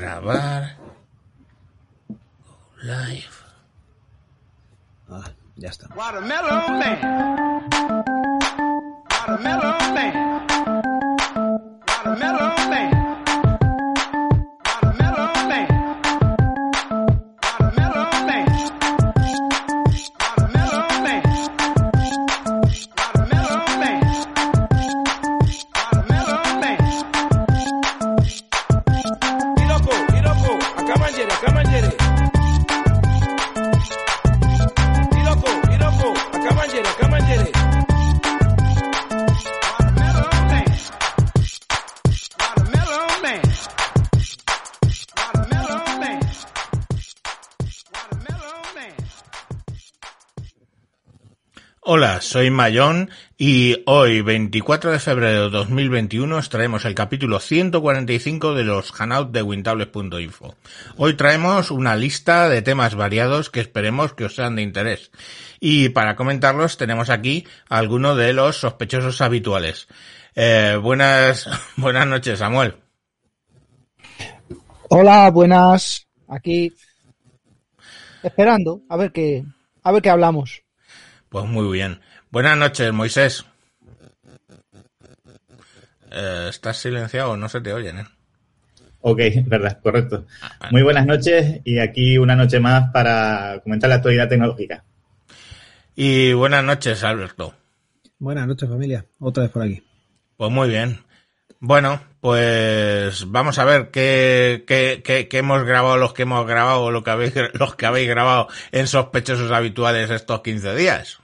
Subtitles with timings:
[0.00, 0.76] Grabar.
[2.82, 3.44] Live.
[5.10, 5.88] Ah, ya está.
[5.94, 6.98] Watermelon Man.
[9.10, 10.46] Watermelon Man.
[11.86, 12.99] Watermelon Man.
[52.30, 58.62] Soy Mayón y hoy, 24 de febrero de 2021, os traemos el capítulo 145 de
[58.62, 60.54] los Hangouts de Wintables.info.
[60.96, 65.10] Hoy traemos una lista de temas variados que esperemos que os sean de interés.
[65.58, 69.88] Y para comentarlos tenemos aquí a algunos de los sospechosos habituales.
[70.36, 72.76] Eh, buenas, buenas noches, Samuel.
[74.88, 76.06] Hola, buenas.
[76.28, 76.72] Aquí
[78.22, 79.42] esperando a ver qué
[79.82, 80.62] a ver qué hablamos.
[81.28, 82.00] Pues muy bien.
[82.30, 83.44] Buenas noches, Moisés.
[86.10, 87.36] Eh, ¿Estás silenciado?
[87.36, 88.06] No se te oyen, ¿eh?
[89.00, 90.26] Ok, verdad, correcto.
[90.42, 94.84] Ah, Muy buenas noches y aquí una noche más para comentar la actualidad tecnológica.
[95.96, 97.54] Y buenas noches, Alberto.
[98.18, 99.04] Buenas noches, familia.
[99.18, 99.82] Otra vez por aquí.
[100.36, 101.02] Pues muy bien.
[101.58, 106.90] Bueno, pues vamos a ver qué, qué, qué, qué hemos grabado los que hemos grabado,
[106.90, 111.19] lo que habéis, los que habéis grabado en sospechosos habituales estos 15 días.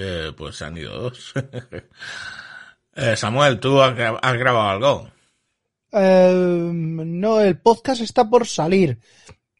[0.00, 1.32] Eh, pues han ido dos.
[3.00, 5.10] Eh, Samuel, ¿tú has, gra- has grabado algo?
[5.92, 8.98] Eh, no, el podcast está por salir.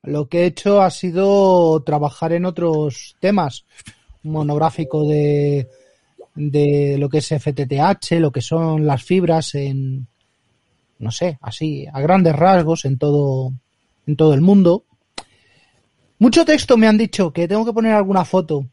[0.02, 3.64] Lo que he hecho ha sido trabajar en otros temas.
[4.24, 5.68] Un monográfico de,
[6.34, 10.08] de lo que es FTTH, lo que son las fibras en,
[10.98, 13.52] no sé, así, a grandes rasgos en todo,
[14.08, 14.82] en todo el mundo.
[16.18, 18.66] Mucho texto me han dicho que tengo que poner alguna foto.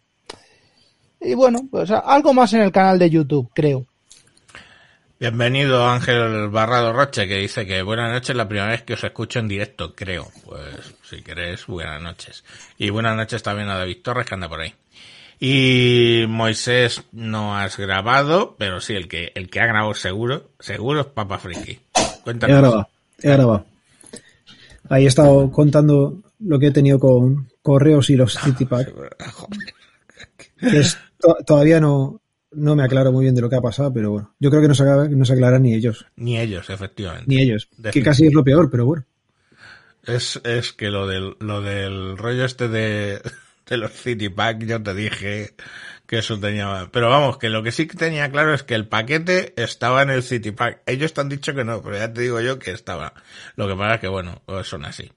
[1.22, 3.86] Y bueno, pues algo más en el canal de YouTube, creo.
[5.20, 9.40] Bienvenido Ángel Barrado Roche, que dice que buenas noches, la primera vez que os escucho
[9.40, 10.28] en directo, creo.
[10.46, 12.44] Pues si querés, buenas noches.
[12.78, 14.74] Y buenas noches también a David Torres, que anda por ahí.
[15.40, 21.02] Y Moisés no has grabado, pero sí, el que, el que ha grabado seguro, seguro
[21.02, 21.72] es Papa Friki.
[21.72, 22.58] He Cuéntanos.
[22.58, 22.90] grabado.
[23.22, 23.66] He grabado.
[24.90, 28.94] Ahí he estado contando lo que he tenido con correos y los Citypack,
[30.60, 32.22] que es, to- todavía no,
[32.52, 34.68] no me aclaro muy bien de lo que ha pasado, pero bueno, yo creo que
[34.68, 37.26] no se, no se aclaran ni ellos, Ni ellos, efectivamente.
[37.28, 39.06] ni ellos, que casi es lo peor, pero bueno.
[40.04, 43.22] Es, es que lo del, lo del rollo este de,
[43.68, 45.56] de los City Pack, yo te dije
[46.06, 48.88] que eso tenía, pero vamos, que lo que sí que tenía claro es que el
[48.88, 50.84] paquete estaba en el City Pack.
[50.86, 53.14] Ellos te han dicho que no, pero ya te digo yo que estaba.
[53.56, 55.12] Lo que pasa es que bueno, son así.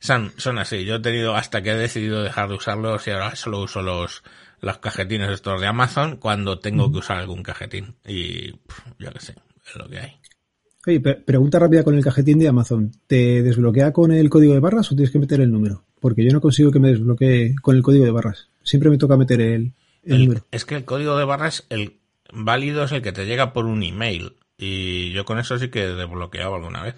[0.00, 0.84] Son, son así.
[0.84, 4.22] Yo he tenido hasta que he decidido dejar de usarlos y ahora solo uso los,
[4.64, 7.94] los cajetines estos de Amazon cuando tengo que usar algún cajetín.
[8.06, 9.34] Y, pff, yo qué sé,
[9.66, 10.12] es lo que hay.
[10.86, 12.92] Oye, pre- pregunta rápida con el cajetín de Amazon.
[13.06, 15.84] ¿Te desbloquea con el código de barras o tienes que meter el número?
[16.00, 18.48] Porque yo no consigo que me desbloquee con el código de barras.
[18.62, 19.72] Siempre me toca meter el,
[20.02, 20.44] el El- número.
[20.50, 21.94] es que el código de barras, el
[22.32, 24.34] válido es el que te llega por un email.
[24.58, 26.94] Y yo con eso sí que he desbloqueado alguna vez.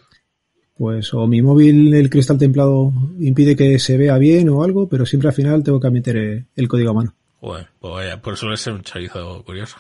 [0.77, 5.07] Pues o mi móvil, el cristal templado, impide que se vea bien o algo, pero
[5.07, 7.15] siempre al final tengo que meter eh, el código a mano.
[7.47, 9.77] Joder, pues vaya, por suele ser un chorizo curioso.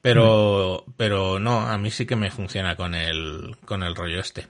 [0.00, 4.46] Pero, pero no, a mí sí que me funciona con el, con el rollo este.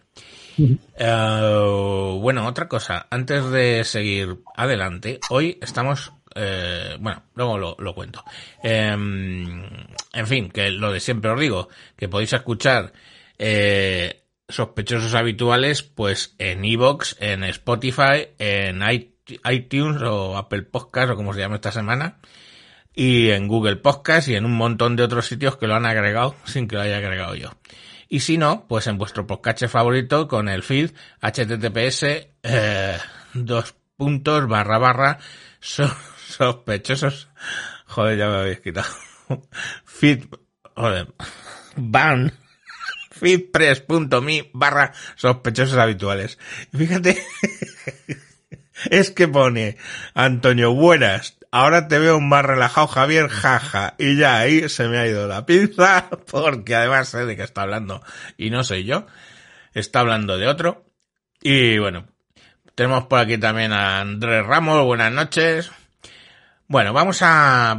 [0.97, 7.93] Eh, bueno, otra cosa, antes de seguir adelante, hoy estamos, eh, bueno, luego lo, lo
[7.93, 8.23] cuento.
[8.63, 9.65] Em,
[10.13, 12.93] en fin, que lo de siempre os digo, que podéis escuchar
[13.37, 18.81] eh, sospechosos habituales, pues en Evox, en Spotify, en
[19.51, 22.19] iTunes o Apple Podcast o como se llama esta semana
[22.95, 26.35] y en Google Podcast y en un montón de otros sitios que lo han agregado
[26.45, 27.51] sin que lo haya agregado yo.
[28.09, 32.03] Y si no, pues en vuestro podcast favorito con el feed https
[32.43, 32.99] eh,
[33.33, 35.19] dos puntos barra barra
[35.61, 35.95] so-
[36.29, 37.29] sospechosos.
[37.87, 38.89] Joder, ya me habéis quitado.
[39.85, 40.25] feed,
[40.77, 41.09] joder,
[41.77, 42.33] ban
[43.11, 46.39] feedpress.me barra sospechosos habituales.
[46.77, 47.21] Fíjate,
[48.91, 49.77] es que pone
[50.15, 51.37] Antonio, buenas.
[51.57, 53.95] Ahora te veo más relajado, Javier, jaja.
[53.97, 57.63] Y ya ahí se me ha ido la pinza, porque además sé de qué está
[57.63, 58.03] hablando.
[58.37, 59.07] Y no soy yo.
[59.73, 60.85] Está hablando de otro.
[61.41, 62.09] Y bueno,
[62.75, 65.71] tenemos por aquí también a Andrés Ramos, buenas noches.
[66.67, 67.77] Bueno, vamos a...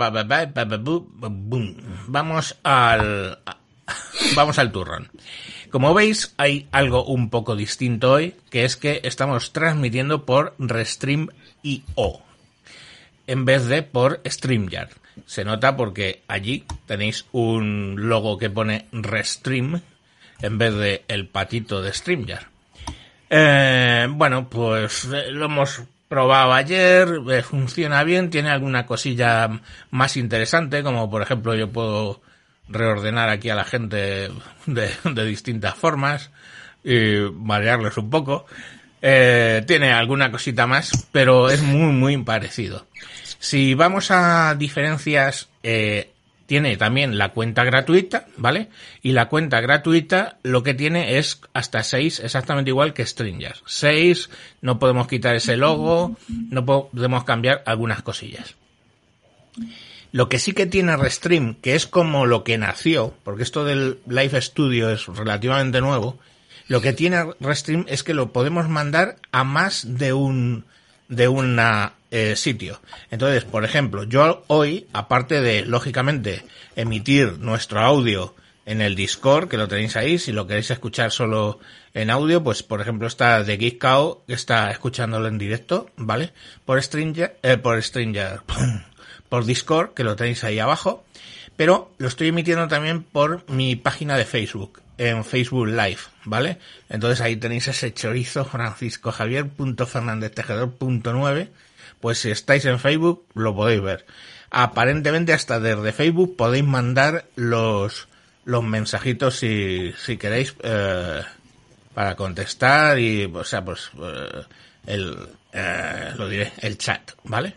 [2.07, 3.39] Vamos al...
[4.37, 5.11] Vamos al turrón.
[5.69, 12.24] Como veis, hay algo un poco distinto hoy, que es que estamos transmitiendo por Restream.io
[13.27, 14.89] en vez de por StreamYard.
[15.25, 19.81] Se nota porque allí tenéis un logo que pone Restream
[20.41, 22.47] en vez de el patito de StreamYard.
[23.29, 29.49] Eh, bueno, pues eh, lo hemos probado ayer, eh, funciona bien, tiene alguna cosilla
[29.89, 32.21] más interesante, como por ejemplo yo puedo
[32.67, 34.29] reordenar aquí a la gente
[34.65, 36.31] de, distintas formas
[36.83, 38.45] y marearles un poco.
[39.01, 42.87] Tiene alguna cosita más, pero es muy, muy parecido.
[43.45, 46.09] Si vamos a diferencias, eh,
[46.47, 48.69] tiene también la cuenta gratuita, ¿vale?
[49.03, 53.61] Y la cuenta gratuita lo que tiene es hasta 6, exactamente igual que Stringers.
[53.67, 54.31] 6,
[54.61, 58.55] no podemos quitar ese logo, no podemos cambiar algunas cosillas.
[60.11, 63.99] Lo que sí que tiene Restream, que es como lo que nació, porque esto del
[64.07, 66.17] Live Studio es relativamente nuevo,
[66.67, 70.65] lo que tiene Restream es que lo podemos mandar a más de un
[71.07, 71.59] de un
[72.35, 72.79] sitio.
[73.11, 78.35] Entonces, por ejemplo, yo hoy, aparte de, lógicamente, emitir nuestro audio
[78.65, 81.59] en el Discord, que lo tenéis ahí, si lo queréis escuchar solo
[81.93, 86.33] en audio, pues por ejemplo está de Geekcow, que está escuchándolo en directo, ¿vale?
[86.65, 88.41] Por Stringer, eh, por Stringer,
[89.29, 91.05] por Discord, que lo tenéis ahí abajo,
[91.55, 96.57] pero lo estoy emitiendo también por mi página de Facebook, en Facebook Live, ¿vale?
[96.89, 101.49] Entonces ahí tenéis ese chorizo Francisco Javier.fernández-tejedor.9,
[101.99, 104.05] pues si estáis en Facebook lo podéis ver.
[104.51, 108.07] Aparentemente hasta desde Facebook podéis mandar los
[108.45, 111.21] los mensajitos si, si queréis eh,
[111.93, 114.43] para contestar y o sea pues eh,
[114.85, 115.17] el
[115.51, 117.55] eh, lo diré el chat vale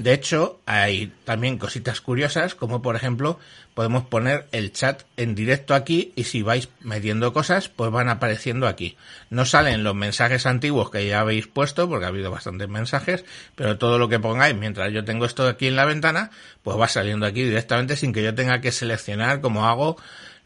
[0.00, 3.38] de hecho hay también cositas curiosas como por ejemplo
[3.74, 8.66] podemos poner el chat en directo aquí y si vais metiendo cosas pues van apareciendo
[8.66, 8.96] aquí.
[9.28, 13.26] No salen los mensajes antiguos que ya habéis puesto porque ha habido bastantes mensajes
[13.56, 16.30] pero todo lo que pongáis mientras yo tengo esto aquí en la ventana
[16.62, 19.98] pues va saliendo aquí directamente sin que yo tenga que seleccionar como hago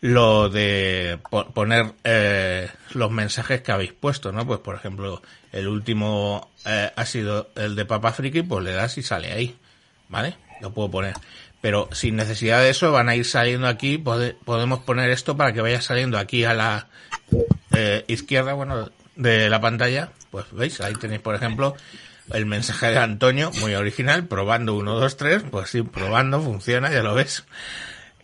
[0.05, 4.47] lo de po poner eh, los mensajes que habéis puesto, ¿no?
[4.47, 8.99] Pues por ejemplo, el último eh, ha sido el de Papa Friki, pues le das
[8.99, 9.57] y sale ahí,
[10.11, 10.37] ¿vale?
[10.61, 11.15] Lo puedo poner.
[11.63, 15.55] Pero sin necesidad de eso van a ir saliendo aquí, pode podemos poner esto para
[15.55, 16.89] que vaya saliendo aquí a la
[17.73, 20.11] eh, izquierda, bueno, de la pantalla.
[20.31, 21.77] Pues veis, ahí tenéis por ejemplo
[22.31, 27.03] el mensaje de Antonio, muy original, probando 1, 2, 3, pues sí, probando, funciona, ya
[27.03, 27.47] lo ves.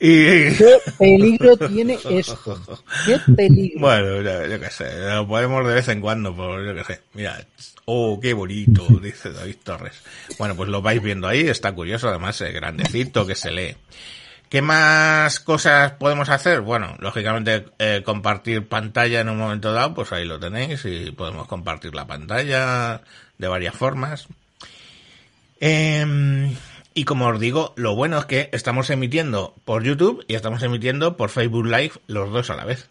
[0.02, 0.54] Y...
[0.56, 2.58] ¿Qué peligro tiene esto?
[3.04, 3.80] ¿Qué peligro?
[3.80, 7.02] Bueno, yo, yo qué sé, lo podemos de vez en cuando, por yo qué sé.
[7.12, 7.38] Mira,
[7.84, 10.02] oh, qué bonito, dice David Torres.
[10.38, 13.76] Bueno, pues lo vais viendo ahí, está curioso, además es grandecito que se lee.
[14.48, 16.62] ¿Qué más cosas podemos hacer?
[16.62, 21.46] Bueno, lógicamente eh, compartir pantalla en un momento dado, pues ahí lo tenéis y podemos
[21.46, 23.02] compartir la pantalla
[23.36, 24.26] de varias formas.
[25.60, 26.56] Eh,
[26.94, 31.16] y como os digo, lo bueno es que estamos emitiendo por YouTube y estamos emitiendo
[31.16, 32.88] por Facebook Live los dos a la vez.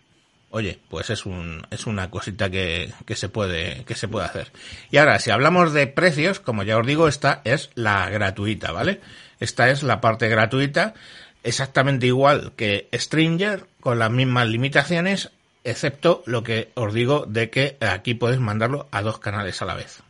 [0.52, 4.52] Oye, pues es un, es una cosita que, que se puede, que se puede hacer.
[4.90, 9.00] Y ahora, si hablamos de precios, como ya os digo, esta es la gratuita, ¿vale?
[9.40, 10.96] Esta es la parte gratuita,
[11.44, 15.30] exactamente igual que Stringer, con las mismas limitaciones,
[15.64, 19.76] excepto lo que os digo de que aquí podéis mandarlo a dos canales a la
[19.76, 20.02] vez.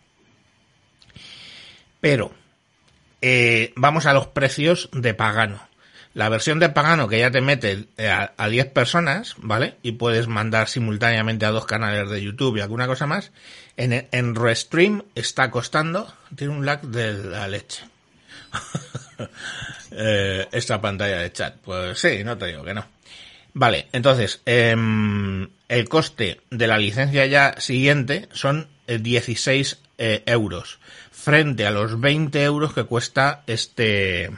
[2.00, 2.32] Pero,
[3.22, 5.68] eh, vamos a los precios de Pagano.
[6.14, 9.76] La versión de Pagano que ya te mete a, a 10 personas, ¿vale?
[9.84, 13.32] Y puedes mandar simultáneamente a dos canales de YouTube y alguna cosa más.
[13.78, 17.84] En, en Restream está costando, tiene un lag de la leche.
[19.92, 21.58] eh, esta pantalla de chat.
[21.58, 22.86] Pues sí, no te digo que no.
[23.54, 24.76] Vale, entonces, eh,
[25.68, 30.80] el coste de la licencia ya siguiente son 16 eh, euros
[31.30, 34.32] frente a los 20 euros que cuesta este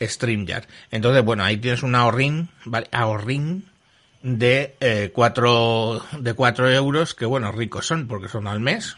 [0.00, 0.66] StreamYard.
[0.92, 2.86] Entonces, bueno, ahí tienes un ahorrín, ¿vale?
[2.92, 3.64] Ahorrín
[4.22, 8.96] de eh, 4 de 4 euros, que bueno, ricos son porque son al mes.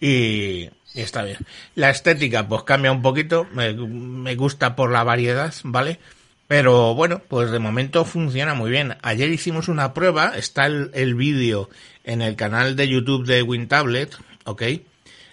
[0.00, 1.38] Y, está bien.
[1.76, 6.00] La estética pues cambia un poquito, me, me gusta por la variedad, ¿vale?
[6.48, 8.96] Pero bueno, pues de momento funciona muy bien.
[9.02, 11.70] Ayer hicimos una prueba, está el, el vídeo
[12.02, 14.62] en el canal de YouTube de WinTablet, ¿ok?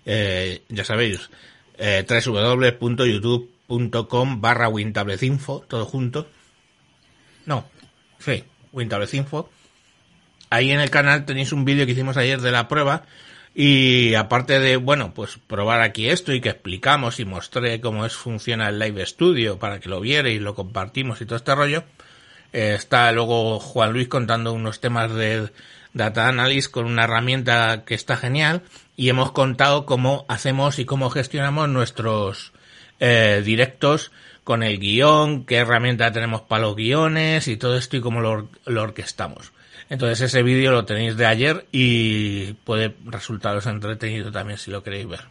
[0.06, 1.30] Eh, ya sabéis,
[1.78, 6.28] eh, www.youtube.com barra WinTabletInfo, todo junto.
[7.46, 7.66] No,
[8.20, 9.50] sí, WinTabletInfo.
[10.50, 13.06] Ahí en el canal tenéis un vídeo que hicimos ayer de la prueba
[13.54, 18.16] Y aparte de, bueno, pues probar aquí esto y que explicamos y mostré cómo es
[18.16, 21.84] funciona el Live Studio para que lo vierais lo compartimos y todo este rollo,
[22.54, 25.50] eh, está luego Juan Luis contando unos temas de
[25.94, 28.64] Data Analysis con una herramienta que está genial
[28.96, 32.54] y hemos contado cómo hacemos y cómo gestionamos nuestros
[33.00, 34.12] eh, directos
[34.44, 38.50] con el guion, qué herramienta tenemos para los guiones y todo esto y cómo lo,
[38.66, 39.52] lo orquestamos.
[39.90, 45.08] Entonces ese vídeo lo tenéis de ayer y puede resultaros entretenido también si lo queréis
[45.08, 45.22] ver.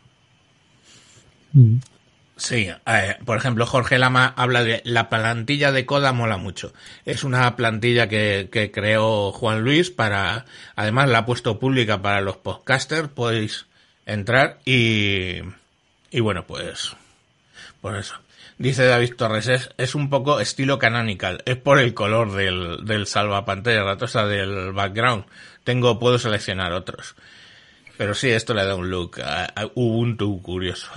[1.52, 1.76] Mm.
[2.40, 6.72] Sí, eh, por ejemplo, Jorge Lama habla de la plantilla de Coda mola mucho.
[7.04, 12.22] Es una plantilla que, que creó Juan Luis para, además la ha puesto pública para
[12.22, 13.66] los podcasters, podéis
[14.06, 15.40] entrar y,
[16.10, 16.96] y bueno, pues,
[17.82, 18.14] por eso.
[18.56, 23.06] Dice David Torres, es, es un poco estilo canonical, es por el color del, del
[23.06, 25.26] salvapantalla ratosa del background.
[25.64, 27.16] Tengo, puedo seleccionar otros.
[28.00, 30.88] Pero sí, esto le da un look a, a Ubuntu curioso.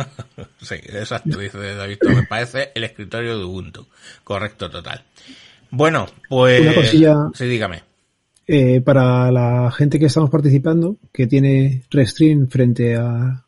[0.62, 2.26] sí, exacto, dice David Torres.
[2.26, 3.86] Parece el escritorio de Ubuntu.
[4.24, 5.04] Correcto, total.
[5.70, 6.62] Bueno, pues...
[6.62, 7.16] Una cosilla.
[7.34, 7.82] Sí, dígame.
[8.46, 13.44] Eh, para la gente que estamos participando, que tiene Restream frente a,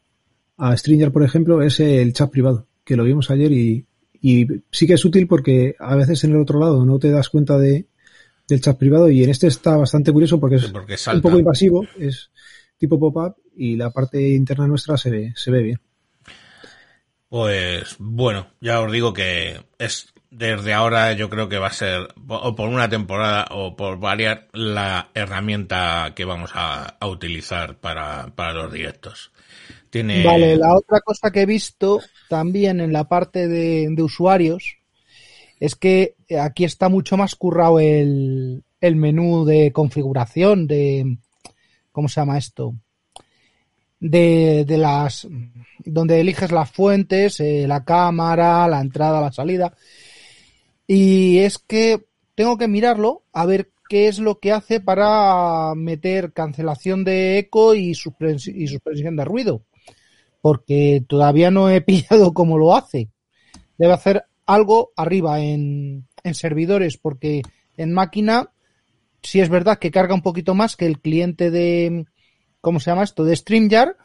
[0.58, 3.86] a Stringer, por ejemplo, es el chat privado, que lo vimos ayer y,
[4.20, 7.30] y sí que es útil porque a veces en el otro lado no te das
[7.30, 7.86] cuenta de,
[8.46, 11.38] del chat privado y en este está bastante curioso porque es Sí, porque un poco
[11.38, 12.28] invasivo, es
[12.80, 15.80] tipo pop-up y la parte interna nuestra se ve, se ve bien.
[17.28, 22.08] Pues bueno, ya os digo que es desde ahora yo creo que va a ser
[22.26, 28.32] o por una temporada o por variar la herramienta que vamos a, a utilizar para,
[28.34, 29.30] para los directos.
[29.90, 34.76] Tiene Vale, la otra cosa que he visto también en la parte de, de usuarios
[35.58, 41.18] es que aquí está mucho más currado el, el menú de configuración de,
[41.92, 42.74] ¿cómo se llama esto?
[43.98, 45.28] De, de las,
[45.84, 49.74] donde eliges las fuentes, eh, la cámara, la entrada, la salida.
[50.86, 52.04] Y es que
[52.34, 57.74] tengo que mirarlo a ver qué es lo que hace para meter cancelación de eco
[57.74, 59.62] y, suspens- y suspensión de ruido.
[60.40, 63.10] Porque todavía no he pillado cómo lo hace.
[63.76, 67.42] Debe hacer algo arriba en, en servidores, porque
[67.76, 68.50] en máquina
[69.22, 72.06] sí es verdad que carga un poquito más que el cliente de,
[72.60, 73.24] ¿cómo se llama esto?
[73.24, 73.96] De StreamYard,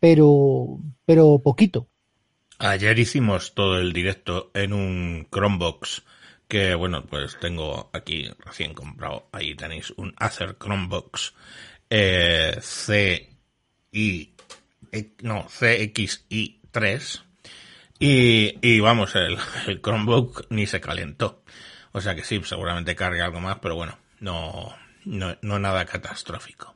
[0.00, 1.88] pero, pero poquito.
[2.58, 6.04] Ayer hicimos todo el directo en un Chromebox
[6.46, 9.28] que, bueno, pues tengo aquí recién comprado.
[9.32, 11.34] Ahí tenéis un Acer Chromebox
[11.88, 14.34] eh, CI,
[14.92, 17.22] eh, no, CXI3.
[17.98, 21.42] Y, y vamos, el, el Chromebook ni se calentó.
[21.92, 24.74] O sea que sí, seguramente cargue algo más, pero bueno, no,
[25.04, 26.74] no, no nada catastrófico.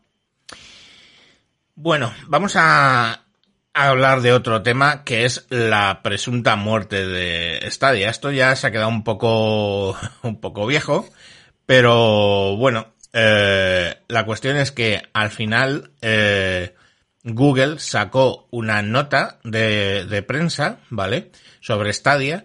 [1.75, 3.23] Bueno, vamos a,
[3.73, 8.11] hablar de otro tema que es la presunta muerte de Stadia.
[8.11, 11.09] Esto ya se ha quedado un poco, un poco viejo,
[11.67, 16.75] pero bueno, eh, la cuestión es que al final eh,
[17.23, 21.31] Google sacó una nota de, de prensa, ¿vale?
[21.61, 22.45] Sobre Stadia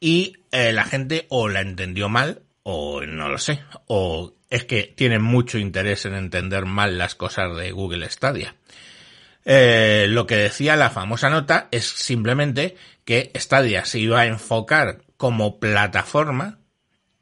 [0.00, 4.92] y eh, la gente o la entendió mal o no lo sé, o es que
[4.96, 8.54] tienen mucho interés en entender mal las cosas de Google Stadia.
[9.44, 15.02] Eh, lo que decía la famosa nota es simplemente que Stadia se iba a enfocar
[15.16, 16.60] como plataforma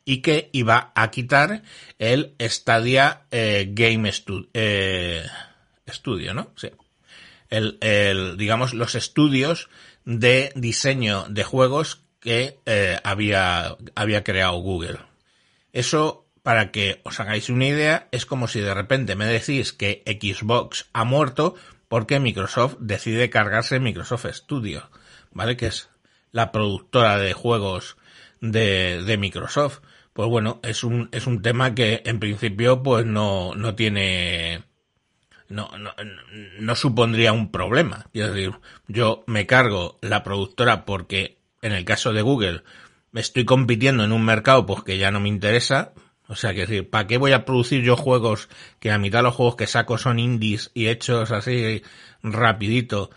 [0.05, 1.63] y que iba a quitar
[1.99, 5.25] el Stadia eh, Game Stu- eh,
[5.89, 6.53] Studio, ¿no?
[6.57, 6.71] Sí.
[7.49, 9.71] El, el, digamos, los estudios
[10.05, 14.99] de diseño de juegos que eh, había, había creado Google.
[15.73, 20.03] Eso, para que os hagáis una idea, es como si de repente me decís que
[20.07, 21.55] Xbox ha muerto
[21.89, 24.91] porque Microsoft decide cargarse Microsoft Studio,
[25.33, 25.57] ¿vale?
[25.57, 25.91] Que es
[26.33, 27.97] la productora de juegos
[28.41, 29.81] de, de Microsoft.
[30.13, 34.65] Pues bueno, es un, es un tema que en principio pues no, no tiene,
[35.49, 35.93] no, no,
[36.59, 38.07] no supondría un problema.
[38.13, 38.53] Quiero decir,
[38.87, 42.63] yo me cargo la productora porque en el caso de Google
[43.15, 45.93] estoy compitiendo en un mercado pues que ya no me interesa.
[46.29, 48.49] O sea, que decir, ¿para qué voy a producir yo juegos
[48.79, 51.83] que a mitad de los juegos que saco son indies y hechos así
[52.23, 53.11] rapidito?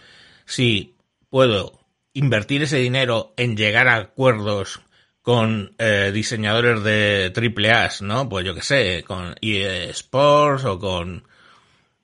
[0.45, 0.95] Si
[1.29, 1.79] puedo
[2.13, 4.81] invertir ese dinero en llegar a acuerdos
[5.21, 8.27] con eh, diseñadores de triple A, ¿no?
[8.27, 11.23] Pues yo que sé, con EA Sports o con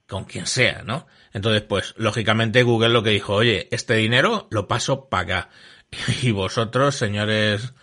[0.09, 1.07] con quien sea, ¿no?
[1.33, 5.49] Entonces, pues, lógicamente Google lo que dijo, oye, este dinero lo paso para acá.
[6.21, 7.73] Y vosotros, señores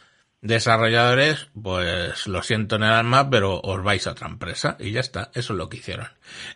[0.40, 5.00] desarrolladores, pues lo siento en el alma, pero os vais a otra empresa y ya
[5.00, 5.30] está.
[5.34, 6.08] Eso es lo que hicieron.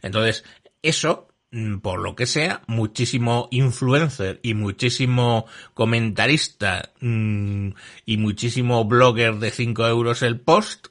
[0.03, 0.45] Entonces,
[0.83, 7.71] eso mm, por lo que sea, muchísimo influencer y muchísimo comentarista mm,
[8.07, 10.89] y muchísimo blogger de 5 euros el post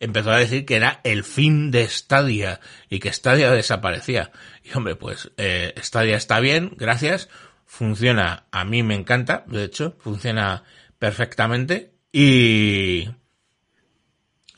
[0.00, 2.60] empezó a decir que era el fin de Stadia
[2.90, 4.32] y que Stadia desaparecía.
[4.62, 7.28] Y hombre, pues eh, Stadia está bien, gracias,
[7.66, 10.64] funciona, a mí me encanta, de hecho, funciona
[10.98, 13.08] perfectamente y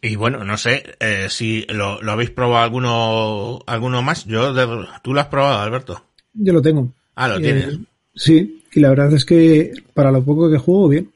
[0.03, 4.25] y bueno, no sé eh, si lo, lo, habéis probado alguno alguno más.
[4.25, 6.03] Yo de, tú lo has probado, Alberto.
[6.35, 6.93] Yo lo tengo.
[7.15, 7.75] Ah, lo tienes.
[7.75, 7.79] Eh,
[8.15, 11.11] sí, y la verdad es que para lo poco que juego, bien.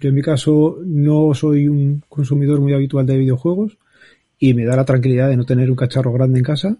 [0.00, 3.78] Yo en mi caso no soy un consumidor muy habitual de videojuegos
[4.38, 6.76] y me da la tranquilidad de no tener un cacharro grande en casa.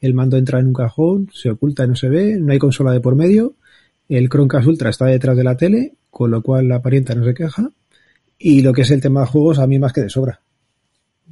[0.00, 2.92] El mando entra en un cajón, se oculta y no se ve, no hay consola
[2.92, 3.54] de por medio.
[4.08, 7.34] El Chromecast Ultra está detrás de la tele, con lo cual la parienta no se
[7.34, 7.70] queja.
[8.38, 10.40] Y lo que es el tema de juegos, a mí más que de sobra.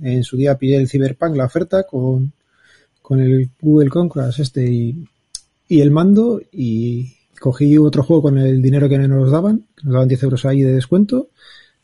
[0.02, 2.32] En su día pillé el Cyberpunk, la oferta, con,
[3.00, 5.08] con el Google Chromecast este y,
[5.68, 10.08] y el mando y cogí otro juego con el dinero que nos daban, nos daban
[10.08, 11.28] 10 euros ahí de descuento,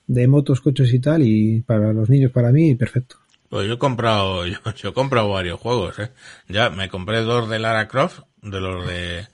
[0.06, 3.16] de motos, coches y tal, y para los niños, para mí, perfecto.
[3.48, 6.10] Pues yo he comprado, yo, yo he comprado varios juegos, ¿eh?
[6.48, 9.26] Ya me compré dos de Lara Croft, de los de,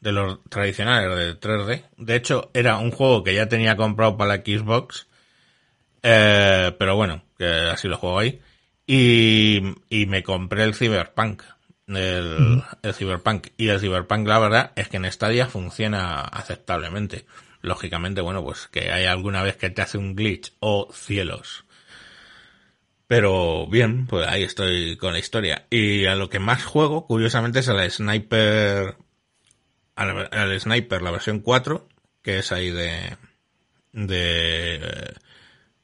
[0.00, 1.84] de los tradicionales de 3D.
[1.96, 5.06] De hecho, era un juego que ya tenía comprado para la Xbox,
[6.02, 8.40] eh, pero bueno, que así lo juego ahí.
[8.86, 11.42] Y, y me compré el Cyberpunk,
[11.86, 13.48] el, el Cyberpunk.
[13.56, 17.26] Y el Cyberpunk, la verdad, es que en Stadia funciona aceptablemente.
[17.62, 21.64] Lógicamente, bueno, pues que hay alguna vez que te hace un glitch o cielos.
[23.06, 25.66] Pero bien, pues ahí estoy con la historia.
[25.68, 28.96] Y a lo que más juego, curiosamente, es al Sniper,
[30.00, 31.86] al, al Sniper, la versión 4,
[32.22, 33.18] que es ahí de,
[33.92, 35.14] de,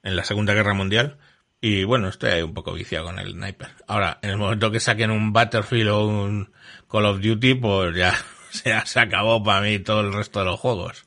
[0.02, 1.18] en la Segunda Guerra Mundial.
[1.60, 3.70] Y bueno, estoy ahí un poco viciado con el sniper.
[3.86, 6.52] Ahora, en el momento que saquen un Battlefield o un
[6.90, 8.14] Call of Duty, pues ya,
[8.84, 11.04] se acabó para mí todo el resto de los juegos.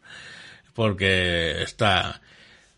[0.73, 2.21] Porque está,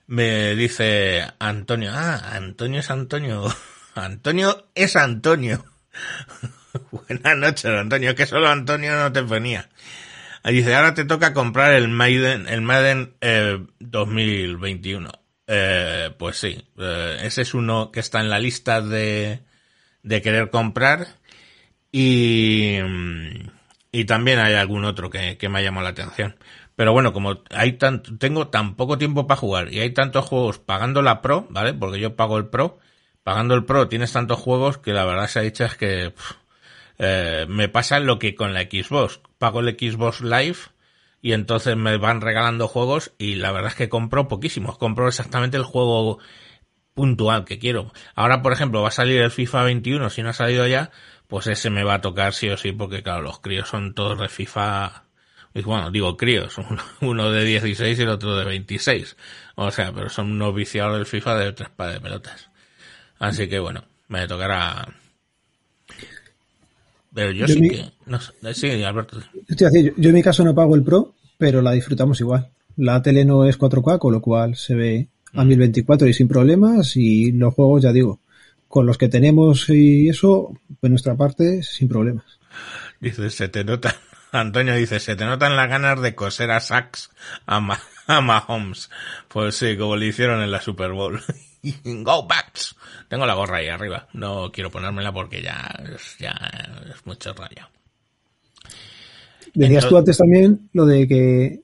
[0.07, 3.53] me dice Antonio, ah, Antonio es Antonio.
[3.95, 5.65] Antonio es Antonio.
[6.91, 9.69] Buenas noches, Antonio, que solo Antonio no te ponía.
[10.43, 15.09] Dice, ahora te toca comprar el Maiden, el Madden eh, 2021.
[15.47, 19.41] Eh, pues sí, eh, ese es uno que está en la lista de,
[20.03, 21.07] de querer comprar
[21.91, 22.77] y,
[23.91, 26.35] y también hay algún otro que, que me ha llamado la atención.
[26.75, 30.57] Pero bueno, como hay tanto, tengo tan poco tiempo para jugar y hay tantos juegos
[30.59, 31.73] pagando la Pro, ¿vale?
[31.73, 32.79] Porque yo pago el Pro.
[33.23, 36.13] Pagando el Pro tienes tantos juegos que la verdad se ha dicho es que
[37.03, 39.19] eh, me pasa lo que con la Xbox.
[39.39, 40.57] Pago el Xbox Live
[41.21, 44.77] y entonces me van regalando juegos y la verdad es que compro poquísimos.
[44.77, 46.19] Compro exactamente el juego
[46.93, 47.91] puntual que quiero.
[48.13, 50.91] Ahora, por ejemplo, va a salir el FIFA 21, si no ha salido ya,
[51.27, 54.19] pues ese me va a tocar sí o sí, porque claro, los críos son todos
[54.19, 55.05] de FIFA
[55.53, 56.55] bueno, digo críos,
[57.01, 59.17] uno de 16 y el otro de 26.
[59.55, 62.49] O sea, pero son unos viciados del FIFA de tres pares de pelotas.
[63.19, 64.87] Así que bueno, me tocará.
[67.13, 67.85] Pero yo, Yo sí mi- que.
[68.05, 69.17] No sé, sí, Alberto.
[69.47, 72.49] Estoy así, yo, yo en mi caso no pago el Pro, pero la disfrutamos igual.
[72.77, 76.95] La tele no es 4K, con lo cual se ve a 1024 y sin problemas.
[76.95, 78.19] Y los juegos, ya digo,
[78.67, 82.23] con los que tenemos y eso, de nuestra parte, sin problemas.
[83.01, 83.95] Dice, se te nota.
[84.31, 87.09] Antonio dice, se te notan las ganas de coser a Sachs
[87.45, 88.89] a, Ma- a Mahomes.
[89.27, 91.19] Pues sí, como le hicieron en la Super Bowl.
[92.03, 92.75] Go Backs.
[93.07, 94.07] Tengo la gorra ahí arriba.
[94.13, 96.31] No quiero ponérmela porque ya es, ya
[96.93, 97.67] es mucho rayo.
[99.53, 101.61] Decías Entonces- tú antes también lo de que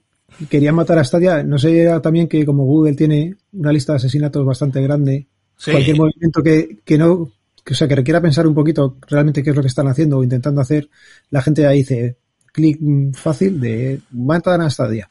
[0.50, 1.44] querían matar a Stadia.
[1.44, 5.72] No sé también que como Google tiene una lista de asesinatos bastante grande, Sí.
[5.72, 7.32] cualquier movimiento que, que no,
[7.64, 10.18] que, o sea, que requiera pensar un poquito realmente qué es lo que están haciendo
[10.20, 10.88] o intentando hacer,
[11.32, 12.18] la gente ahí dice
[12.54, 12.80] clic
[13.16, 15.10] fácil de matan a Stadia.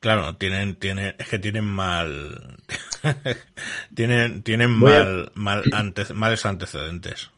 [0.00, 2.56] Claro, tienen, tienen, es que tienen mal,
[3.94, 7.30] tienen, tienen a- mal, mal ante- males antecedentes.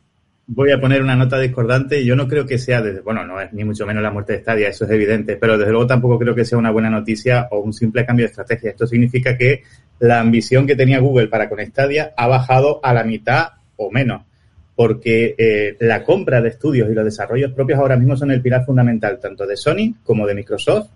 [0.47, 2.05] Voy a poner una nota discordante.
[2.05, 4.41] Yo no creo que sea, desde, bueno, no es ni mucho menos la muerte de
[4.41, 7.61] Stadia, eso es evidente, pero desde luego tampoco creo que sea una buena noticia o
[7.61, 8.71] un simple cambio de estrategia.
[8.71, 9.63] Esto significa que
[10.01, 14.23] la ambición que tenía Google para con Stadia ha bajado a la mitad o menos,
[14.77, 18.65] porque eh, la compra de estudios y los desarrollos propios ahora mismo son el pilar
[18.65, 20.91] fundamental tanto de Sony como de Microsoft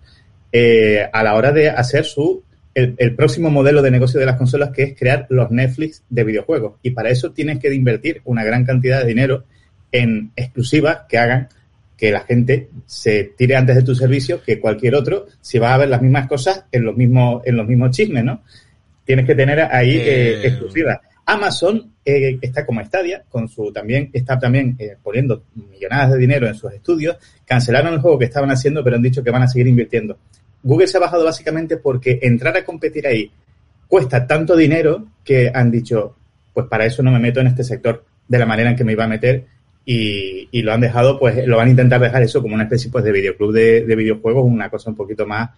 [0.52, 2.42] eh, a la hora de hacer su
[2.74, 6.24] el, el próximo modelo de negocio de las consolas, que es crear los Netflix de
[6.24, 6.74] videojuegos.
[6.82, 9.44] Y para eso tienes que invertir una gran cantidad de dinero
[9.92, 11.48] en exclusivas que hagan
[11.96, 15.78] que la gente se tire antes de tu servicio que cualquier otro si vas a
[15.78, 18.42] ver las mismas cosas en los mismos, en los mismos chismes, ¿no?
[19.04, 20.48] Tienes que tener ahí eh, Eh.
[20.48, 20.98] exclusivas.
[21.26, 26.46] Amazon eh, está como Stadia, con su también está también eh, poniendo millonadas de dinero
[26.46, 27.16] en sus estudios.
[27.44, 30.16] Cancelaron el juego que estaban haciendo, pero han dicho que van a seguir invirtiendo.
[30.62, 33.30] Google se ha bajado básicamente porque entrar a competir ahí
[33.88, 36.14] cuesta tanto dinero que han dicho,
[36.54, 38.92] pues para eso no me meto en este sector de la manera en que me
[38.92, 39.46] iba a meter
[39.84, 42.90] y, y lo han dejado, pues lo van a intentar dejar eso como una especie
[42.90, 45.50] pues de videoclub de, de videojuegos, una cosa un poquito más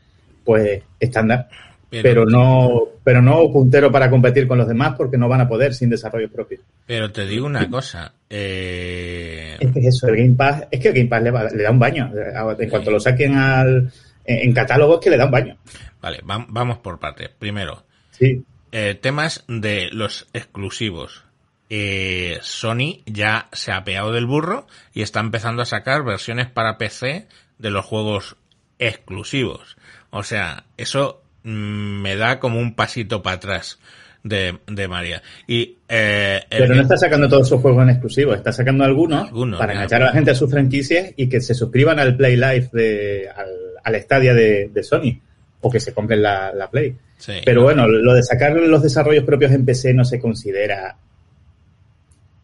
[0.45, 1.49] pues estándar
[1.91, 5.75] pero, no pero no puntero para competir con los demás porque no van a poder
[5.75, 6.61] sin desarrollo propio.
[6.87, 8.13] Pero te digo una cosa.
[8.29, 9.57] Eh...
[9.59, 11.71] Es que eso, el Game Pass, es que el Game Pass le, va, le da
[11.71, 12.11] un baño.
[12.59, 13.91] En cuanto lo saquen al,
[14.25, 15.57] en, catálogo es que le da un baño.
[16.01, 17.31] Vale, va, vamos por partes.
[17.31, 18.45] Primero, sí.
[18.73, 21.25] eh, temas de los exclusivos.
[21.71, 26.79] Eh, Sony ya se ha peado del burro y está empezando a sacar versiones para
[26.79, 27.27] PC
[27.59, 28.37] de los juegos
[28.79, 29.77] exclusivos.
[30.11, 33.79] O sea, eso me da como un pasito para atrás
[34.23, 35.23] de, de María.
[35.47, 39.73] Y, eh, Pero no está sacando todos sus juegos en exclusivo, está sacando algunos, para
[39.73, 43.29] enganchar a la gente a sus franquicias y que se suscriban al Play Live de,
[43.35, 43.49] al,
[43.83, 45.21] al Stadia de, de, Sony
[45.61, 46.97] o que se compren la, la Play.
[47.17, 50.97] Sí, Pero bueno, lo de sacar los desarrollos propios en PC no se considera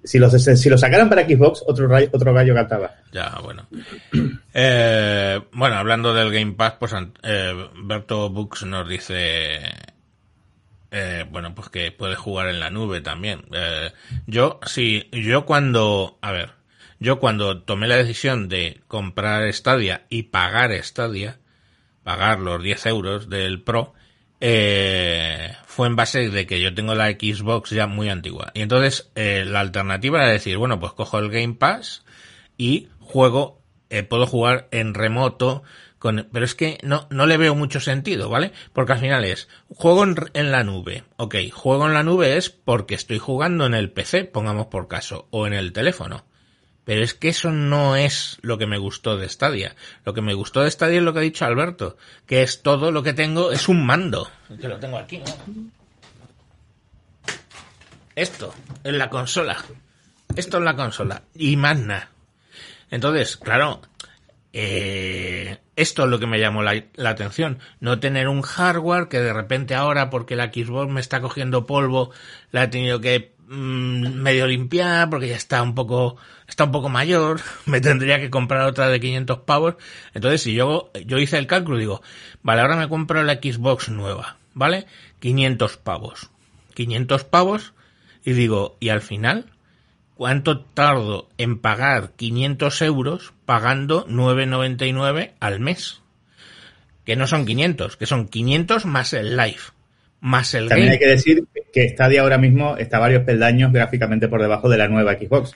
[0.05, 2.95] si los, si lo sacaran para Xbox, otro, otro gallo cantaba.
[3.13, 3.67] Ya, bueno.
[4.57, 9.59] Eh, bueno, hablando del Game Pass, pues eh, Berto Books nos dice,
[10.93, 13.47] eh, bueno, pues que puede jugar en la nube también.
[13.53, 13.91] Eh,
[14.29, 16.51] yo, sí, yo cuando, a ver,
[17.01, 21.41] yo cuando tomé la decisión de comprar Stadia y pagar Stadia,
[22.05, 23.95] pagar los 10 euros del Pro,
[24.47, 28.51] eh, fue en base de que yo tengo la Xbox ya muy antigua.
[28.53, 32.05] Y entonces eh, la alternativa era decir, bueno, pues cojo el Game Pass
[32.59, 35.63] y juego, eh, puedo jugar en remoto,
[35.99, 38.53] con, pero es que no, no le veo mucho sentido, ¿vale?
[38.75, 41.05] Porque al final es, juego en, en la nube.
[41.17, 45.27] Ok, juego en la nube es porque estoy jugando en el PC, pongamos por caso,
[45.31, 46.27] o en el teléfono.
[46.85, 49.75] Pero es que eso no es lo que me gustó de Stadia.
[50.05, 52.93] Lo que me gustó de Stadia es lo que ha dicho Alberto, que es todo
[52.93, 54.31] lo que tengo es un mando.
[54.61, 55.25] Que lo tengo aquí, ¿no?
[58.15, 59.65] Esto, en la consola.
[60.37, 61.23] Esto en la consola.
[61.35, 62.11] Y más nada.
[62.91, 63.81] Entonces, claro,
[64.53, 67.59] eh, esto es lo que me llamó la, atención.
[67.81, 72.13] No tener un hardware que de repente ahora, porque la Xbox me está cogiendo polvo,
[72.53, 76.17] la he tenido que mmm, medio limpiar porque ya está un poco
[76.55, 79.75] está un poco mayor, me tendría que comprar otra de 500 pavos.
[80.15, 82.01] Entonces, si yo, yo hice el cálculo, digo,
[82.43, 84.87] vale, ahora me compro la Xbox nueva, ¿vale?
[85.19, 86.31] 500 pavos.
[86.75, 87.73] 500 pavos,
[88.25, 89.47] y digo, y al final,
[90.15, 96.03] ¿cuánto tardo en pagar 500 euros pagando 9,99 al mes?
[97.05, 99.61] Que no son 500, que son 500 más el live.
[100.21, 100.93] Más el También game.
[100.95, 104.89] hay que decir que Stadia ahora mismo está varios peldaños gráficamente por debajo de la
[104.89, 105.53] nueva Xbox.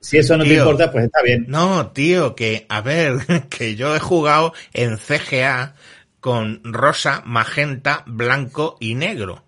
[0.00, 1.46] Si eso no tío, te importa, pues está bien.
[1.48, 3.18] No, tío, que, a ver,
[3.50, 5.74] que yo he jugado en CGA
[6.20, 9.44] con rosa, magenta, blanco y negro.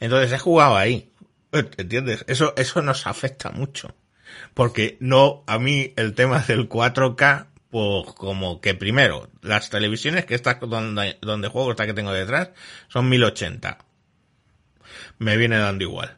[0.00, 1.10] Entonces he jugado ahí.
[1.52, 2.24] ¿Entiendes?
[2.26, 3.94] Eso, eso nos afecta mucho.
[4.54, 10.34] Porque no, a mí el tema del 4K, pues como que primero, las televisiones que
[10.34, 12.50] está donde, donde juego, esta que tengo detrás,
[12.88, 13.78] son 1080.
[15.18, 16.16] Me viene dando igual.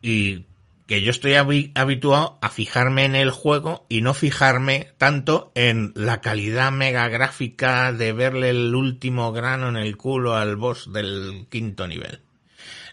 [0.00, 0.46] Y
[0.88, 6.22] que yo estoy habituado a fijarme en el juego y no fijarme tanto en la
[6.22, 11.86] calidad mega gráfica de verle el último grano en el culo al boss del quinto
[11.86, 12.22] nivel.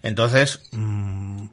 [0.04, 1.48] Entonces, mmm,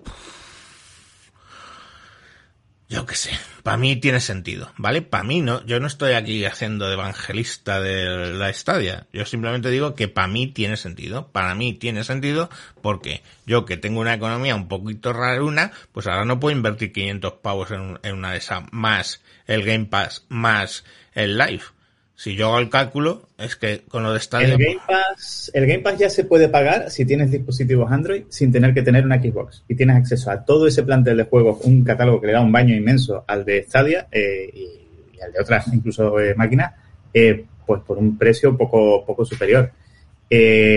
[2.93, 3.31] yo qué sé,
[3.63, 5.01] para mí tiene sentido, ¿vale?
[5.01, 9.95] Para mí no, yo no estoy aquí haciendo evangelista de la estadia, yo simplemente digo
[9.95, 12.51] que para mí tiene sentido, para mí tiene sentido
[12.83, 17.33] porque yo que tengo una economía un poquito raruna, pues ahora no puedo invertir 500
[17.41, 21.63] pavos en, en una de esas, más el Game Pass, más el Live.
[22.15, 24.55] Si yo hago el cálculo, es que con lo de Stadia...
[24.55, 28.53] El Game, Pass, el Game Pass ya se puede pagar si tienes dispositivos Android sin
[28.53, 29.65] tener que tener una Xbox.
[29.67, 32.53] Y tienes acceso a todo ese plantel de juegos, un catálogo que le da un
[32.53, 36.75] baño inmenso al de Stadia eh, y, y, al de otras incluso eh, máquinas,
[37.13, 39.73] eh, pues por un precio poco, poco superior.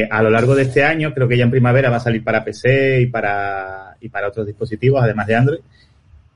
[0.10, 2.44] A lo largo de este año, creo que ya en primavera va a salir para
[2.44, 5.60] PC y para, y para otros dispositivos, además de Android.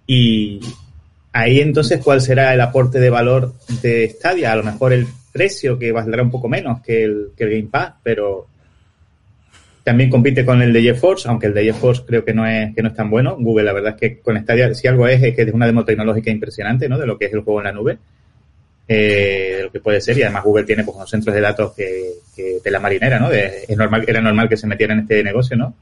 [0.08, 0.62] Y,
[1.32, 4.52] Ahí entonces, ¿cuál será el aporte de valor de Stadia?
[4.52, 7.94] A lo mejor el precio que valdrá un poco menos que el, que Game Pass,
[8.02, 8.48] pero
[9.84, 12.82] también compite con el de GeForce, aunque el de GeForce creo que no es que
[12.82, 13.38] no es tan bueno.
[13.40, 15.86] Google, la verdad es que con Stadia, si algo es, es que es una demo
[15.86, 16.98] tecnológica impresionante, ¿no?
[16.98, 17.98] De lo que es el juego en la nube,
[18.88, 20.18] eh, de lo que puede ser.
[20.18, 22.14] Y además Google tiene pues unos centros de datos que,
[22.64, 23.32] de la marinera, ¿no?
[23.32, 25.76] Es normal, era normal que se metiera en este negocio, ¿no?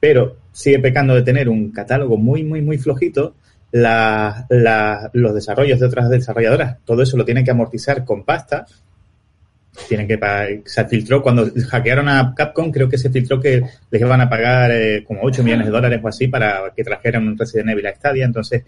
[0.00, 3.34] pero sigue pecando de tener un catálogo muy, muy, muy flojito.
[3.72, 8.66] La- la- los desarrollos de otras desarrolladoras, todo eso lo tienen que amortizar con pasta.
[9.88, 14.00] Tienen que pagar, se filtró cuando hackearon a Capcom, creo que se filtró que les
[14.00, 17.38] iban a pagar eh, como 8 millones de dólares o así para que trajeran un
[17.38, 18.24] Resident Evil a Stadia.
[18.24, 18.64] Entonces,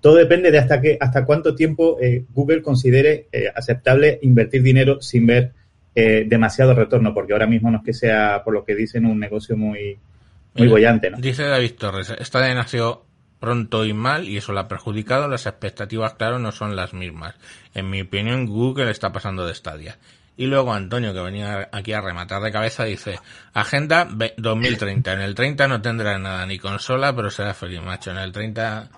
[0.00, 5.00] todo depende de hasta qué, hasta cuánto tiempo eh, Google considere eh, aceptable invertir dinero
[5.02, 5.52] sin ver
[5.94, 9.18] eh, demasiado retorno, porque ahora mismo no es que sea, por lo que dicen, un
[9.20, 9.98] negocio muy,
[10.54, 11.18] muy bollante, ¿no?
[11.18, 13.05] Dice David Torres, esta nació
[13.40, 15.28] pronto y mal y eso la ha perjudicado.
[15.28, 17.34] Las expectativas, claro, no son las mismas.
[17.74, 19.98] En mi opinión, Google está pasando de estadia.
[20.38, 23.18] Y luego Antonio, que venía aquí a rematar de cabeza, dice,
[23.54, 25.12] Agenda ve- 2030.
[25.14, 28.10] En el 30 no tendrá nada ni consola, pero será feliz, macho.
[28.10, 28.90] En el 30...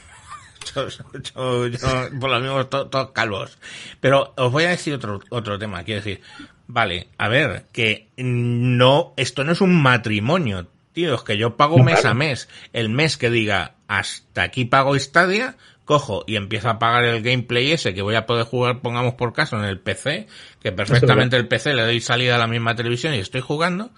[0.74, 3.58] yo- yo- yo- por lo mismo, to- todos calvos.
[4.00, 5.84] Pero os voy a decir otro, otro tema.
[5.84, 6.22] Quiero decir,
[6.66, 11.78] vale, a ver, que no, esto no es un matrimonio, tío, es que yo pago
[11.78, 12.10] No, mes claro.
[12.10, 12.48] a mes.
[12.72, 17.72] El mes que diga, hasta aquí pago Stadia, cojo y empiezo a pagar el gameplay
[17.72, 20.28] ese que voy a poder jugar, pongamos por caso, en el PC,
[20.62, 23.90] que perfectamente el PC le doy salida a la misma televisión y estoy jugando,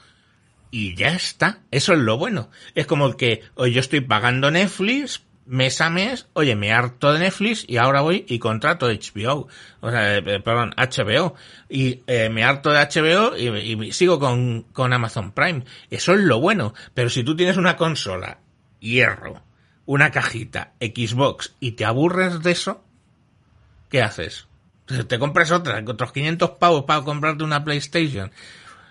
[0.71, 1.59] y ya está.
[1.71, 2.49] Eso es lo bueno.
[2.75, 7.19] Es como que, oye, yo estoy pagando Netflix mes a mes, oye, me harto de
[7.19, 9.49] Netflix y ahora voy y contrato HBO,
[9.81, 11.35] o sea, eh, perdón, HBO,
[11.69, 15.65] y eh, me harto de HBO y, y sigo con, con Amazon Prime.
[15.91, 16.75] Eso es lo bueno.
[16.95, 18.39] Pero si tú tienes una consola,
[18.81, 19.43] hierro,
[19.87, 22.85] una cajita, Xbox, y te aburres de eso,
[23.89, 24.47] ¿qué haces?
[25.09, 28.31] Te compras otra, otros 500 pavos para comprarte una PlayStation.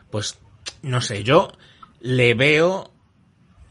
[0.10, 0.40] Pues,
[0.82, 1.52] no sé, yo
[2.00, 2.91] le veo,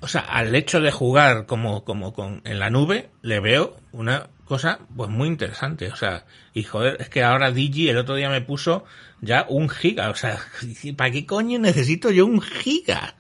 [0.01, 4.29] o sea, al hecho de jugar como, como con, en la nube, le veo una
[4.47, 5.89] cosa, pues muy interesante.
[5.93, 8.85] O sea, y joder, es que ahora Digi el otro día me puso
[9.21, 10.11] ya un giga.
[10.11, 10.39] O sea,
[10.97, 13.15] ¿para qué coño necesito yo un giga?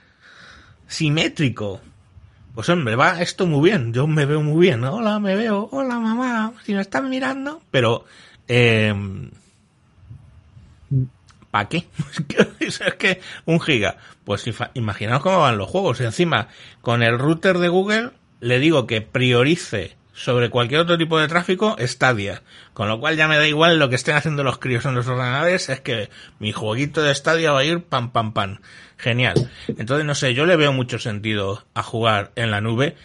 [0.86, 1.80] Simétrico.
[2.54, 4.82] Pues hombre, va esto muy bien, yo me veo muy bien.
[4.82, 8.04] Hola, me veo, hola mamá, si me están mirando, pero
[8.48, 8.92] eh,
[11.50, 11.86] ¿para qué?
[12.60, 13.96] es que un giga.
[14.24, 16.00] Pues imaginaos cómo van los juegos.
[16.00, 16.48] Y encima,
[16.80, 18.10] con el router de Google,
[18.40, 22.42] le digo que priorice sobre cualquier otro tipo de tráfico Stadia.
[22.74, 25.08] Con lo cual ya me da igual lo que estén haciendo los críos en los
[25.08, 28.58] ordenadores, es que mi jueguito de Stadia va a ir pam pam pam.
[28.98, 29.50] Genial.
[29.68, 32.96] Entonces, no sé, yo le veo mucho sentido a jugar en la nube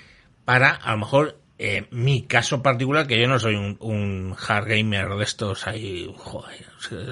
[0.44, 5.08] para, a lo mejor, eh, mi caso particular, que yo no soy un, hard gamer
[5.10, 6.65] de estos ahí, joder,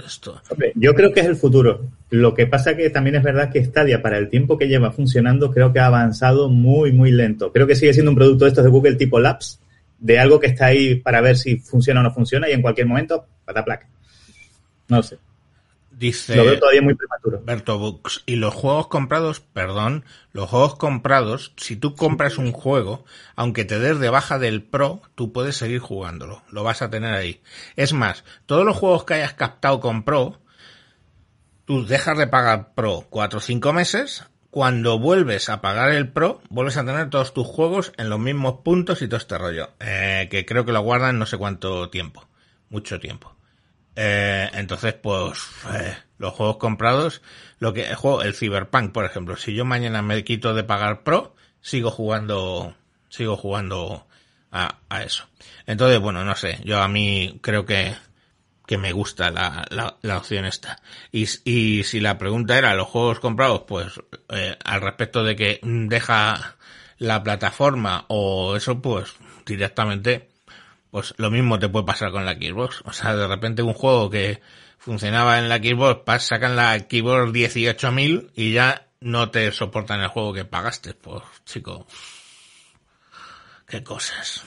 [0.05, 0.41] esto.
[0.75, 1.87] Yo creo que es el futuro.
[2.09, 5.49] Lo que pasa que también es verdad que Stadia, para el tiempo que lleva funcionando,
[5.49, 7.53] creo que ha avanzado muy, muy lento.
[7.53, 9.61] Creo que sigue siendo un producto de estos de Google tipo Labs,
[9.97, 12.87] de algo que está ahí para ver si funciona o no funciona y en cualquier
[12.87, 13.87] momento, pataplaca.
[14.89, 15.17] No sé.
[16.03, 17.41] Dice Lo veo todavía muy prematuro.
[17.45, 18.23] Berto Books.
[18.25, 23.05] Y los juegos comprados, perdón, los juegos comprados, si tú compras un juego,
[23.37, 26.41] aunque te des de baja del Pro, tú puedes seguir jugándolo.
[26.49, 27.41] Lo vas a tener ahí.
[27.77, 30.41] Es más, todos los juegos que hayas captado con Pro,
[31.63, 36.41] tú dejas de pagar Pro 4 o 5 meses, cuando vuelves a pagar el Pro,
[36.49, 39.69] vuelves a tener todos tus juegos en los mismos puntos y todo este rollo.
[39.79, 42.27] Eh, que creo que lo guardan no sé cuánto tiempo.
[42.67, 43.37] Mucho tiempo.
[43.95, 45.39] Eh, entonces, pues,
[45.73, 47.21] eh, los juegos comprados,
[47.59, 51.03] lo que el juego, el Cyberpunk, por ejemplo, si yo mañana me quito de pagar
[51.03, 52.75] Pro, sigo jugando,
[53.09, 54.07] sigo jugando
[54.51, 55.25] a, a eso.
[55.65, 57.95] Entonces, bueno, no sé, yo a mí creo que,
[58.65, 60.81] que me gusta la, la, la opción esta.
[61.11, 63.93] Y, y si la pregunta era los juegos comprados, pues,
[64.29, 66.57] eh, al respecto de que deja
[66.97, 69.13] la plataforma o eso, pues,
[69.45, 70.29] directamente,
[70.93, 72.83] pues lo mismo te puede pasar con la Xbox.
[72.85, 74.41] O sea, de repente un juego que
[74.77, 80.33] funcionaba en la Xbox, sacan la Xbox 18.000 y ya no te soportan el juego
[80.33, 80.93] que pagaste.
[80.93, 81.87] Pues, chico,
[83.65, 84.43] qué cosas.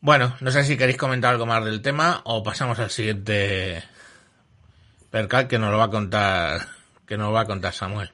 [0.00, 3.80] Bueno, no sé si queréis comentar algo más del tema o pasamos al siguiente
[5.08, 6.66] percal que nos lo va a contar,
[7.06, 8.10] que nos lo va a contar Samuel.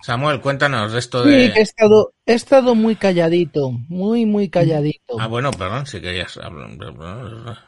[0.00, 1.52] Samuel, cuéntanos de esto Sí, de...
[1.52, 5.18] que he estado, he estado muy calladito, muy, muy calladito.
[5.18, 6.70] Ah, bueno, perdón, si querías hablar.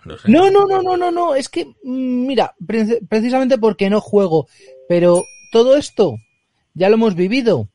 [0.05, 0.29] No, sé.
[0.31, 4.49] No, no, no, no, no, no, es que, mm, mira, pre- precisamente porque no juego,
[4.89, 6.17] pero todo esto
[6.75, 7.69] ya lo hemos vivido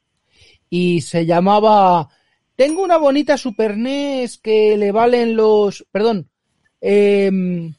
[0.70, 2.10] y se llamaba,
[2.56, 6.30] tengo una bonita Super NES que le valen los, perdón,
[6.82, 7.74] em,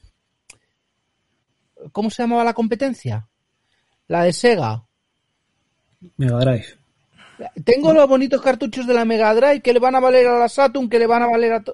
[1.91, 3.29] ¿cómo se llamaba la competencia?
[4.09, 4.85] La de Sega.
[6.17, 6.82] Mega Drive.
[7.65, 10.49] Tengo los bonitos cartuchos de la Mega Drive que le van a valer a la
[10.49, 11.65] Saturn, que le van a valer a...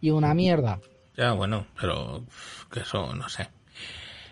[0.00, 0.78] Y una mierda.
[1.16, 2.24] Ya, bueno, pero
[2.70, 3.48] que eso no sé.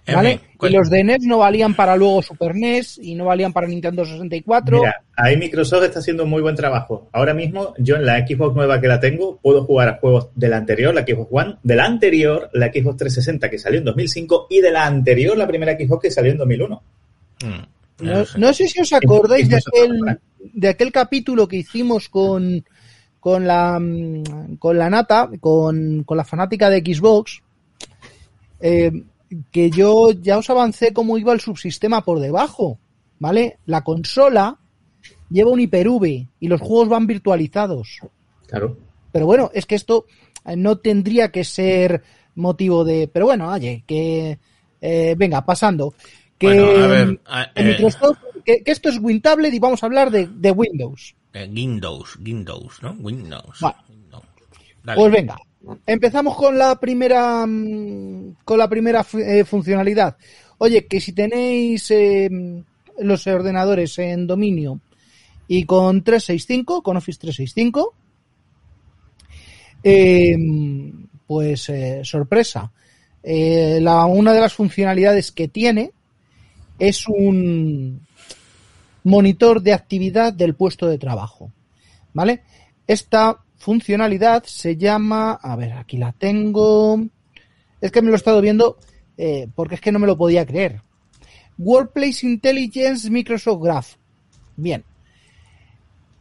[0.07, 0.39] En ¿Vale?
[0.39, 3.67] fin, y los de NES no valían para luego Super NES y no valían para
[3.67, 4.79] Nintendo 64.
[4.79, 7.09] Mira, ahí Microsoft está haciendo un muy buen trabajo.
[7.11, 10.49] Ahora mismo, yo en la Xbox nueva que la tengo, puedo jugar a juegos de
[10.49, 14.49] la anterior, la Xbox One, de la anterior, la Xbox 360 que salió en 2005
[14.51, 16.83] y de la anterior, la primera Xbox que salió en 2001.
[17.43, 18.69] Mm, No, no sé.
[18.69, 22.65] si os acordáis de aquel, de aquel capítulo que hicimos con,
[23.21, 23.81] con la
[24.59, 27.43] con la nata, con, con la fanática de Xbox,
[28.61, 28.91] eh,
[29.51, 32.79] que yo ya os avancé cómo iba el subsistema por debajo,
[33.19, 33.59] ¿vale?
[33.67, 34.59] La consola
[35.31, 38.01] lleva un Hyper-V y los juegos van virtualizados.
[38.47, 38.77] Claro.
[39.13, 40.07] Pero bueno, es que esto
[40.45, 42.03] eh, no tendría que ser
[42.35, 43.09] motivo de.
[43.13, 44.39] Pero bueno, oye, que.
[44.81, 45.95] eh, venga, pasando.
[46.53, 49.83] Que, Bueno, a ver, a- en eh, Microsoft, que, que esto es WinTablet y vamos
[49.83, 51.15] a hablar de, de Windows.
[51.33, 52.93] eh, Windows, Windows, ¿no?
[53.01, 53.59] Windows.
[53.61, 53.77] Vale.
[53.89, 54.23] Windows.
[54.83, 55.01] Dale.
[55.01, 55.37] Pues venga,
[55.87, 60.17] empezamos con la primera mm, con la primera eh, funcionalidad.
[60.59, 61.93] Oye, que si tenéis
[62.99, 64.81] los ordenadores en dominio
[65.49, 67.95] y con 365, con Office 365,
[69.83, 70.37] eh,
[71.27, 72.71] pues eh, sorpresa.
[73.23, 75.93] Eh, la, una de las funcionalidades que tiene
[76.79, 78.07] es un
[79.05, 81.53] monitor de actividad del puesto de trabajo.
[82.13, 82.43] ¿Vale?
[82.87, 87.01] Esta funcionalidad se llama, a ver, aquí la tengo.
[87.81, 88.79] Es que me lo he estado viendo
[89.17, 90.83] eh, porque es que no me lo podía creer.
[91.59, 93.95] Workplace Intelligence Microsoft Graph.
[94.57, 94.85] Bien.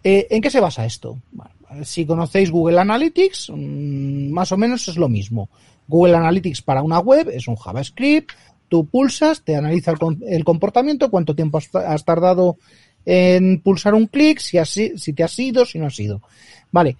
[0.03, 1.21] Eh, ¿En qué se basa esto?
[1.31, 5.49] Bueno, si conocéis Google Analytics, mm, más o menos es lo mismo.
[5.87, 8.31] Google Analytics para una web es un JavaScript,
[8.73, 12.57] tú pulsas, te analiza el, el comportamiento, cuánto tiempo has, tardado
[13.05, 16.23] en pulsar un clic, si, has si te has ido, si no has ido.
[16.71, 16.97] Vale.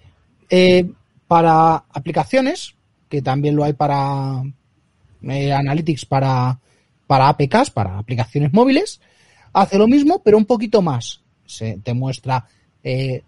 [0.48, 0.88] Eh,
[1.26, 2.76] para aplicaciones,
[3.08, 4.40] que también lo hay para
[5.22, 6.60] eh, Analytics para,
[7.08, 9.00] para APKs, para aplicaciones móviles,
[9.52, 11.22] hace lo mismo, pero un poquito más.
[11.44, 12.46] Se te muestra
[12.84, 13.24] eh,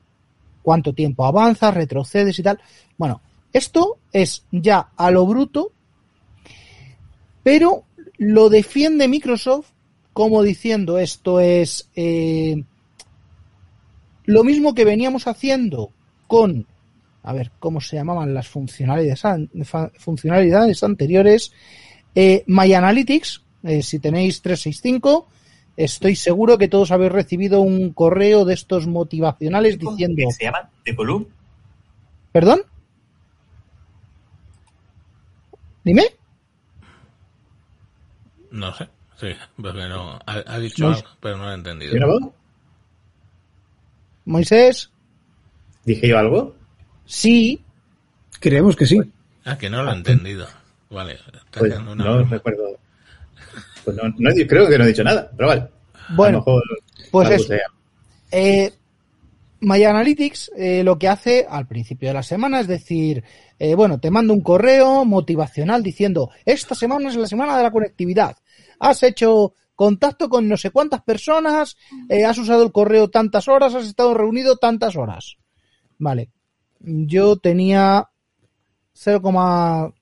[0.63, 2.61] cuánto tiempo avanzas, retrocedes y tal.
[2.97, 3.21] Bueno,
[3.53, 5.73] esto es ya a lo bruto,
[7.43, 7.83] pero
[8.18, 9.70] lo defiende Microsoft
[10.12, 12.64] como diciendo esto es eh,
[14.24, 15.90] lo mismo que veníamos haciendo
[16.26, 16.66] con,
[17.22, 19.22] a ver, ¿cómo se llamaban las funcionalidades,
[19.98, 21.52] funcionalidades anteriores?
[22.14, 25.26] Eh, My Analytics, eh, si tenéis 365,
[25.76, 30.70] estoy seguro que todos habéis recibido un correo de estos motivacionales diciendo, ¿Qué se llama?
[30.83, 31.26] ¿De column?
[32.33, 32.62] ¿perdón?
[35.85, 36.05] Dime.
[38.57, 38.88] No sé.
[39.21, 39.29] Sí,
[39.61, 40.19] porque no.
[40.27, 41.92] Ha, ha dicho algo, pero no lo he entendido.
[41.92, 42.23] ¿Sí, una voz?
[44.25, 44.90] Moisés,
[45.85, 46.55] ¿Dije yo algo?
[47.05, 47.62] sí,
[48.40, 49.01] Creemos que sí.
[49.45, 50.47] Ah, que no lo he entendido.
[50.90, 51.14] Vale.
[51.14, 52.31] está Pues una no broma.
[52.31, 52.79] recuerdo.
[53.85, 55.69] Pues no, no creo que no he dicho nada, pero vale.
[56.11, 56.45] Bueno,
[57.11, 57.55] pues eso.
[58.31, 58.73] Eh,
[59.61, 63.25] My Analytics eh, lo que hace al principio de la semana es decir,
[63.59, 67.71] eh, bueno, te mando un correo motivacional diciendo, esta semana es la semana de la
[67.71, 68.37] conectividad.
[68.79, 71.77] Has hecho contacto con no sé cuántas personas,
[72.09, 75.37] eh, has usado el correo tantas horas, has estado reunido tantas horas.
[75.99, 76.31] Vale.
[76.81, 78.09] Yo tenía
[78.95, 79.95] 0,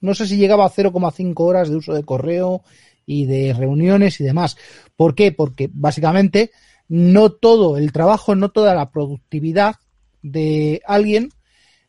[0.00, 2.62] no sé si llegaba a 0,5 horas de uso de correo
[3.06, 4.56] y de reuniones y demás.
[4.96, 5.32] ¿Por qué?
[5.32, 6.50] Porque básicamente
[6.88, 9.76] no todo el trabajo, no toda la productividad
[10.22, 11.30] de alguien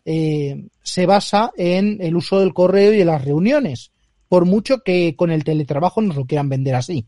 [0.06, 3.93] eh, se basa en el uso del correo y en las reuniones,
[4.34, 7.06] por mucho que con el teletrabajo nos lo quieran vender así,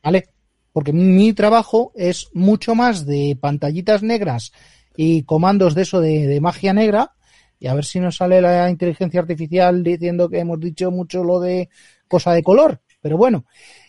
[0.00, 0.28] ¿vale?
[0.72, 4.52] Porque mi trabajo es mucho más de pantallitas negras
[4.96, 7.16] y comandos de eso de, de magia negra,
[7.58, 11.40] y a ver si nos sale la inteligencia artificial diciendo que hemos dicho mucho lo
[11.40, 11.68] de
[12.06, 13.44] cosa de color, pero bueno,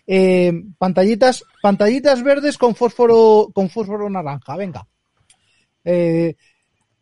[0.07, 4.87] eh, pantallitas, pantallitas verdes con fósforo, con fósforo naranja, venga.
[5.83, 6.35] Eh,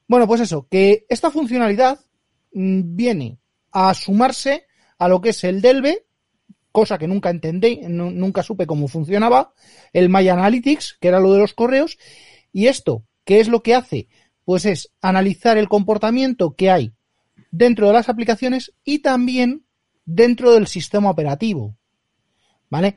[0.05, 1.97] bueno, pues eso, que esta funcionalidad
[2.51, 3.39] mm, viene
[3.71, 4.65] a sumarse
[5.01, 6.05] a lo que es el Delve,
[6.71, 9.53] cosa que nunca entendí, nu- nunca supe cómo funcionaba,
[9.93, 11.97] el My Analytics, que era lo de los correos,
[12.53, 14.07] y esto, ¿qué es lo que hace?
[14.45, 16.93] Pues es analizar el comportamiento que hay
[17.51, 19.65] dentro de las aplicaciones y también
[20.05, 21.75] dentro del sistema operativo.
[22.69, 22.95] ¿Vale?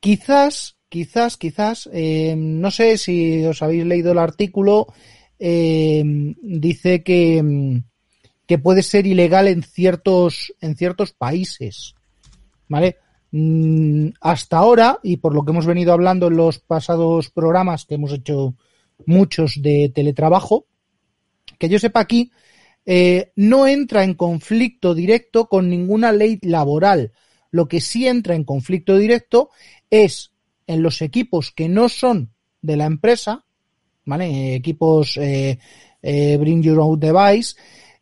[0.00, 4.86] Quizás, quizás, quizás, eh, no sé si os habéis leído el artículo,
[5.38, 6.02] eh,
[6.40, 7.89] dice que, mm,
[8.50, 11.94] que puede ser ilegal en ciertos, en ciertos países.
[12.66, 12.96] ¿Vale?
[13.30, 17.94] Mm, hasta ahora, y por lo que hemos venido hablando en los pasados programas que
[17.94, 18.56] hemos hecho
[19.06, 20.66] muchos de teletrabajo,
[21.60, 22.32] que yo sepa aquí,
[22.84, 27.12] eh, no entra en conflicto directo con ninguna ley laboral,
[27.52, 29.50] Lo que sí entra en conflicto directo
[29.90, 30.32] es
[30.66, 32.32] en los equipos que no son
[32.62, 33.44] de la empresa,
[34.06, 34.56] ¿vale?
[34.56, 35.56] Equipos eh,
[36.02, 37.54] eh, Bring Your Own Device,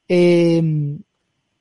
[0.08, 0.62] eh,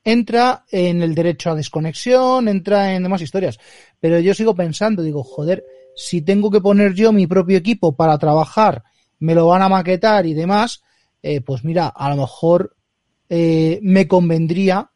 [0.04, 3.58] entra en el derecho a desconexión, entra en demás historias.
[4.00, 8.18] Pero yo sigo pensando, digo, joder, si tengo que poner yo mi propio equipo para
[8.18, 8.84] trabajar,
[9.18, 10.82] me lo van a maquetar y demás,
[11.22, 12.76] eh, pues mira, a lo mejor
[13.28, 14.90] eh, me convendría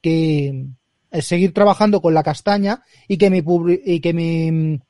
[0.00, 0.66] que
[1.10, 3.42] eh, seguir trabajando con la castaña y que mi
[3.84, 4.80] y que mi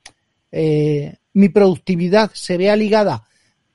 [0.50, 3.24] eh, mi productividad se vea ligada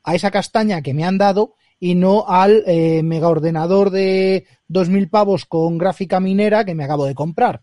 [0.04, 5.10] a esa castaña que me han dado y no al eh, mega ordenador de 2.000
[5.10, 7.62] pavos con gráfica minera que me acabo de comprar.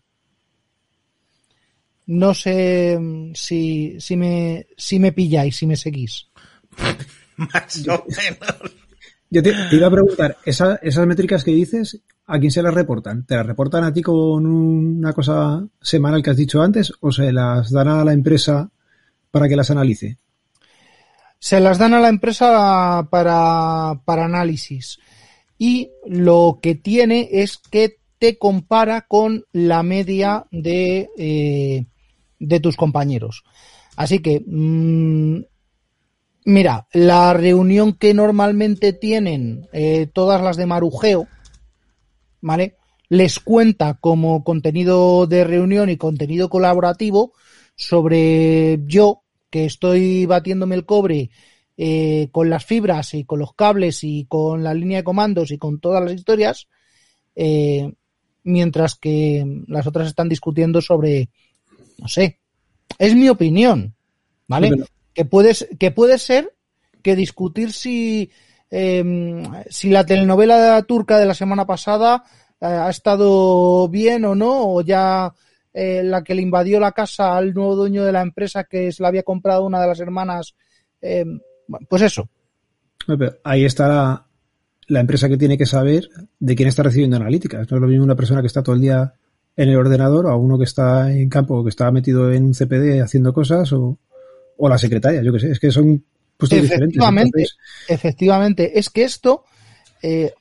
[2.07, 6.27] No sé mm, si, si, me, si me pilláis, si me seguís.
[7.37, 8.71] Más o menos.
[9.29, 12.73] Yo te, te iba a preguntar, esa- esas métricas que dices, ¿a quién se las
[12.73, 13.25] reportan?
[13.25, 17.31] ¿Te las reportan a ti con una cosa semanal que has dicho antes o se
[17.31, 18.69] las dan a la empresa
[19.31, 20.17] para que las analice?
[21.41, 24.99] Se las dan a la empresa para, para análisis.
[25.57, 31.85] Y lo que tiene es que te compara con la media de, eh,
[32.37, 33.43] de tus compañeros.
[33.95, 35.39] Así que, mm,
[36.45, 41.27] mira, la reunión que normalmente tienen eh, todas las de Marujeo,
[42.41, 42.75] ¿vale?
[43.09, 47.33] Les cuenta como contenido de reunión y contenido colaborativo
[47.75, 51.29] sobre yo, que estoy batiéndome el cobre
[51.77, 55.57] eh, con las fibras y con los cables y con la línea de comandos y
[55.59, 56.67] con todas las historias,
[57.35, 57.93] eh,
[58.43, 61.29] mientras que las otras están discutiendo sobre,
[61.99, 62.39] no sé,
[62.97, 63.93] es mi opinión,
[64.47, 64.67] ¿vale?
[64.69, 66.53] Sí, pero- Que, puedes, que puede ser
[67.03, 68.31] que discutir si,
[68.69, 69.03] eh,
[69.69, 72.23] si la telenovela turca de la semana pasada
[72.61, 75.33] eh, ha estado bien o no, o ya
[75.73, 79.01] eh, la que le invadió la casa al nuevo dueño de la empresa que se
[79.01, 80.55] la había comprado una de las hermanas,
[81.01, 81.25] eh,
[81.89, 82.29] pues eso.
[83.07, 84.25] Pero Ahí está la,
[84.87, 86.09] la empresa que tiene que saber
[86.39, 87.69] de quién está recibiendo analíticas.
[87.71, 89.13] No es lo mismo una persona que está todo el día
[89.55, 92.45] en el ordenador o a uno que está en campo o que está metido en
[92.45, 93.97] un CPD haciendo cosas o,
[94.57, 95.51] o la secretaria, yo que sé.
[95.51, 96.03] Es que son
[96.37, 96.97] puestos diferentes.
[96.97, 97.57] Efectivamente, Entonces,
[97.87, 98.79] efectivamente.
[98.79, 99.45] Es que esto
[100.01, 100.33] eh,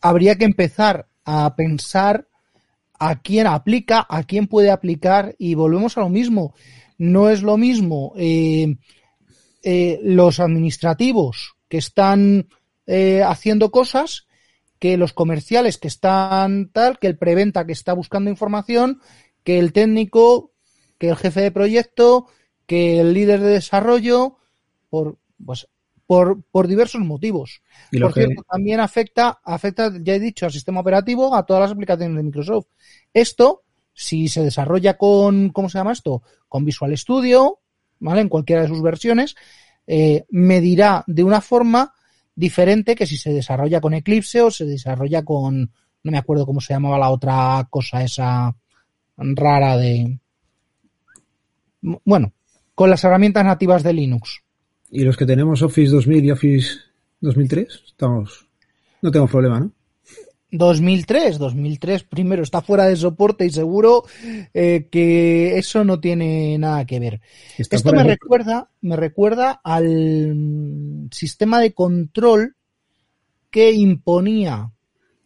[0.00, 2.26] habría que empezar a pensar
[3.04, 6.54] a quién aplica, a quién puede aplicar y volvemos a lo mismo.
[6.98, 8.76] No es lo mismo eh,
[9.64, 12.46] eh, los administrativos que están
[12.86, 14.28] eh, haciendo cosas
[14.78, 19.00] que los comerciales que están tal, que el preventa que está buscando información,
[19.42, 20.52] que el técnico,
[20.98, 22.28] que el jefe de proyecto,
[22.66, 24.36] que el líder de desarrollo,
[24.90, 25.68] por, pues,
[26.12, 27.62] por, por diversos motivos.
[27.90, 31.46] y lo Por que, cierto, también afecta, afecta, ya he dicho, al sistema operativo, a
[31.46, 32.66] todas las aplicaciones de Microsoft.
[33.14, 33.62] Esto,
[33.94, 36.22] si se desarrolla con, ¿cómo se llama esto?
[36.50, 37.60] Con Visual Studio,
[37.98, 38.20] ¿vale?
[38.20, 39.36] En cualquiera de sus versiones,
[39.86, 41.94] eh, medirá de una forma
[42.34, 46.60] diferente que si se desarrolla con Eclipse o se desarrolla con, no me acuerdo cómo
[46.60, 48.54] se llamaba la otra cosa esa
[49.16, 50.18] rara de,
[52.04, 52.34] bueno,
[52.74, 54.41] con las herramientas nativas de Linux.
[54.92, 56.78] Y los que tenemos Office 2000 y Office
[57.20, 58.46] 2003, estamos,
[59.00, 59.72] no tenemos problema, ¿no?
[60.50, 64.04] 2003, 2003 primero está fuera de soporte y seguro
[64.52, 67.22] eh, que eso no tiene nada que ver.
[67.56, 72.56] Está Esto me recuerda, me recuerda al mm, sistema de control
[73.50, 74.70] que imponía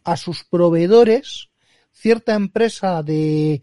[0.05, 1.49] a sus proveedores
[1.91, 3.61] cierta empresa de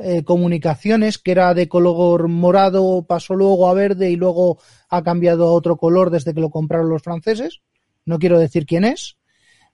[0.00, 5.48] eh, comunicaciones que era de color morado, pasó luego a verde y luego ha cambiado
[5.48, 7.60] a otro color desde que lo compraron los franceses.
[8.04, 9.16] No quiero decir quién es,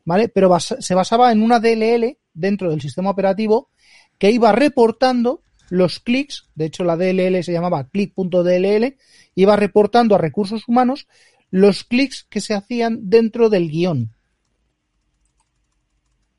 [0.04, 0.28] ¿vale?
[0.28, 3.68] Pero se basaba en una DLL dentro del sistema operativo
[4.18, 8.96] que iba reportando los clics, de hecho la DLL se llamaba click.dll,
[9.34, 11.06] iba reportando a recursos humanos
[11.50, 14.14] los clics que se hacían dentro del guion.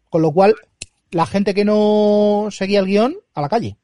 [0.10, 0.56] Con lo cual,
[1.16, 3.78] la gente que no seguía el guion, a la calle.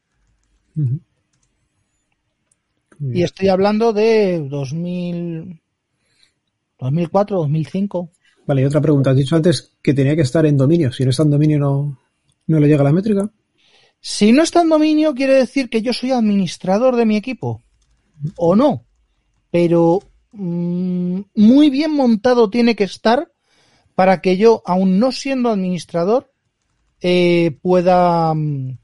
[2.99, 5.61] Y estoy hablando de 2000,
[6.77, 8.09] 2004, 2005.
[8.45, 9.11] Vale, y otra pregunta.
[9.11, 10.91] Has dicho antes que tenía que estar en dominio.
[10.91, 11.97] Si no está en dominio, no,
[12.47, 13.31] no le llega la métrica.
[14.01, 17.61] Si no está en dominio, quiere decir que yo soy administrador de mi equipo.
[18.35, 18.83] O no.
[19.51, 20.01] Pero
[20.33, 23.31] mm, muy bien montado tiene que estar
[23.95, 26.30] para que yo, aun no siendo administrador,
[27.01, 28.33] eh, pueda...
[28.33, 28.77] mm,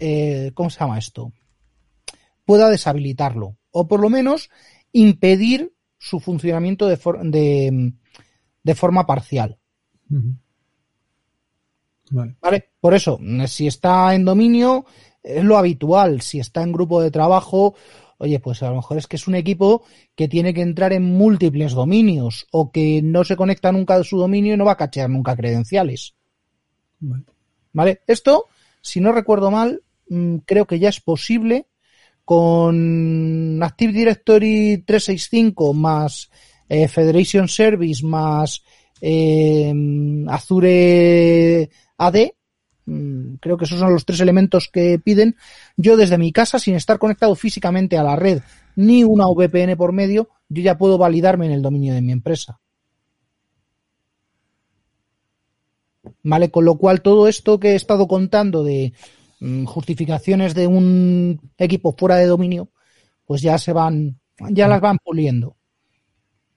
[0.00, 1.32] eh, ¿Cómo se llama esto?
[2.44, 3.56] Pueda deshabilitarlo.
[3.70, 4.50] O por lo menos
[4.92, 7.92] impedir su funcionamiento de, for- de,
[8.62, 9.58] de forma parcial.
[12.10, 12.36] Vale.
[12.42, 12.70] ¿Vale?
[12.80, 14.84] Por eso, si está en dominio,
[15.22, 16.20] es lo habitual.
[16.20, 17.74] Si está en grupo de trabajo,
[18.18, 19.84] oye, pues a lo mejor es que es un equipo
[20.14, 24.18] que tiene que entrar en múltiples dominios o que no se conecta nunca a su
[24.18, 26.14] dominio y no va a cachear nunca credenciales.
[27.72, 28.00] Vale.
[28.06, 28.46] Esto,
[28.80, 31.66] si no recuerdo mal, mm, creo que ya es posible
[32.24, 36.30] con Active Directory 365 más
[36.68, 38.62] eh, Federation Service más
[39.00, 39.72] eh,
[40.28, 42.34] Azure AD.
[42.86, 45.36] mm, Creo que esos son los tres elementos que piden.
[45.76, 48.40] Yo desde mi casa, sin estar conectado físicamente a la red
[48.76, 52.61] ni una VPN por medio, yo ya puedo validarme en el dominio de mi empresa.
[56.22, 56.50] ¿Vale?
[56.50, 58.92] Con lo cual, todo esto que he estado contando de
[59.40, 62.70] mm, justificaciones de un equipo fuera de dominio,
[63.24, 65.56] pues ya se van, ya las van puliendo.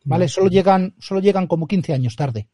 [0.04, 0.28] ¿Vale?
[0.28, 2.48] Solo llegan, solo llegan como 15 años tarde.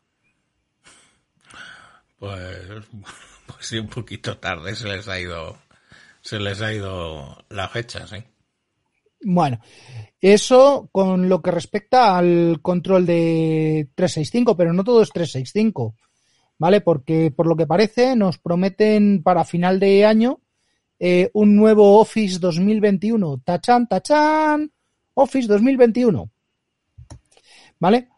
[2.18, 2.40] Pues,
[3.46, 5.58] pues sí, un poquito tarde se les ha ido,
[6.22, 8.18] se les ha ido la fecha, sí.
[9.24, 9.60] Bueno,
[10.20, 15.96] eso con lo que respecta al control de 365, pero no todo es 365,
[16.62, 16.80] ¿vale?
[16.80, 20.42] Porque por lo que parece nos prometen para final de año
[21.00, 23.42] eh, un nuevo Office 2021.
[23.44, 24.72] Tachan, tachan,
[25.16, 26.30] Office 2021.
[27.80, 28.10] ¿Vale?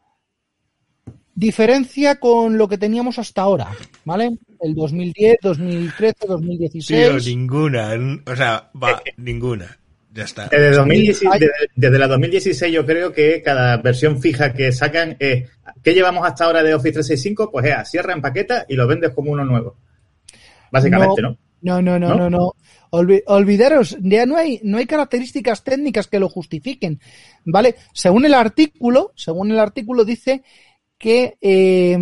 [1.33, 3.71] Diferencia con lo que teníamos hasta ahora,
[4.03, 4.37] ¿vale?
[4.59, 7.25] El 2010, 2013, Tío, 2016.
[7.27, 9.79] ninguna, n- o sea, va, ninguna.
[10.15, 10.47] Ya está.
[10.47, 15.49] Desde, 2016 desde, desde la 2016 yo creo que cada versión fija que sacan es
[15.83, 17.49] ¿qué llevamos hasta ahora de Office 365?
[17.51, 19.75] Pues es, cierra, empaqueta y lo vendes como uno nuevo.
[20.71, 21.37] Básicamente, ¿no?
[21.61, 22.15] No, no, no, ¿No?
[22.15, 22.53] no, no.
[22.91, 26.99] Olvi- olvidaros, ya no hay, no hay características técnicas que lo justifiquen,
[27.43, 27.75] ¿vale?
[27.93, 30.43] Según el artículo, según el artículo dice
[30.99, 31.97] que eh,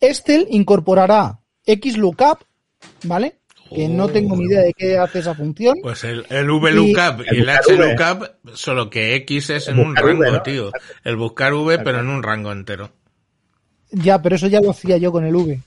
[0.00, 2.38] Estel incorporará XLOOKUP,
[3.04, 3.39] ¿vale?
[3.74, 5.76] Que no tengo ni idea de qué hace esa función.
[5.82, 7.58] Pues el, el VLOOKUP y El el.
[7.78, 10.42] HLOOKUP, solo que X es en un rango, V, ¿no?
[10.42, 10.72] tío.
[11.04, 12.90] El buscar V, pero en un rango entero.
[13.92, 15.60] Ya, pero eso ya lo hacía yo con el V.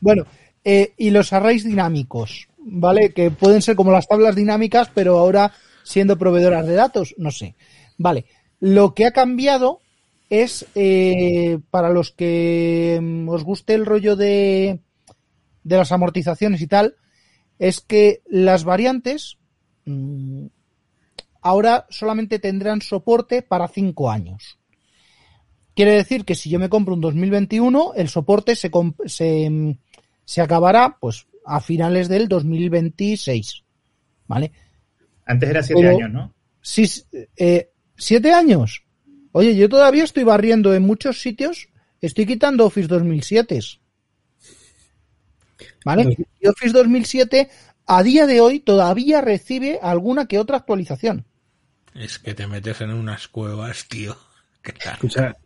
[0.00, 0.24] Bueno,
[0.64, 3.12] eh, y los arrays dinámicos, ¿vale?
[3.12, 5.52] Que pueden ser como las tablas dinámicas, pero ahora
[5.82, 7.54] siendo proveedoras de datos, no sé.
[7.98, 8.26] Vale,
[8.60, 9.80] lo que ha cambiado
[10.28, 14.80] es, eh, para los que mm, os guste el rollo de,
[15.62, 16.96] de las amortizaciones y tal,
[17.58, 19.38] es que las variantes
[19.84, 20.46] mm,
[21.42, 24.58] ahora solamente tendrán soporte para cinco años.
[25.74, 28.70] Quiere decir que si yo me compro un 2021, el soporte se,
[29.06, 29.78] se, mm,
[30.24, 33.62] se acabará pues a finales del 2026.
[34.26, 34.52] ¿Vale?
[35.24, 36.34] Antes era siete Pero- años, ¿no?
[36.60, 36.84] Sí,
[37.36, 38.84] eh, ¿Siete años?
[39.32, 41.68] Oye, yo todavía estoy barriendo en muchos sitios,
[42.00, 43.60] estoy quitando Office 2007.
[45.84, 46.16] ¿Vale?
[46.40, 47.48] Y Office 2007
[47.86, 51.24] a día de hoy todavía recibe alguna que otra actualización.
[51.94, 54.16] Es que te metes en unas cuevas, tío.
[54.84, 55.36] Escucha,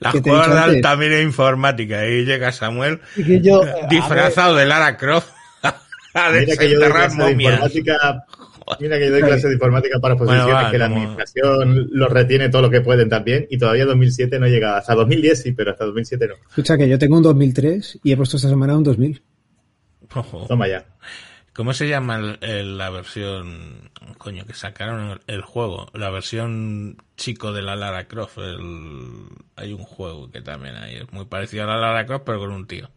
[0.00, 0.76] Las cuevas de antes.
[0.76, 2.06] Altamira Informática.
[2.06, 5.30] Y llega Samuel Y yo, disfrazado de Lara Croft
[5.62, 7.52] a Mira que yo doy desenterrar clase de momias.
[7.54, 8.24] informática.
[8.80, 11.88] Mira que yo doy clase de informática para Bueno, posiciones va, que la como- administración
[11.92, 14.76] lo retiene todo lo que pueden también y todavía 2007 no llega.
[14.76, 16.34] Hasta 2010 sí, pero hasta 2007 no.
[16.50, 19.22] escucha que yo tengo un 2003 y he puesto esta semana un 2000.
[20.48, 20.84] Toma ya.
[21.52, 25.88] ¿Cómo se llama el- el- la versión, coño, que sacaron el, el juego?
[25.94, 28.36] La versión chico de la Lara Croft.
[28.38, 32.50] hay un juego que también hay, es muy parecido a la Lara Croft, pero con
[32.50, 32.90] un tío.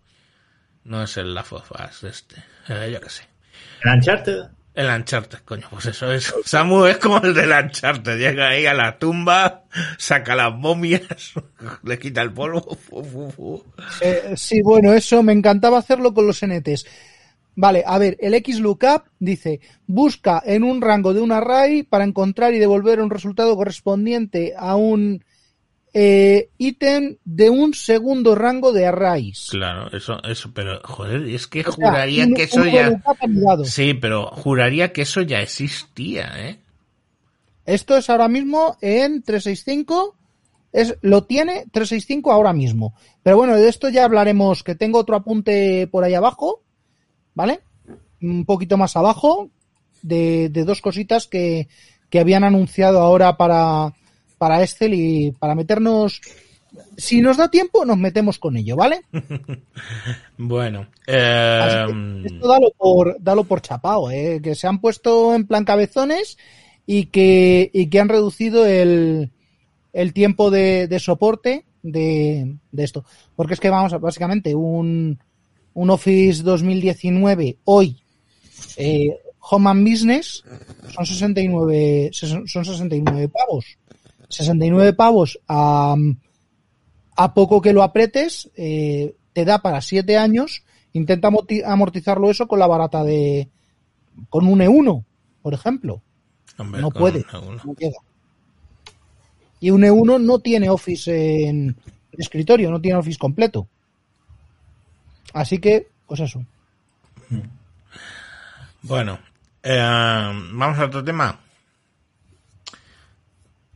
[0.84, 2.43] No es el Last of Us, este.
[2.68, 3.28] Eh, yo qué sé.
[3.84, 4.41] El Uncharted.
[4.74, 6.34] El Uncharted, coño, pues eso es.
[6.45, 8.17] Samu es como el del Uncharted.
[8.17, 9.63] Llega ahí a la tumba,
[9.97, 11.34] saca las momias,
[11.84, 12.61] le quita el polvo.
[12.76, 13.63] fu.
[14.01, 16.86] Eh, sí, bueno, eso me encantaba hacerlo con los NTs.
[17.55, 22.53] Vale, a ver, el XLOOKUP dice, busca en un rango de un array para encontrar
[22.53, 25.26] y devolver un resultado correspondiente a un
[25.93, 29.47] eh, ítem de un segundo rango de arrays.
[29.49, 33.01] Claro, eso, eso, pero joder, es que O juraría que eso ya.
[33.63, 36.59] Sí, pero juraría que eso ya existía, ¿eh?
[37.65, 40.15] Esto es ahora mismo en 365.
[40.71, 42.93] Es, lo tiene 365 ahora mismo.
[43.23, 46.61] Pero bueno, de esto ya hablaremos, que tengo otro apunte por ahí abajo,
[47.33, 47.61] ¿vale?
[48.21, 49.49] Un poquito más abajo,
[50.01, 51.67] de, de dos cositas que,
[52.09, 53.93] que habían anunciado ahora para,
[54.39, 56.19] para Excel y para meternos...
[56.97, 59.01] Si nos da tiempo, nos metemos con ello, ¿vale?
[60.37, 61.85] Bueno, eh,
[62.25, 64.39] esto dalo por, dalo por chapao, ¿eh?
[64.41, 66.37] que se han puesto en plan cabezones
[66.85, 69.31] y que, y que han reducido el,
[69.93, 73.03] el tiempo de, de soporte de, de esto.
[73.35, 75.19] Porque es que vamos a, básicamente, un,
[75.73, 78.01] un Office 2019 hoy,
[78.77, 80.43] eh, Home and Business,
[80.93, 83.77] son 69, son 69 pavos.
[84.30, 85.95] 69 pavos a,
[87.17, 90.63] a poco que lo apretes, eh, te da para 7 años.
[90.93, 93.49] Intenta amorti- amortizarlo eso con la barata de,
[94.30, 95.03] con un E1,
[95.41, 96.01] por ejemplo.
[96.57, 97.25] Hombre, no puede,
[97.65, 97.97] no llega.
[99.59, 101.75] Y un E1 no tiene Office en
[102.13, 103.67] escritorio, no tiene Office completo.
[105.34, 106.43] Así que, pues eso.
[108.82, 109.19] Bueno,
[109.61, 109.77] eh,
[110.53, 111.39] vamos a otro tema.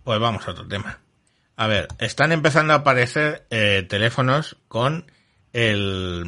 [0.04, 1.00] Pues vamos a otro tema.
[1.56, 5.12] A ver, están empezando a aparecer eh, teléfonos con
[5.54, 6.26] el,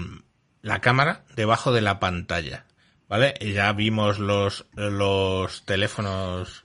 [0.61, 2.65] la cámara debajo de la pantalla,
[3.09, 3.33] ¿vale?
[3.41, 6.63] Ya vimos los, los teléfonos,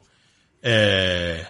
[0.62, 1.44] eh,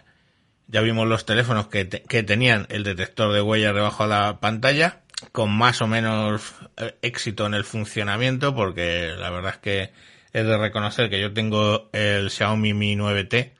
[0.69, 4.41] ya vimos los teléfonos que, te- que tenían el detector de huellas debajo de la
[4.41, 5.01] pantalla,
[5.33, 9.93] con más o menos eh, éxito en el funcionamiento, porque la verdad es que
[10.33, 13.51] es de reconocer que yo tengo el Xiaomi Mi 9T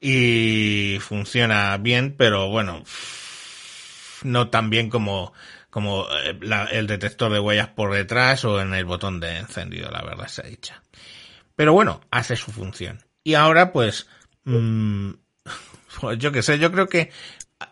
[0.00, 2.82] y funciona bien, pero bueno,
[4.22, 5.32] no tan bien como,
[5.68, 6.38] como eh,
[6.72, 10.42] el detector de huellas por detrás o en el botón de encendido, la verdad se
[10.42, 10.82] ha dicha.
[11.54, 13.04] Pero bueno, hace su función.
[13.22, 14.08] Y ahora pues,
[14.44, 15.10] mm,
[16.00, 17.10] pues yo qué sé, yo creo que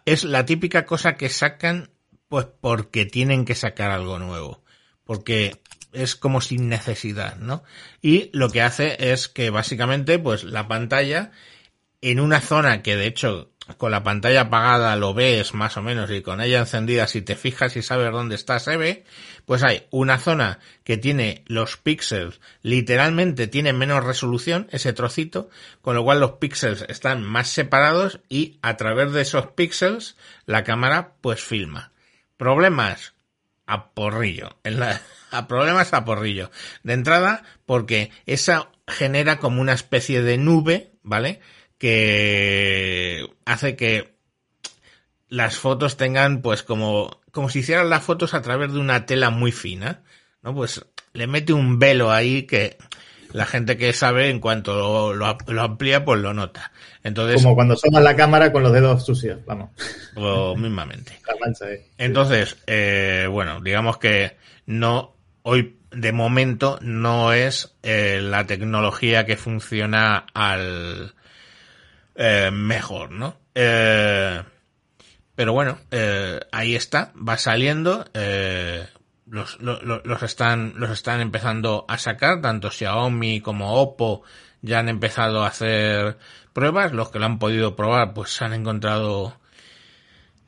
[0.04, 1.90] es la típica cosa que sacan
[2.28, 4.62] pues porque tienen que sacar algo nuevo.
[5.04, 5.62] Porque
[5.92, 7.62] es como sin necesidad, ¿no?
[8.02, 11.32] Y lo que hace es que básicamente pues la pantalla
[12.00, 16.10] en una zona que de hecho con la pantalla apagada lo ves más o menos
[16.10, 19.04] y con ella encendida si te fijas y sabes dónde está se ve,
[19.44, 25.50] pues hay una zona que tiene los píxeles, literalmente tiene menos resolución ese trocito,
[25.82, 30.64] con lo cual los píxeles están más separados y a través de esos píxeles la
[30.64, 31.92] cámara pues filma.
[32.38, 33.14] Problemas,
[33.66, 34.56] a porrillo.
[35.30, 36.50] A problemas a porrillo.
[36.82, 41.42] De entrada, porque esa genera como una especie de nube, ¿vale?
[41.78, 44.14] Que hace que
[45.28, 49.30] las fotos tengan, pues, como, como si hicieran las fotos a través de una tela
[49.30, 50.02] muy fina,
[50.42, 50.54] ¿no?
[50.54, 52.78] Pues le mete un velo ahí que
[53.32, 56.72] la gente que sabe, en cuanto lo, lo, lo amplía, pues lo nota.
[57.02, 59.70] Entonces, Como cuando asomas la cámara con los dedos sucios, vamos,
[60.14, 61.18] o mismamente.
[61.26, 61.86] la mancha, eh.
[61.98, 69.36] Entonces, eh, bueno, digamos que no, hoy de momento no es eh, la tecnología que
[69.36, 71.14] funciona al
[72.18, 73.36] eh, mejor, ¿no?
[73.54, 74.42] Eh,
[75.34, 78.86] pero bueno, eh, ahí está, va saliendo, eh,
[79.26, 84.22] los, lo- lo- los, están, los están empezando a sacar, tanto Xiaomi como Oppo
[84.62, 86.18] ya han empezado a hacer
[86.52, 89.38] pruebas, los que lo han podido probar pues se han encontrado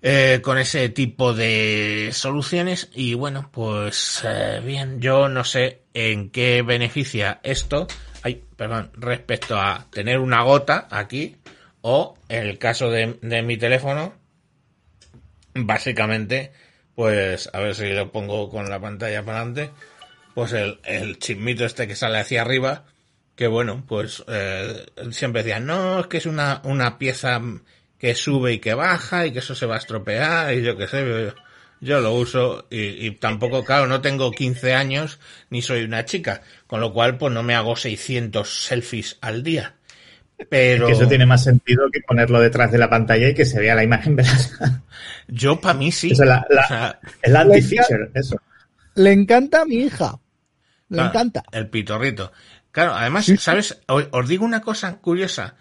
[0.03, 6.31] eh, con ese tipo de soluciones y bueno pues eh, bien yo no sé en
[6.31, 7.87] qué beneficia esto
[8.23, 11.37] ay perdón respecto a tener una gota aquí
[11.83, 14.15] o en el caso de, de mi teléfono
[15.55, 16.53] básicamente
[16.95, 19.71] pues a ver si lo pongo con la pantalla para adelante
[20.35, 22.85] pues el, el chismito este que sale hacia arriba
[23.41, 27.41] que bueno, pues eh, siempre decían, no, es que es una, una pieza
[27.97, 30.87] que sube y que baja y que eso se va a estropear y yo qué
[30.87, 31.35] sé, yo,
[31.81, 36.43] yo lo uso y, y tampoco, claro, no tengo 15 años ni soy una chica,
[36.67, 39.77] con lo cual pues no me hago 600 selfies al día.
[40.49, 43.61] Pero Que eso tiene más sentido que ponerlo detrás de la pantalla y que se
[43.61, 44.17] vea la imagen.
[44.17, 44.33] ¿verdad?
[45.29, 46.11] yo para mí sí.
[46.13, 48.37] Esa es la, la- O sea, es la anti-feature, eso.
[48.95, 50.19] Le encanta a mi hija.
[50.89, 51.43] Le Claro, encanta.
[51.53, 52.33] El pitorrito.
[52.73, 53.43] Claro, además, Sí, sí.
[53.43, 53.81] ¿sabes?
[53.87, 55.55] Os, os digo una cosa curiosa.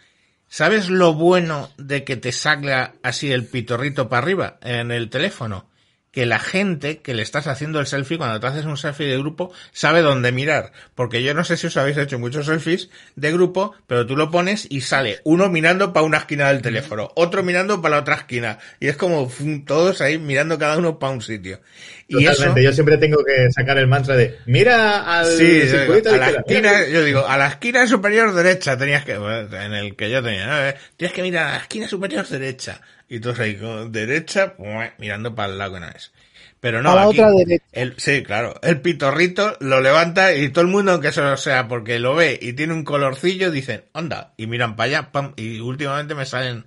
[0.47, 5.68] ¿Sabes lo bueno de que te salga así el pitorrito para arriba en el teléfono?
[6.11, 9.17] Que la gente que le estás haciendo el selfie, cuando te haces un selfie de
[9.17, 10.71] grupo, sabe dónde mirar.
[10.95, 14.31] Porque yo no sé si os habéis hecho muchos selfies de grupo, pero tú lo
[14.31, 18.15] pones y sale uno mirando para una esquina del teléfono, otro mirando para la otra
[18.15, 18.57] esquina.
[18.79, 19.31] Y es como
[19.65, 21.59] todos ahí mirando cada uno para un sitio.
[22.07, 22.63] Y eso, Totalmente.
[22.63, 26.17] Yo siempre tengo que sacar el mantra de mira al Sí, yo digo, circulito a
[26.17, 26.71] la izquierda.
[26.71, 30.47] esquina, yo digo, a la esquina superior derecha tenías que, en el que yo tenía,
[30.47, 30.67] ¿no?
[30.67, 32.81] Eh, tienes que mirar a la esquina superior derecha.
[33.09, 34.53] Y tú ahí con derecha,
[34.99, 36.11] mirando para el lado que no es.
[36.59, 37.65] Pero no, aquí, otra derecha.
[37.71, 41.99] el, sí, claro, el pitorrito lo levanta y todo el mundo, aunque eso sea porque
[41.99, 46.15] lo ve y tiene un colorcillo, dicen, anda, y miran para allá, pam, y últimamente
[46.15, 46.65] me salen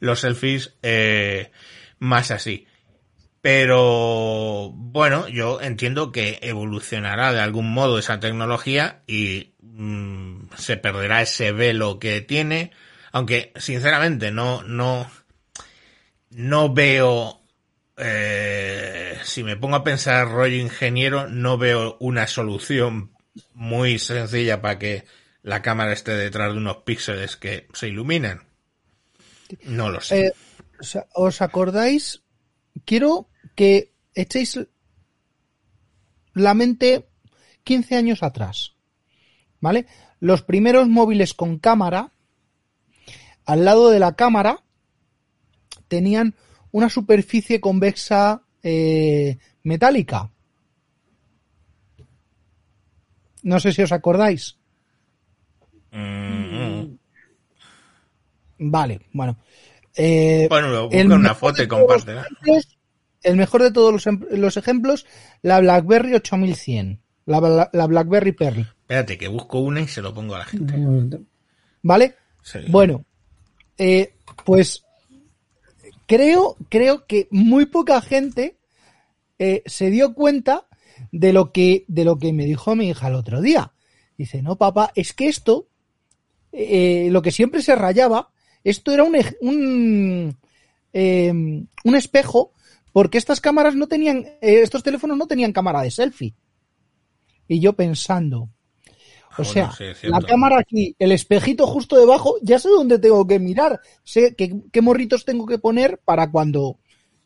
[0.00, 1.50] los selfies, eh,
[1.98, 2.66] más así.
[3.42, 11.20] Pero bueno, yo entiendo que evolucionará de algún modo esa tecnología y mm, se perderá
[11.20, 12.70] ese velo que tiene,
[13.12, 15.10] aunque sinceramente no no
[16.34, 17.40] no veo
[17.96, 23.12] eh, si me pongo a pensar rollo ingeniero, no veo una solución
[23.52, 25.04] muy sencilla para que
[25.42, 28.42] la cámara esté detrás de unos píxeles que se iluminen.
[29.64, 30.26] No lo sé.
[30.26, 30.32] Eh,
[30.80, 32.22] ¿os- ¿Os acordáis?
[32.84, 34.58] Quiero que echéis
[36.32, 37.08] la mente
[37.62, 38.72] 15 años atrás.
[39.60, 39.86] ¿Vale?
[40.20, 42.12] Los primeros móviles con cámara,
[43.46, 44.63] al lado de la cámara,
[45.94, 46.34] tenían
[46.72, 50.30] una superficie convexa eh, metálica.
[53.42, 54.56] No sé si os acordáis.
[55.92, 56.96] Mm,
[58.58, 59.36] Vale, bueno.
[59.96, 62.26] Eh, Bueno, lo busca una foto y compártela.
[63.22, 65.06] El mejor de todos los, em- los ejemplos,
[65.42, 67.00] la BlackBerry 8100.
[67.26, 68.60] La, Bla- la BlackBerry Pearl.
[68.60, 70.74] Espérate, que busco una y se lo pongo a la gente.
[71.82, 72.14] ¿Vale?
[72.42, 72.58] Sí.
[72.68, 73.04] Bueno,
[73.78, 74.14] eh,
[74.44, 74.83] pues
[76.06, 78.58] creo, creo que muy poca gente
[79.38, 80.66] eh, se dio cuenta
[81.12, 83.72] de lo que, de lo que me dijo mi hija el otro día.
[84.16, 85.68] Dice, no, papá, es que esto,
[86.52, 88.30] eh, lo que siempre se rayaba,
[88.62, 90.36] esto era un, un,
[90.92, 92.52] eh, un espejo,
[92.92, 96.34] porque estas cámaras no tenían, eh, estos teléfonos no tenían cámara de selfie.
[97.48, 98.48] Y yo pensando,
[99.38, 103.26] o bueno, sea, sí, la cámara aquí, el espejito justo debajo, ya sé dónde tengo
[103.26, 106.78] que mirar, sé qué, qué morritos tengo que poner para cuando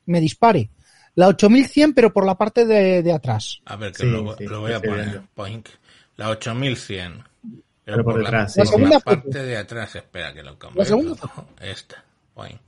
[0.07, 0.71] me dispare.
[1.15, 3.61] La 8100, pero por la parte de, de atrás.
[3.65, 5.23] A ver, que Sí, lo, sí, lo voy a poner.
[5.35, 5.69] Poink.
[6.17, 7.25] La 8100.
[7.43, 10.59] Pero, Pero por por, detrás, la, sí, por la parte de atrás, espera que lo
[10.59, 10.79] cambie.
[10.79, 11.17] La segunda
[11.61, 12.05] Esta.
[12.35, 12.61] Poink.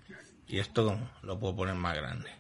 [0.49, 2.31] Y esto lo puedo poner más grande.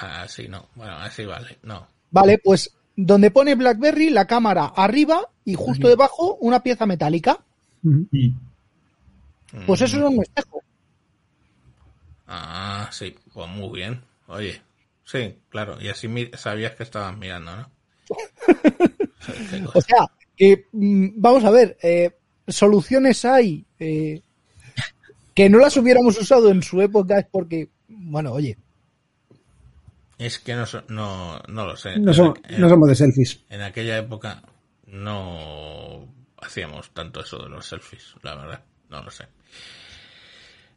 [0.00, 0.68] Así no.
[0.74, 1.58] Bueno, así vale.
[1.62, 1.86] No.
[2.10, 7.38] Vale, pues donde pone BlackBerry, la cámara arriba y justo debajo una pieza metálica.
[9.66, 10.62] Pues eso es un espejo.
[12.26, 13.14] Ah, sí.
[13.32, 14.02] Pues muy bien.
[14.26, 14.60] Oye.
[15.04, 15.80] Sí, claro.
[15.80, 17.70] Y así sabías que estabas mirando, ¿no?
[19.74, 22.10] O sea, que mm, vamos a ver, eh,
[22.46, 24.22] soluciones hay eh,
[25.34, 28.56] que no las hubiéramos usado en su época es porque, bueno, oye,
[30.18, 31.98] Es que no, so- no, no lo sé.
[31.98, 33.40] No, somos, En- no somos de selfies.
[33.50, 34.42] En aquella época
[34.86, 36.08] no
[36.40, 38.60] hacíamos tanto eso de los selfies, la verdad,
[38.90, 39.26] no lo sé.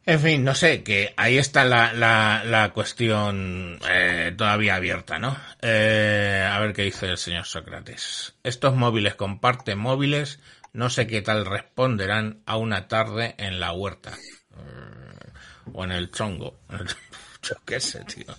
[0.04, 5.36] En fin, no sé, que ahí está la, la, la cuestión eh, todavía abierta, ¿no?
[5.60, 8.34] Eh, a ver qué dice el señor Sócrates.
[8.42, 10.40] Estos móviles comparten móviles,
[10.72, 14.10] no sé qué tal responderán a una tarde en la huerta.
[14.56, 15.30] Eh,
[15.72, 16.58] o en el chongo.
[17.42, 18.34] Yo qué sé, tío.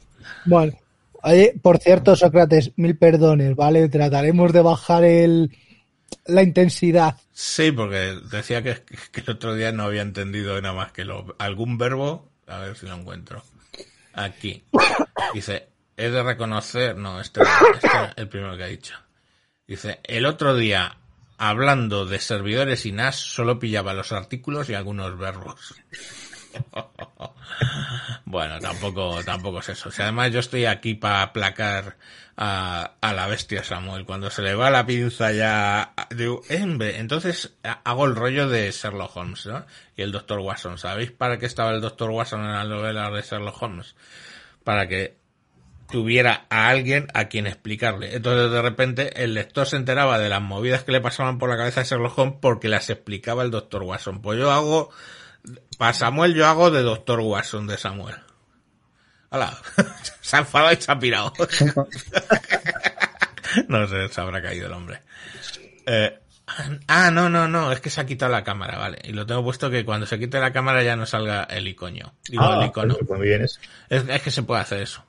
[0.46, 0.74] bueno.
[1.24, 3.88] Oye, por cierto, Sócrates, mil perdones, ¿vale?
[3.90, 5.52] Trataremos de bajar el
[6.26, 7.18] la intensidad.
[7.32, 11.36] Sí, porque decía que, que el otro día no había entendido nada más que lo,
[11.40, 13.44] algún verbo, a ver si lo encuentro.
[14.14, 14.64] Aquí.
[15.34, 17.42] Dice, he de reconocer, no, este,
[17.74, 18.96] este es el primero que ha dicho.
[19.68, 20.98] Dice, el otro día,
[21.38, 25.74] hablando de servidores y NAS, solo pillaba los artículos y algunos verbos.
[28.26, 29.92] Bueno, tampoco, tampoco es eso.
[29.92, 31.98] Si además yo estoy aquí para aplacar
[32.36, 34.06] a, a la bestia Samuel.
[34.06, 39.16] Cuando se le va la pinza ya, digo, entonces ha- hago el rollo de Sherlock
[39.16, 39.66] Holmes, ¿no?
[39.96, 40.78] Y el Doctor Watson.
[40.78, 43.96] ¿Sabéis para qué estaba el Doctor Watson en la novela de Sherlock Holmes?
[44.64, 45.16] Para que
[45.92, 48.16] tuviera a alguien a quien explicarle.
[48.16, 51.58] Entonces de repente el lector se enteraba de las movidas que le pasaban por la
[51.58, 54.22] cabeza a Sherlock Holmes porque las explicaba el Doctor Watson.
[54.22, 54.90] Pues yo hago,
[55.78, 58.16] para Samuel yo hago de Doctor Watson de Samuel.
[59.30, 59.58] Hola,
[60.22, 61.32] se ha enfadado y se ha pirado.
[63.68, 65.02] no sé, se habrá caído el hombre.
[65.86, 66.20] Eh,
[66.88, 69.00] ah, no, no, no, es que se ha quitado la cámara, vale.
[69.04, 72.14] Y lo tengo puesto que cuando se quite la cámara ya no salga el icono.
[72.28, 72.96] Digo, Ah, el icono.
[73.06, 73.60] pues muy bien eso.
[73.90, 75.04] Es, es que se puede hacer eso.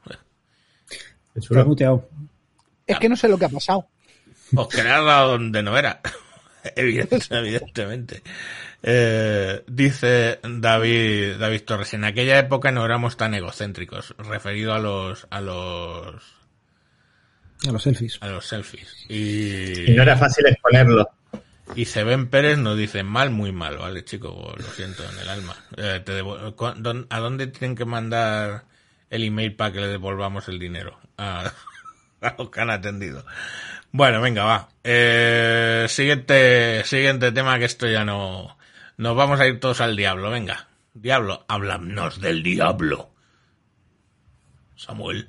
[1.66, 2.08] Muteado.
[2.86, 3.88] Es que no sé lo que ha pasado.
[4.54, 6.00] Os crearla donde no era.
[6.76, 8.22] Evidente- Evidentemente.
[8.86, 15.26] Eh, dice David, David Torres, en aquella época no éramos tan egocéntricos, referido a los,
[15.30, 16.22] a los,
[17.66, 18.18] A los selfies.
[18.20, 18.94] a los selfies.
[19.08, 21.08] Y Y, no era fácil exponerlo.
[21.74, 25.56] y Seben Pérez nos dice mal, muy mal, vale, chico, lo siento en el alma.
[25.76, 28.64] Eh, te ¿dón- ¿A dónde tienen que mandar
[29.10, 30.98] el email para que le devolvamos el dinero?
[31.16, 31.50] A,
[32.20, 33.24] a los que han atendido.
[33.92, 34.68] Bueno, venga, va.
[34.84, 38.58] Eh, siguiente, siguiente tema que esto ya no...
[38.96, 40.68] Nos vamos a ir todos al diablo, venga.
[40.94, 43.10] Diablo, háblanos del diablo.
[44.76, 45.28] Samuel.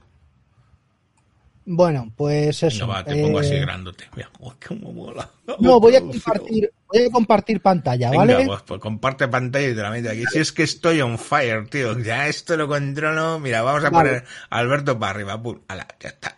[1.67, 2.87] Bueno, pues Venga, eso.
[2.87, 4.05] va, te pongo así eh, grandote.
[4.15, 5.27] Mira, uy, cómo mola.
[5.59, 8.45] No, voy a compartir, voy a compartir pantalla, Venga, ¿vale?
[8.45, 10.23] pues, pues comparte pantalla y te la meto aquí.
[10.31, 11.97] Si es que estoy on fire, tío.
[11.97, 13.39] Ya esto lo controlo.
[13.39, 14.09] Mira, vamos a Vale.
[14.09, 15.41] poner a Alberto para arriba.
[15.41, 16.35] Pum, ala, ya está.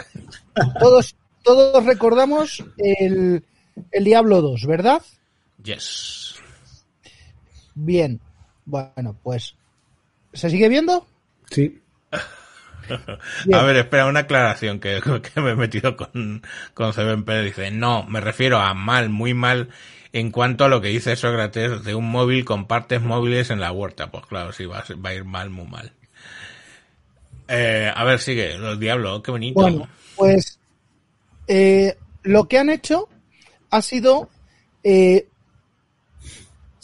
[0.80, 1.14] Todos,
[1.44, 3.44] todos recordamos el,
[3.92, 5.02] el Diablo 2, ¿verdad?
[5.62, 6.27] Yes.
[7.80, 8.20] Bien.
[8.66, 9.56] Bueno, pues.
[10.34, 11.08] ¿Se sigue viendo?
[11.52, 11.80] Sí.
[13.46, 13.60] Bien.
[13.60, 15.00] A ver, espera, una aclaración que,
[15.34, 16.42] que me he metido con,
[16.74, 17.56] con Seven Pérez.
[17.56, 19.70] Dice, no, me refiero a mal, muy mal
[20.14, 23.72] en cuanto a lo que dice Sócrates de un móvil con partes móviles en la
[23.72, 24.10] huerta.
[24.10, 25.94] Pues claro, sí, va va a ir mal, muy mal.
[27.48, 29.62] Eh, a ver, sigue, los diablos, qué bonito.
[29.62, 30.60] Bueno, pues.
[31.48, 33.08] eh, lo que han hecho
[33.70, 34.30] ha sido.
[34.84, 35.28] eh,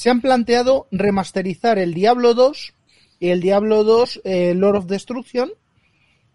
[0.03, 2.73] se han planteado remasterizar el Diablo 2
[3.21, 5.49] y el Diablo 2 eh, Lord of Destruction,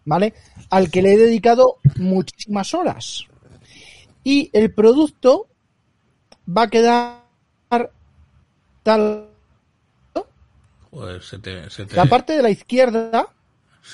[0.05, 0.33] ¿vale?
[0.71, 3.25] Al que le he dedicado muchísimas horas.
[4.23, 5.45] Y el producto
[6.49, 7.21] va a quedar
[8.81, 9.27] tal
[10.89, 13.27] Joder, se te, se te- La parte de la izquierda,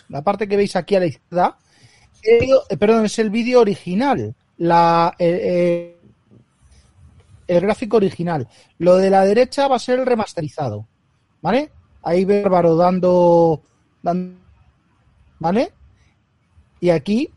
[0.07, 1.57] la parte que veis aquí a la izquierda,
[2.23, 5.94] eh, perdón, es el vídeo original, la, eh,
[7.47, 8.47] el gráfico original.
[8.79, 10.87] Lo de la derecha va a ser el remasterizado,
[11.41, 11.71] ¿vale?
[12.03, 13.61] Ahí Bárbaro dando,
[14.01, 14.37] dan-
[15.39, 15.71] ¿vale?
[16.79, 17.29] Y aquí,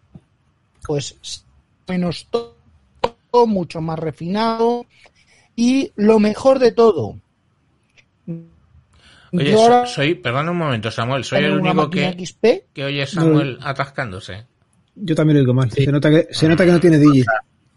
[0.87, 1.45] pues,
[1.89, 4.87] menos todo, mucho más refinado.
[5.57, 7.19] Y lo mejor de todo.
[9.33, 13.59] Oye, ahora soy, perdona un momento, Samuel, soy el único que, XP que oye Samuel
[13.61, 14.47] atascándose.
[14.95, 15.71] Yo también lo digo mal.
[15.71, 17.25] Se, nota que, se nota que no tiene Digi.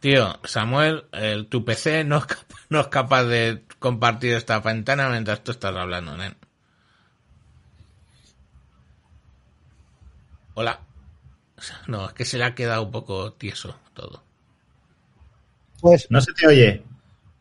[0.01, 5.09] Tío, Samuel, el, tu PC no es, capaz, no es capaz de compartir esta ventana
[5.09, 6.35] mientras tú estás hablando, nen.
[10.53, 10.79] Hola.
[11.87, 14.23] No, es que se le ha quedado un poco tieso todo.
[15.79, 16.83] Pues No se te oye.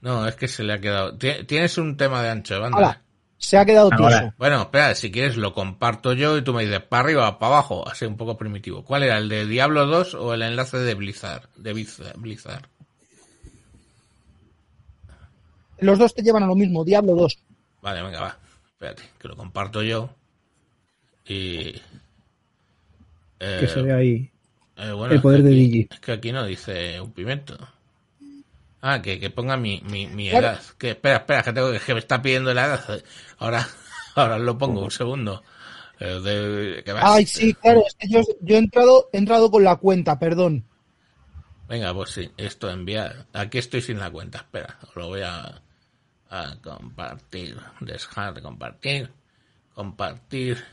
[0.02, 1.16] No, es que se le ha quedado.
[1.16, 2.78] Ti- Tienes un tema de ancho de banda.
[2.78, 3.02] Hola.
[3.42, 4.20] Se ha quedado Ahora.
[4.20, 4.34] tieso.
[4.38, 7.54] Bueno, espera, si quieres lo comparto yo y tú me dices para arriba o para
[7.54, 8.84] abajo, así un poco primitivo.
[8.84, 11.48] ¿Cuál era, el de Diablo 2 o el enlace de Blizzard?
[11.56, 12.68] De Blizzard.
[15.78, 17.38] Los dos te llevan a lo mismo, Diablo 2.
[17.82, 18.38] Vale, venga, va.
[18.72, 20.10] Espérate, que lo comparto yo.
[21.26, 21.74] Y.
[23.40, 24.30] Eh, Que se ve ahí.
[24.76, 25.88] eh, bueno, el poder es que de aquí- Digi.
[25.90, 27.56] Es que aquí no dice un pimiento.
[28.82, 30.46] Ah, que, que ponga mi, mi, mi Claro.
[30.48, 30.62] edad.
[30.78, 33.02] Que espera, espera, que tengo que, me está pidiendo la edad.
[33.38, 33.66] Ahora,
[34.14, 35.42] ahora lo pongo, un segundo.
[35.98, 37.04] Eh, de- que vas.
[37.06, 40.64] Ay, sí, claro, es que yo, yo he entrado, he entrado con la cuenta, perdón.
[41.68, 43.26] Venga, pues sí, esto enviar.
[43.34, 44.38] Aquí estoy sin la cuenta.
[44.38, 45.62] Espera, lo voy a,
[46.30, 47.58] a compartir.
[47.80, 49.12] Dejar de compartir.
[49.74, 50.64] Compartir.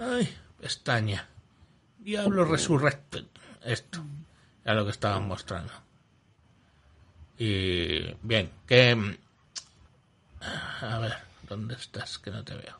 [0.00, 0.28] Ay,
[0.60, 1.28] pestaña.
[1.98, 3.24] Diablo Resurrected.
[3.62, 4.02] Esto.
[4.64, 5.72] Era lo que estaban mostrando.
[7.38, 9.16] Y bien, que...
[10.80, 11.14] A ver,
[11.48, 12.18] ¿dónde estás?
[12.18, 12.78] Que no te veo.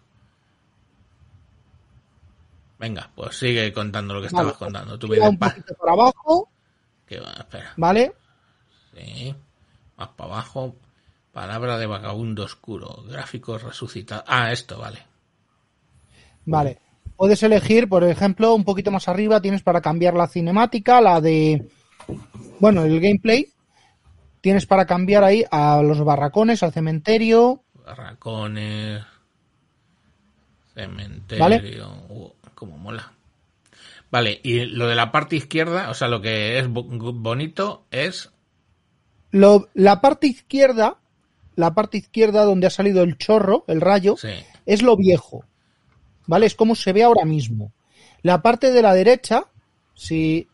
[2.79, 4.99] Venga, pues sigue contando lo que estabas Vale, contando.
[4.99, 6.49] Tú Tira vienes un poquito para abajo,
[7.07, 7.73] que va, espera.
[7.77, 8.13] ¿vale?
[8.95, 9.35] Sí.
[9.97, 10.77] Más para abajo.
[11.33, 13.05] Palabra de vagabundo oscuro.
[13.09, 14.25] Gráficos resucitados.
[14.29, 14.99] Ah, esto, vale.
[16.45, 16.79] Vale.
[17.17, 21.69] Puedes elegir, por ejemplo, un poquito más arriba tienes para cambiar la cinemática, la de,
[22.59, 23.49] bueno, el gameplay.
[24.45, 27.62] Tienes para cambiar ahí a los barracones, al cementerio.
[27.86, 29.03] Barracones.
[30.74, 31.42] Cementerio.
[31.42, 31.82] Vale.
[32.11, 33.11] Uh, como mola.
[34.11, 38.30] Vale, y lo de la parte izquierda, o sea, lo que es bo- bonito es.
[39.30, 40.99] Lo- la parte izquierda,
[41.57, 44.28] la parte izquierda donde ha salido el chorro, el rayo, Sí.
[44.66, 45.47] es lo viejo.
[46.26, 46.45] ¿Vale?
[46.45, 47.72] Es como se ve ahora mismo.
[48.20, 49.45] La parte de la derecha,
[49.95, 50.49] si,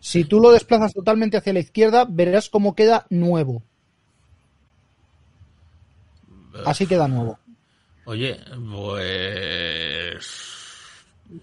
[0.00, 3.62] si tú lo desplazas totalmente hacia la izquierda, verás cómo queda nuevo.
[6.64, 7.38] Así queda nuevo.
[8.04, 8.38] Oye,
[8.70, 10.26] pues.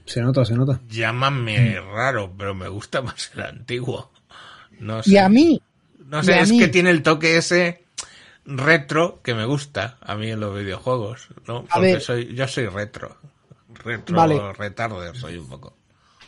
[0.06, 0.80] Se nota, se nota.
[0.88, 4.12] Llámame raro, pero me gusta más el antiguo.
[4.80, 5.12] No sé.
[5.12, 5.62] Y a mí,
[6.08, 7.84] No sé, es mí- que tiene el toque ese
[8.46, 11.58] retro que me gusta a mí en los videojuegos, ¿no?
[11.70, 12.02] A Porque ver.
[12.02, 13.18] soy, yo soy retro.
[13.84, 14.54] Retro, Vale.
[14.54, 15.76] retarder soy un poco.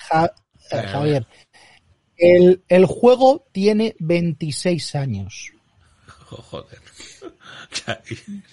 [0.09, 0.31] Ja-
[0.71, 1.25] eh, Javier,
[2.17, 5.51] el, el juego tiene 26 años.
[6.25, 6.79] Jo- Joder.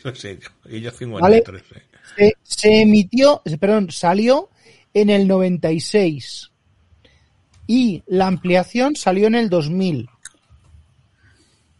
[0.04, 0.38] No sé,
[0.68, 1.62] yo 53.
[1.76, 1.82] eh.
[2.16, 4.50] Se, se emitió, perdón, salió
[4.94, 6.50] en el 96
[7.66, 10.08] y la ampliación salió en el 2000.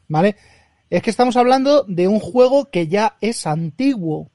[0.09, 0.37] ¿Vale?
[0.91, 4.31] Es que estamos hablando de un juego que ya es antiguo.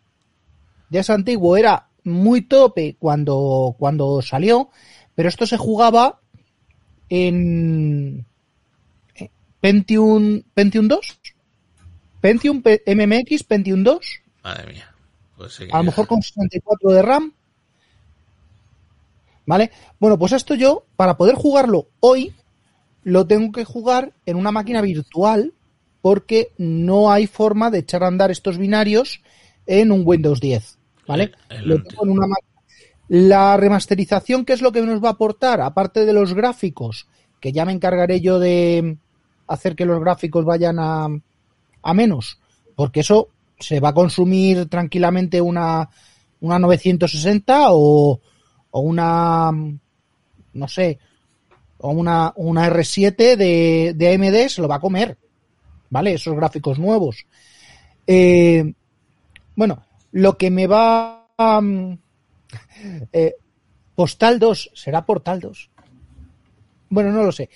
[0.90, 4.70] Ya es antiguo, era muy tope cuando, cuando salió,
[5.16, 6.22] pero esto se jugaba
[7.10, 8.26] en
[9.16, 9.30] eh,
[9.62, 11.20] Pentium, Pentium 2,
[12.22, 14.06] Pentium MMX Pentium 2,
[14.44, 14.92] Madre mía.
[15.36, 15.66] Pues sí.
[15.72, 17.34] a lo mejor con 64 de RAM.
[19.46, 19.72] ¿Vale?
[20.00, 22.34] Bueno, pues esto yo, para poder jugarlo hoy,
[23.04, 25.54] lo tengo que jugar en una máquina virtual
[26.02, 29.22] porque no hay forma de echar a andar estos binarios
[29.66, 30.78] en un Windows 10.
[31.08, 31.32] ¿Vale?
[31.50, 32.57] El- Lo tengo en una máquina.
[33.10, 35.62] La remasterización, ¿qué es lo que nos va a aportar?
[35.62, 37.08] Aparte de los gráficos,
[37.40, 38.98] que ya me encargaré yo de
[39.48, 41.08] hacer que los gráficos vayan a,
[41.84, 42.40] a menos,
[42.76, 43.30] porque eso
[43.60, 45.90] se va a consumir tranquilamente una,
[46.42, 48.20] una 960 o,
[48.72, 49.52] o una,
[50.54, 51.00] no sé,
[51.80, 55.18] o una, una R7 de, de AMD se lo va a comer,
[55.90, 56.14] ¿vale?
[56.14, 57.26] Esos gráficos nuevos.
[58.06, 58.74] Eh,
[59.56, 61.62] bueno, lo que me va a...
[63.12, 63.36] eh,
[63.96, 65.72] Postal 2, ¿será Portal 2?
[66.90, 67.50] Bueno, no lo sé.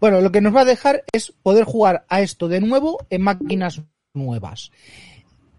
[0.00, 3.22] Bueno, lo que nos va a dejar es poder jugar a esto de nuevo en
[3.22, 3.80] máquinas
[4.12, 4.70] nuevas.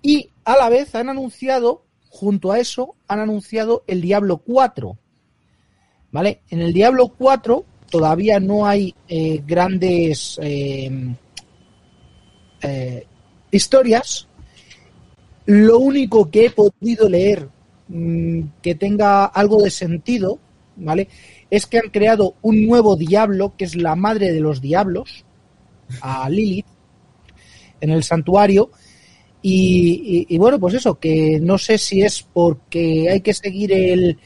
[0.02, 4.98] Y a la vez han anunciado, junto a eso, han anunciado el Diablo 4.
[6.12, 6.42] ¿Vale?
[6.50, 11.16] En el Diablo 4 todavía no hay eh, grandes eh,
[13.52, 14.28] historias.
[15.46, 17.50] Lo único que he podido leer
[17.88, 20.40] mm, que tenga algo de sentido,
[20.78, 21.08] ¿vale?
[21.50, 25.26] Es que han creado un nuevo diablo, que es la madre de los diablos,
[26.02, 26.66] a Lilith,
[27.82, 28.70] en el santuario.
[29.42, 34.18] Y, bueno, pues eso, que no sé si es porque hay que seguir el,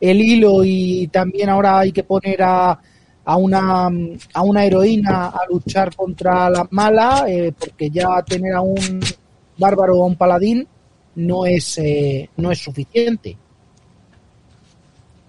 [0.00, 2.80] el hilo y también ahora hay que poner a,
[3.26, 3.90] a, una,
[4.32, 9.00] a una heroína a luchar contra la mala, eh, porque ya tener a un
[9.58, 10.66] bárbaro o a un paladín
[11.16, 13.36] no es, eh, no es suficiente.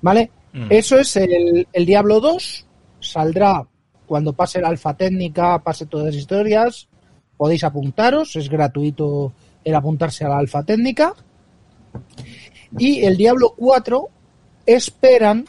[0.02, 0.32] ¿Vale?
[0.54, 0.68] Mm.
[0.70, 2.66] Eso es el, el Diablo 2.
[3.00, 3.68] Saldrá
[4.06, 6.88] cuando pase la alfa técnica, pase todas las historias.
[7.38, 9.34] Podéis apuntaros, es gratuito
[9.64, 11.14] el apuntarse a la alfa técnica.
[12.78, 14.10] Y el Diablo 4
[14.66, 15.46] esperan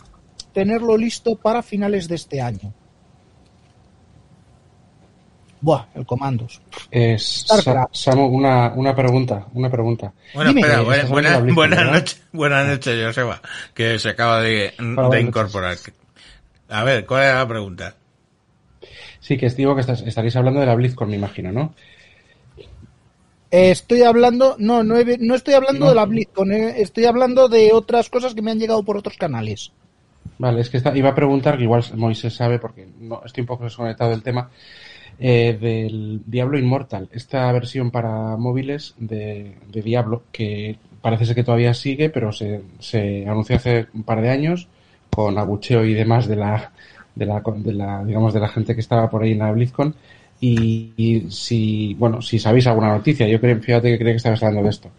[0.53, 2.73] tenerlo listo para finales de este año.
[5.67, 6.61] Buah, el comandos.
[6.93, 7.43] Es.
[7.45, 10.13] Sa- Samu, una, una pregunta, una pregunta.
[10.33, 10.61] Bueno, Dime.
[10.61, 13.41] espera, Eh, buena- buena- de la buenas noches, buenas noches, Joseba,
[13.75, 14.73] que se acaba de,
[15.21, 15.77] incorporar.
[16.69, 17.97] A ver, ¿cuál era la pregunta?
[19.19, 21.75] Sí, que digo que estás, estaréis hablando de la BlizzCon, me imagino, ¿no?
[23.51, 25.89] Eh, Estoy hablando, no, no, he- no estoy hablando No.
[25.89, 29.17] de la BlizzCon, eh, estoy hablando de otras cosas que me han llegado por otros
[29.17, 29.73] canales.
[30.39, 33.47] Vale, es que está- iba a preguntar, que igual Moisés sabe, porque no, estoy un
[33.49, 34.49] poco desconectado del tema,
[35.19, 41.45] eh, del Diablo Immortal, esta versión para móviles de, de Diablo, que parece ser que
[41.45, 44.69] todavía sigue, pero se, se anunció hace un par de años,
[45.11, 46.73] con abucheo y demás de la,
[47.15, 49.95] de la, de la, digamos, de la gente que estaba por ahí en la BlizzCon.
[50.39, 54.65] Y, si, bueno, si sabéis alguna noticia, yo creo, fíjate que creía que estabas hablando
[54.65, 54.91] de esto.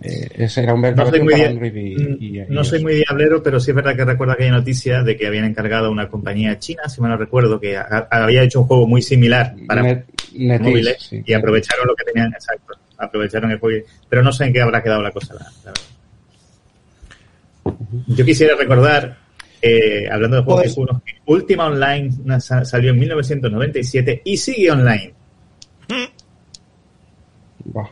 [0.00, 2.78] Eh, ese era un No soy muy, para dia- Android y, y- y no soy
[2.78, 2.82] iOS.
[2.84, 5.90] muy diablero, pero sí es verdad que recuerdo aquella noticia de que habían encargado a
[5.90, 9.54] una compañía china, si mal no recuerdo, que ha- había hecho un juego muy similar
[9.66, 10.04] para Net-
[10.60, 11.20] móviles sí.
[11.26, 14.82] y aprovecharon lo que tenían, exacto, aprovecharon el juego, pero no sé en qué habrá
[14.82, 15.34] quedado la cosa.
[15.34, 15.82] la- la verdad.
[18.06, 19.16] Yo quisiera recordar,
[19.60, 22.10] eh, hablando de juegos Pues- que Ultima Online
[22.64, 25.12] salió en 1997 y sigue online.
[27.64, 27.88] Buah.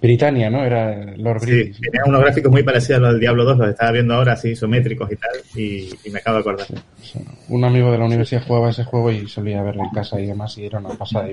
[0.00, 0.64] Britannia, ¿no?
[0.64, 1.80] Era Lord Sí, British.
[1.80, 4.50] tenía unos gráficos muy parecidos a los del Diablo 2, los estaba viendo ahora así,
[4.50, 6.66] isométricos y tal, y, y me acabo de acordar.
[7.48, 10.56] Un amigo de la universidad jugaba ese juego y solía verlo en casa y demás,
[10.58, 11.28] y era una pasada.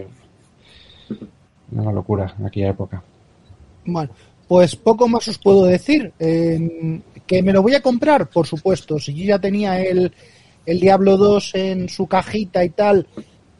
[1.71, 3.03] Una locura en aquella época.
[3.85, 4.11] Bueno,
[4.47, 6.11] pues poco más os puedo decir.
[6.19, 8.99] Eh, que me lo voy a comprar, por supuesto.
[8.99, 10.11] Si yo ya tenía el,
[10.65, 13.07] el Diablo 2 en su cajita y tal,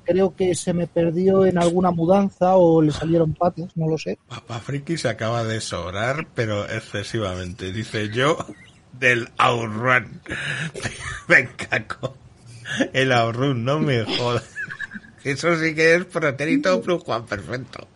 [0.03, 4.17] creo que se me perdió en alguna mudanza o le salieron patas, no lo sé.
[4.27, 7.71] Papá Friki se acaba de sobrar, pero excesivamente.
[7.71, 8.37] Dice yo
[8.99, 10.21] del Outrun.
[11.27, 12.15] Me caco.
[12.93, 14.43] El Outrun, no me jodas.
[15.23, 17.87] Eso sí que es protérito plus Juan perfecto.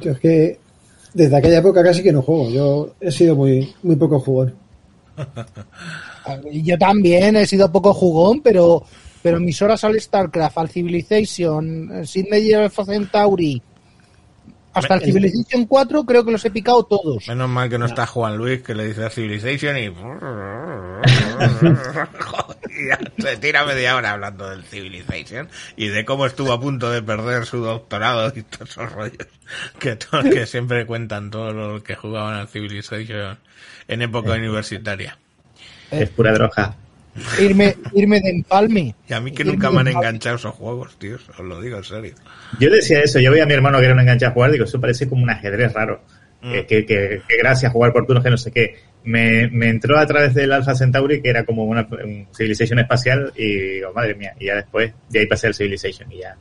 [0.00, 0.60] Yo es que
[1.14, 2.50] desde aquella época casi que no juego.
[2.50, 4.54] Yo he sido muy, muy poco jugón.
[6.52, 8.84] Yo también he sido poco jugón, pero,
[9.22, 13.62] pero mis horas al StarCraft, al Civilization, eh, Sydney Alpha Centauri,
[14.78, 17.26] hasta el Civilization 4 creo que los he picado todos.
[17.28, 19.86] Menos mal que no está Juan Luis que le dice a Civilization y...
[22.70, 26.90] y ya se tira media hora hablando del Civilization y de cómo estuvo a punto
[26.90, 29.26] de perder su doctorado y todos esos rollos
[29.78, 29.98] que,
[30.30, 33.38] que siempre cuentan todos los que jugaban al Civilization
[33.88, 35.18] en época universitaria.
[35.90, 36.76] Es pura droga.
[37.40, 38.94] Irme, irme de empalme.
[39.08, 41.84] Y a mí que nunca me han enganchado esos juegos, tío, os lo digo en
[41.84, 42.14] serio.
[42.60, 44.64] Yo decía eso, yo veía a mi hermano que era un enganche a jugar, digo,
[44.64, 46.00] eso parece como un ajedrez raro.
[46.40, 46.52] Mm.
[46.52, 48.76] Que, que, que, que gracias jugar por turnos, que no sé qué.
[49.04, 53.32] Me, me entró a través del Alpha Centauri, que era como una un Civilization espacial,
[53.36, 56.36] y digo, madre mía, y ya después, de ahí pasé al Civilization, y ya.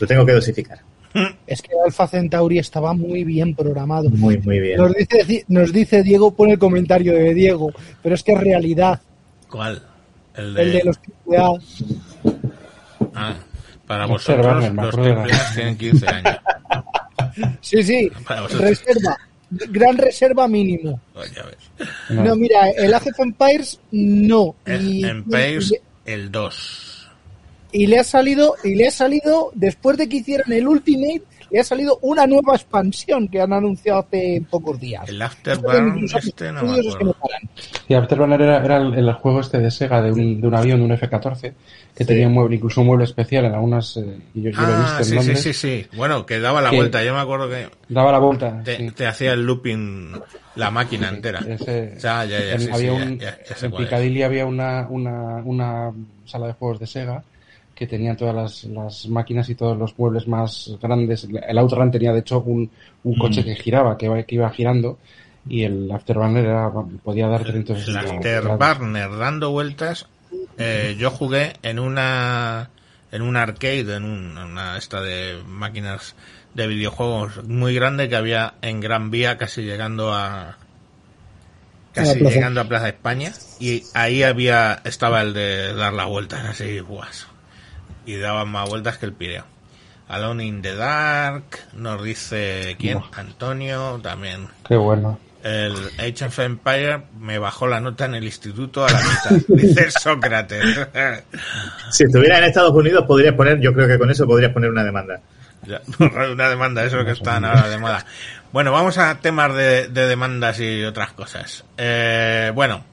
[0.00, 0.80] Lo tengo que dosificar.
[1.46, 4.10] Es que Alpha Centauri estaba muy bien programado.
[4.10, 4.78] Muy, muy bien.
[4.78, 7.72] Nos dice, nos dice Diego, pone el comentario de Diego,
[8.02, 9.00] pero es que es realidad.
[9.54, 9.80] ¿Cuál?
[10.34, 10.96] El de, El de los
[11.28, 11.58] AAA.
[13.14, 13.34] Ah,
[13.86, 16.36] para vosotros los tripleas tienen 15 años.
[17.60, 18.10] Sí, sí.
[18.58, 19.16] Reserva.
[19.50, 21.00] Gran reserva mínimo.
[21.12, 21.88] Pues ya ves.
[22.10, 22.24] No.
[22.24, 24.54] No, mira, el Age of Empires no.
[24.64, 27.08] El Empires, y- el 2.
[27.72, 31.60] y le ha salido, y le ha salido, después de que hicieran el Ultimate, le
[31.60, 35.08] ha salido una nueva expansión que han anunciado hace pocos días.
[35.08, 37.16] El Afterburn, este no me acuerdo.
[37.88, 40.78] Y Afterburner era, era el, el juego este de Sega de un, de un avión,
[40.80, 41.52] de un F-14,
[41.94, 44.68] que tenía un mueble, incluso un mueble especial en algunas, eh, y yo, yo lo
[44.74, 45.42] he visto Ah, en sí, sí, Londres.
[45.42, 45.86] sí, sí.
[45.96, 47.04] Bueno, que daba la Que- vuelta.
[47.04, 48.62] Yo me acuerdo que Daba la vuelta.
[48.64, 48.90] te, sí.
[48.90, 50.12] te hacía el looping
[50.56, 51.40] la máquina entera.
[51.40, 53.72] Ese- ya, ya, en- sí, sí, había ya, un, ya, ya sé en.
[53.72, 55.92] Piccadilly había una, una, una
[56.24, 57.22] sala de juegos de Sega
[57.74, 61.26] que tenía todas las, las máquinas y todos los muebles más grandes.
[61.46, 62.70] El Outrun tenía, de hecho, un,
[63.02, 63.44] un coche Mm.
[63.44, 64.98] que giraba, que iba, que iba girando,
[65.48, 66.70] y el Afterburner era,
[67.02, 67.96] podía dar 300 El.
[67.96, 70.06] Afterburner dando vueltas.
[70.58, 72.70] eh, yo jugué en una
[73.12, 76.14] en un arcade, en, un- en una esta de máquinas
[76.54, 80.56] de videojuegos muy grande que había en Gran Vía, casi llegando a
[81.92, 86.44] casi la llegando a Plaza España y ahí había estaba el de dar las vueltas
[86.44, 87.26] así, buas,
[88.06, 89.44] y daban más vueltas que el Pireo.
[90.08, 93.00] Alone in the Dark, nos dice quién.
[93.16, 95.18] Antonio, también Qué bueno.
[95.42, 99.46] el Age of Empire me bajó la nota en el instituto a la mitad.
[99.48, 100.62] Dice Sócrates.
[101.90, 104.84] Si estuviera en Estados Unidos, podrías poner, yo creo que con eso podrías poner una
[104.84, 105.20] demanda.
[105.98, 108.04] Una demanda, eso que están ahora de moda.
[108.52, 111.64] Bueno, vamos a temas de, de demandas y otras cosas.
[111.78, 112.84] Eh, bueno,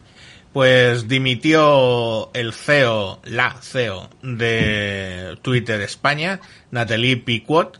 [0.53, 6.41] pues dimitió el CEO, la CEO de Twitter España,
[6.71, 7.79] Natalie Piquot,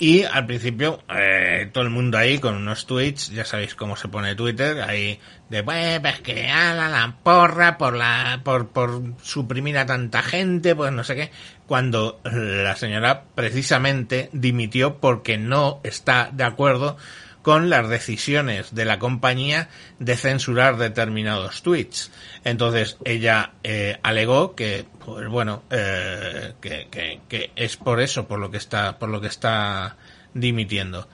[0.00, 4.06] y al principio eh, todo el mundo ahí con unos tweets, ya sabéis cómo se
[4.06, 9.86] pone Twitter, ahí de pues es que la porra por la por por suprimir a
[9.86, 11.30] tanta gente, pues no sé qué,
[11.66, 16.96] cuando la señora precisamente dimitió porque no está de acuerdo
[17.42, 19.68] con las decisiones de la compañía
[19.98, 22.10] de censurar determinados tweets.
[22.44, 28.38] Entonces ella eh, alegó que, pues bueno, eh, que, que, que es por eso por
[28.38, 29.96] lo que está por lo que está
[30.34, 31.08] dimitiendo.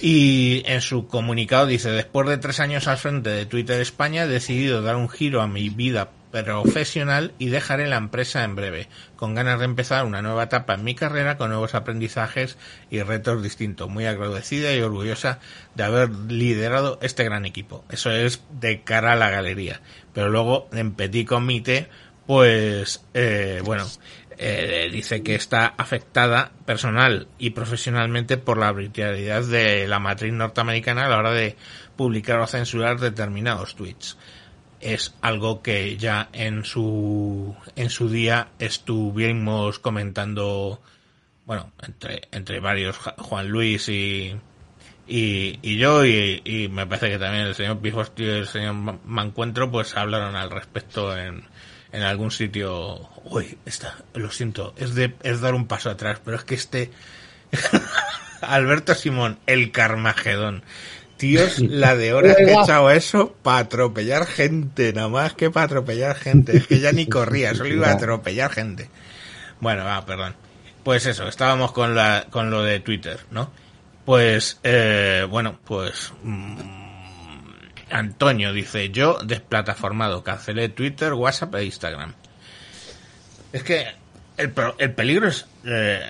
[0.00, 4.28] Y en su comunicado dice, después de tres años al frente de Twitter España, he
[4.28, 6.10] decidido dar un giro a mi vida
[6.42, 10.84] profesional y dejaré la empresa en breve, con ganas de empezar una nueva etapa en
[10.84, 12.58] mi carrera con nuevos aprendizajes
[12.90, 13.88] y retos distintos.
[13.88, 15.38] Muy agradecida y orgullosa
[15.74, 17.84] de haber liderado este gran equipo.
[17.90, 19.80] Eso es de cara a la galería.
[20.12, 21.88] Pero luego en Petit Comité,
[22.26, 23.86] pues, eh, bueno,
[24.36, 31.06] eh, dice que está afectada personal y profesionalmente por la arbitrariedad de la matriz norteamericana
[31.06, 31.56] a la hora de
[31.96, 34.16] publicar o censurar determinados tweets.
[34.84, 40.80] Es algo que ya en su en su día estuvimos comentando,
[41.46, 44.36] bueno, entre entre varios Juan Luis y
[45.06, 48.98] y, y yo y, me parece que también el señor Pijostio y el señor Ma-
[49.04, 51.44] Mancuentro pues hablaron al respecto en,
[51.92, 53.08] en algún sitio.
[53.24, 56.90] Uy está lo siento es de es dar un paso atrás pero es que este
[58.42, 60.62] Alberto Simón el Carmagedón
[61.16, 65.66] tíos la de horas que he echado eso para atropellar gente nada más que para
[65.66, 66.56] atropellar gente.
[66.56, 68.88] Es que ya ni corría solo iba a atropellar gente.
[69.60, 70.34] Bueno va perdón.
[70.82, 73.50] Pues eso estábamos con la con lo de Twitter no
[74.04, 76.58] pues, eh, bueno, pues mm,
[77.90, 82.14] Antonio dice, yo desplataformado, cancelé Twitter, WhatsApp e Instagram.
[83.52, 83.86] Es que
[84.36, 86.00] el, el peligro es eh,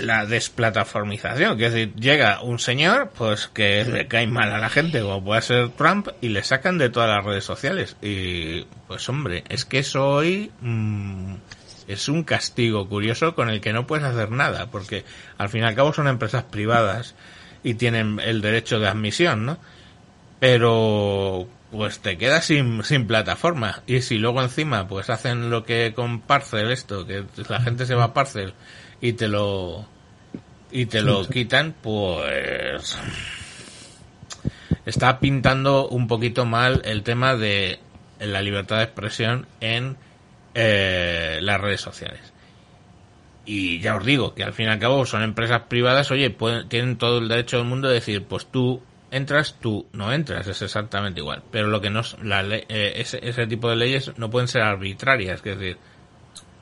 [0.00, 4.70] la desplataformización, que es decir, llega un señor, pues que le cae mal a la
[4.70, 7.96] gente, como puede ser Trump, y le sacan de todas las redes sociales.
[8.00, 11.34] Y, pues hombre, es que eso hoy mm,
[11.88, 15.04] es un castigo curioso con el que no puedes hacer nada, porque
[15.36, 17.14] al fin y al cabo son empresas privadas
[17.62, 19.58] y tienen el derecho de admisión, ¿no?
[20.40, 25.92] Pero pues te quedas sin, sin plataforma y si luego encima pues hacen lo que
[25.92, 28.54] con Parcel esto, que la gente se va a Parcel
[29.00, 29.84] y te lo
[30.70, 32.96] y te lo quitan, pues
[34.86, 37.80] está pintando un poquito mal el tema de
[38.20, 39.96] la libertad de expresión en
[40.54, 42.32] eh, las redes sociales.
[43.46, 46.68] Y ya os digo que al fin y al cabo son empresas privadas, oye, pueden,
[46.68, 48.80] tienen todo el derecho del mundo de decir, pues tú
[49.16, 51.42] entras, tú no entras, es exactamente igual.
[51.50, 54.48] Pero lo que no es, la ley- eh, ese, ese tipo de leyes no pueden
[54.48, 55.78] ser arbitrarias, es decir,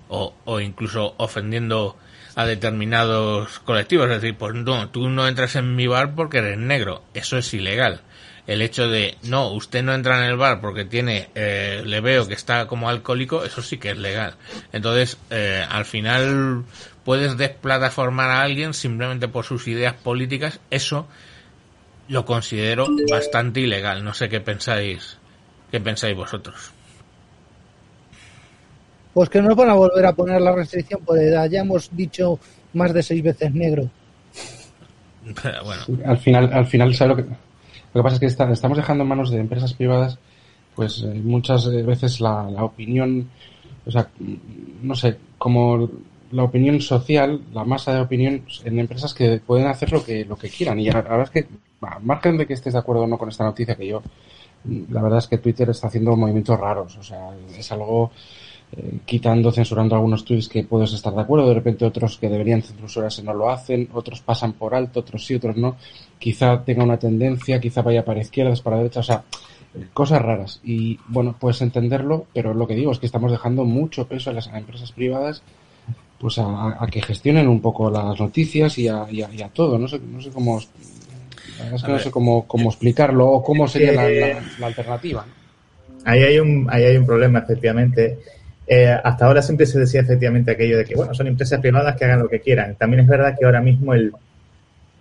[0.08, 1.96] o, o incluso ofendiendo
[2.34, 6.58] a determinados colectivos, es decir, pues no, tú no entras en mi bar porque eres
[6.58, 8.00] negro, eso es ilegal.
[8.46, 12.26] El hecho de, no, usted no entra en el bar porque tiene, eh, le veo
[12.26, 14.34] que está como alcohólico, eso sí que es legal.
[14.72, 16.64] Entonces, eh, al final
[17.04, 21.06] puedes desplataformar a alguien simplemente por sus ideas políticas, eso
[22.12, 24.04] lo considero bastante ilegal.
[24.04, 25.18] No sé qué pensáis,
[25.70, 26.72] qué pensáis vosotros.
[29.14, 31.20] Pues que no van a volver a poner la restricción, pues
[31.50, 32.38] ya hemos dicho
[32.74, 33.88] más de seis veces negro.
[35.42, 38.50] Pero bueno, Al final, al final, ¿sabes lo que, lo que pasa es que está-
[38.50, 40.18] estamos dejando en manos de empresas privadas,
[40.74, 43.28] pues eh, muchas eh, veces la, la opinión,
[43.84, 44.08] o sea,
[44.82, 45.90] no sé, como
[46.32, 50.36] la opinión social, la masa de opinión en empresas que pueden hacer lo que, lo
[50.36, 50.80] que quieran.
[50.80, 51.46] Y la verdad es que,
[51.82, 54.02] al margen de que estés de acuerdo o no con esta noticia, que yo,
[54.90, 58.10] la verdad es que Twitter está haciendo movimientos raros, o sea, es algo
[58.74, 62.62] eh, quitando, censurando algunos tweets que puedes estar de acuerdo, de repente otros que deberían
[62.62, 65.76] censurarse no lo hacen, otros pasan por alto, otros sí, otros no.
[66.18, 69.24] Quizá tenga una tendencia, quizá vaya para izquierdas, para derechas, o sea,
[69.74, 70.60] eh, cosas raras.
[70.64, 74.32] Y bueno, puedes entenderlo, pero lo que digo es que estamos dejando mucho peso a
[74.32, 75.42] las a empresas privadas
[76.22, 79.48] pues a, a que gestionen un poco las noticias y a, y a, y a
[79.48, 79.78] todo.
[79.78, 80.68] No sé, no sé cómo, es
[81.82, 85.26] que no sé cómo, cómo explicarlo o cómo sería la, la- la alternativa.
[86.04, 88.18] Ahí hay un, ahí hay un problema, efectivamente.
[88.66, 92.04] Eh, hasta ahora siempre se decía efectivamente aquello de que, bueno, son empresas privadas que
[92.04, 92.76] hagan lo que quieran.
[92.76, 94.12] También es verdad que ahora mismo el,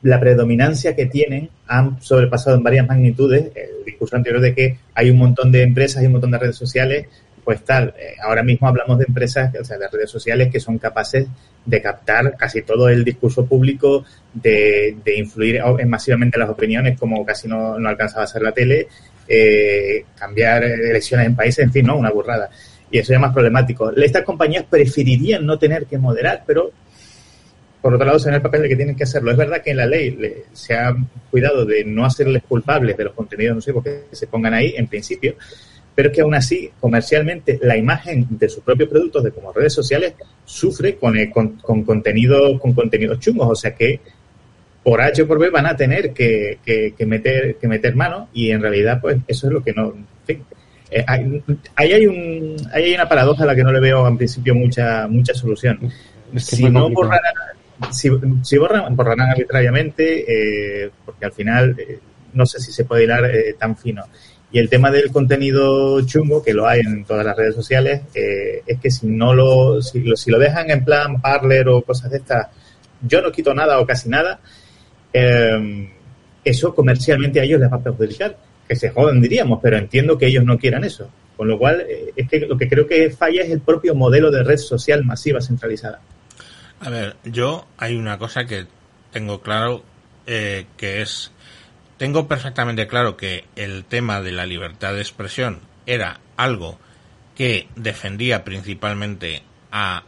[0.02, 5.11] la predominancia que tienen han sobrepasado en varias magnitudes el discurso anterior de que hay
[5.11, 7.07] un montón de empresas y un montón de redes sociales,
[7.53, 11.27] eh, ahora mismo hablamos de empresas, o sea, de redes sociales que son capaces
[11.65, 14.03] de captar casi todo el discurso público,
[14.33, 18.51] de, de influir en masivamente las opiniones, como casi no, no alcanzaba a ser la
[18.51, 18.87] tele,
[19.27, 21.97] eh, cambiar elecciones en países, en fin, ¿no?
[21.97, 22.49] Una burrada.
[22.89, 23.91] Y eso ya es más problemático.
[23.91, 26.71] Estas compañías preferirían no tener que moderar, pero
[27.81, 29.31] por otro lado se en el papel de que tienen que hacerlo.
[29.31, 30.93] Es verdad que en la ley le- se ha
[31.31, 35.35] cuidado de no hacerles culpables de los contenidos nocivos que se pongan ahí, en principio,
[35.95, 39.73] pero es que aún así, comercialmente, la imagen de sus propios productos, de como redes
[39.73, 40.13] sociales,
[40.45, 43.47] sufre con, eh, con, con contenido, con contenidos chungos.
[43.51, 43.99] O sea que
[44.84, 48.30] por H o por B van a tener que, que, que meter, que meter mano
[48.34, 49.89] y en realidad, pues eso es lo que no.
[49.93, 50.43] En fin,
[50.89, 51.43] eh, hay-
[51.76, 54.55] ahí hay, un, ahí hay una paradoja a la que no le veo en principio
[54.55, 55.77] mucha, mucha solución.
[56.34, 57.34] Es que es si no borraran,
[57.91, 58.09] si,
[58.43, 61.99] si borran, borrarán arbitrariamente, eh, porque al final eh,
[62.34, 64.03] no sé si se puede hilar eh, tan fino.
[64.51, 68.63] Y el tema del contenido chungo, que lo hay en todas las redes sociales, eh,
[68.65, 72.11] es que si no lo si, lo, si lo dejan en plan Parler o cosas
[72.11, 72.47] de estas,
[73.01, 74.39] yo no quito nada o casi nada,
[75.13, 75.89] eh,
[76.43, 78.37] eso comercialmente a ellos les va a perjudicar.
[78.67, 81.09] Que se jodan, diríamos, pero entiendo que ellos no quieran eso.
[81.35, 84.31] Con lo cual, eh, es que lo que creo que falla es el propio modelo
[84.31, 85.99] de red social masiva centralizada.
[86.79, 88.65] A ver, yo hay una cosa que
[89.11, 89.83] tengo claro
[90.25, 91.31] eh, que es
[92.01, 96.79] tengo perfectamente claro que el tema de la libertad de expresión era algo
[97.35, 100.01] que defendía principalmente a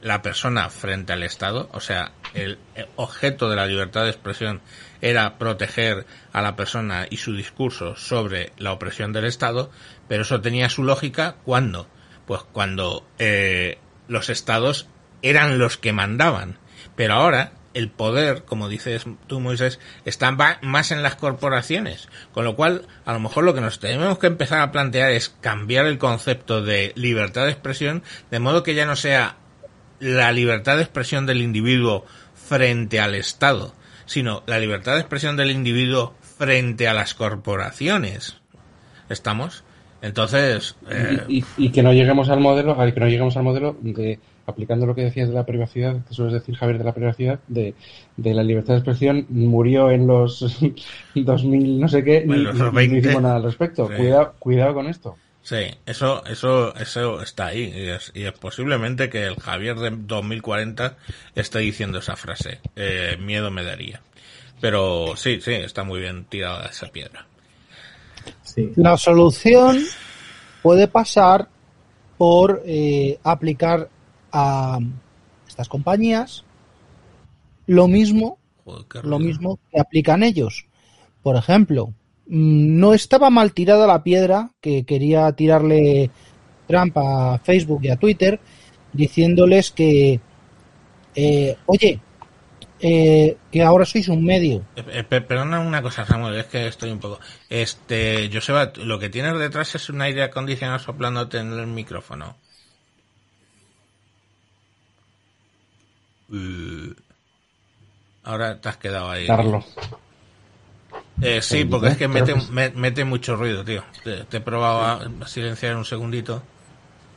[0.00, 2.56] la persona frente al Estado, o sea, el
[2.94, 4.60] objeto de la libertad de expresión
[5.00, 9.72] era proteger a la persona y su discurso sobre la opresión del Estado,
[10.06, 11.88] pero eso tenía su lógica cuando,
[12.26, 14.86] pues cuando eh, los estados
[15.20, 16.58] eran los que mandaban,
[16.94, 20.30] pero ahora el poder, como dices tú, Moisés, está
[20.62, 24.26] más en las corporaciones, con lo cual a lo mejor lo que nos tenemos que
[24.26, 28.86] empezar a plantear es cambiar el concepto de libertad de expresión, de modo que ya
[28.86, 29.36] no sea
[30.00, 33.74] la libertad de expresión del individuo frente al Estado,
[34.06, 38.36] sino la libertad de expresión del individuo frente a las corporaciones.
[39.08, 39.62] ¿Estamos?
[40.02, 43.76] Entonces, eh, y, y- y que no lleguemos al modelo, que no lleguemos al modelo
[43.80, 44.18] de
[44.50, 47.74] aplicando lo que decías de la privacidad, que sueles decir Javier de la privacidad, de,
[48.16, 50.40] de la libertad de expresión murió en los
[51.14, 52.98] 2000 no sé qué y, En los y no 20.
[52.98, 53.88] hicimos nada al respecto.
[53.88, 53.94] Sí.
[53.96, 55.16] Cuidado, cuidado con esto.
[55.42, 55.56] Sí,
[55.86, 60.96] eso, eso, eso está ahí y es, y es posiblemente que el Javier de 2040
[61.34, 62.60] esté diciendo esa frase.
[62.76, 64.02] Eh, miedo me daría.
[64.60, 67.26] Pero sí, sí, está muy bien tirada esa piedra.
[68.42, 68.70] Sí.
[68.76, 69.78] La solución
[70.62, 71.48] puede pasar
[72.18, 73.88] por eh, aplicar
[74.32, 74.78] a
[75.48, 76.44] estas compañías
[77.66, 80.66] lo mismo, Joder, lo mismo que aplican ellos.
[81.22, 81.88] Por ejemplo,
[82.26, 86.10] mm, no estaba mal tirada la piedra que quería tirarle
[86.66, 88.40] Trump a Facebook y a Twitter,
[88.92, 90.20] diciéndoles que,
[91.14, 92.00] eh, oye,
[92.80, 94.64] eh, que ahora sois un medio.
[94.74, 97.20] Eh, eh, per- perdona una cosa, Samuel, es que estoy un poco.
[97.48, 102.36] Este, Joseba, lo que tienes detrás es un aire acondicionado soplándote en el micrófono.
[106.30, 106.94] Uh,
[108.24, 109.26] ahora te has quedado ahí.
[109.26, 109.64] Darlo.
[111.22, 113.82] Eh, sí, porque es que mete, me- mete mucho ruido, tío.
[114.04, 114.80] Te, te he probado
[115.22, 116.42] a silenciar un segundito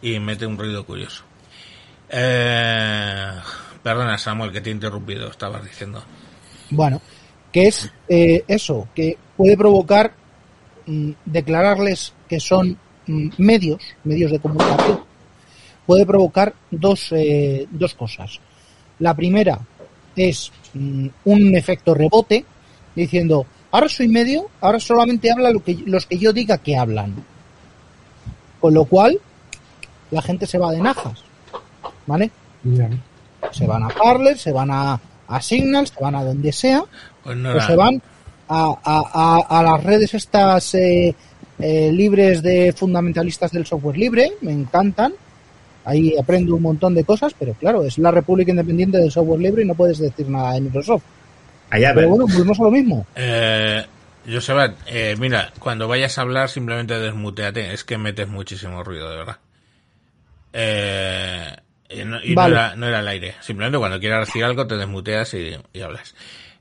[0.01, 1.23] y mete un ruido curioso.
[2.09, 3.31] Eh,
[3.81, 6.03] perdona, Samuel, que te he interrumpido, estabas diciendo.
[6.69, 7.01] Bueno,
[7.51, 10.13] que es eh, eso, que puede provocar
[10.85, 12.77] mm, declararles que son
[13.07, 14.99] mm, medios, medios de comunicación,
[15.85, 18.39] puede provocar dos, eh, dos cosas.
[18.99, 19.59] La primera
[20.15, 22.45] es mm, un efecto rebote,
[22.95, 27.15] diciendo, ahora soy medio, ahora solamente habla lo que, los que yo diga que hablan.
[28.59, 29.19] Con lo cual,
[30.11, 31.23] la gente se va de najas,
[32.05, 32.31] ¿vale?
[33.51, 36.83] Se van a Parler, se van a, a Signal, se van a donde sea,
[37.23, 38.01] Pues no o se van
[38.47, 41.13] a, a- a- a las redes estas eh,
[41.59, 45.13] eh, libres de fundamentalistas del software libre, me encantan.
[45.85, 49.63] Ahí aprendo un montón de cosas, pero claro, es la República Independiente del Software Libre
[49.63, 51.03] y no puedes decir nada de Microsoft.
[51.69, 53.05] Allá, Pero bueno, volvemos a lo mismo.
[53.15, 53.85] Eh,
[54.31, 59.17] Joseba, eh, mira, cuando vayas a hablar simplemente desmuteate, es que metes muchísimo ruido, de
[59.17, 59.37] verdad.
[60.53, 61.55] Eh,
[61.89, 62.55] y no, y no Vale.
[62.55, 66.13] era, no era el aire, simplemente cuando quieras decir algo te desmuteas y, y hablas.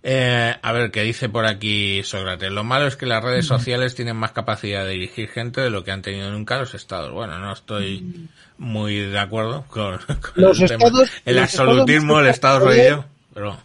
[0.04, 2.50] Eh, a ver, ¿qué dice por aquí Sócrates?
[2.50, 5.84] Lo malo es que las redes sociales tienen más capacidad de dirigir gente de lo
[5.84, 7.12] que han tenido nunca los estados.
[7.12, 8.28] Bueno, no estoy
[8.62, 13.59] muy de acuerdo con, con Los el estados- El los absolutismo, el estados estado pero...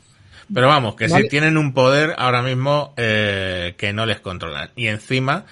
[0.54, 1.24] Pero vamos, que Vale.
[1.24, 4.70] sí tienen un poder ahora mismo eh, que no les controlan.
[4.78, 5.44] Y encima,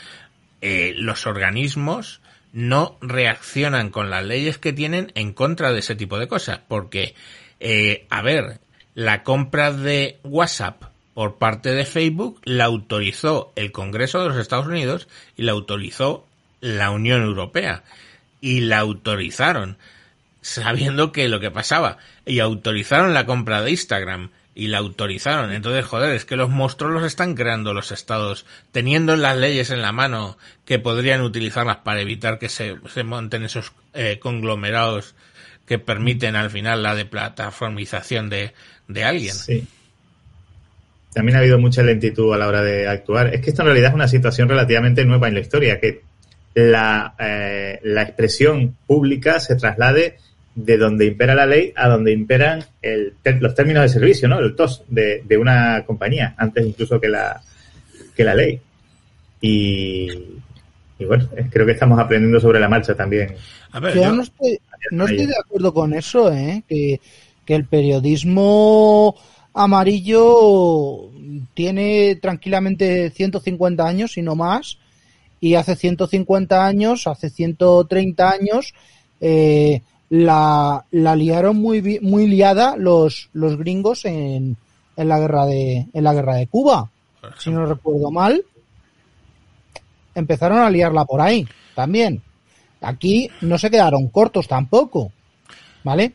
[0.62, 2.22] eh, los organismos
[2.54, 6.62] no reaccionan con las leyes que tienen en contra de ese tipo de cosas.
[6.70, 7.14] Porque,
[7.60, 8.60] eh, a ver,
[8.94, 10.82] la compra de WhatsApp
[11.14, 16.26] por parte de Facebook la autorizó el Congreso de los Estados Unidos y la autorizó
[16.62, 17.84] la Unión Europea.
[18.41, 19.78] Y la autorizaron
[20.45, 21.98] sabiendo que lo que pasaba.
[22.26, 24.30] Y autorizaron la compra de Instagram.
[24.53, 25.52] Y la autorizaron.
[25.52, 29.82] Entonces, joder, es que los monstruos los están creando los estados, teniendo las leyes en
[29.82, 35.16] la mano que podrían utilizarlas para evitar que se, monten esos eh, conglomerados
[35.66, 38.53] que permiten al final la deplataformización de,
[38.88, 39.34] de alguien.
[39.34, 39.68] Sí.
[41.14, 43.34] También ha habido mucha lentitud a la hora de actuar.
[43.34, 46.03] Es que esto en realidad es una situación relativamente nueva en la historia, que
[46.56, 50.18] la, eh, la expresión pública se traslade
[50.56, 54.40] de donde impera la ley a donde imperan el, ter- los términos de servicio, ¿no?
[54.40, 57.41] El TOS de, de una compañía, antes incluso que la,
[58.15, 58.60] que la ley.
[59.41, 60.07] Y,
[60.98, 63.36] y bueno, eh, creo que estamos aprendiendo sobre la marcha también.
[63.73, 64.60] A ver, Que yo no estoy,
[64.91, 66.64] no estoy de acuerdo con eso, ¿eh?
[66.69, 67.02] Que,
[67.45, 69.15] que el periodismo
[69.53, 71.10] amarillo
[71.53, 74.77] tiene tranquilamente 150 años y no más.
[75.40, 78.74] Y hace 150 años, hace 130 años,
[79.22, 84.57] eh, la, la liaron muy, muy liada los, los gringos en,
[84.98, 86.90] en la guerra de, en la guerra de Cuba.
[87.40, 88.44] Si no recuerdo mal,
[90.14, 92.22] empezaron a liarla por ahí también.
[92.82, 95.12] Aquí no se quedaron cortos tampoco,
[95.84, 96.14] ¿vale?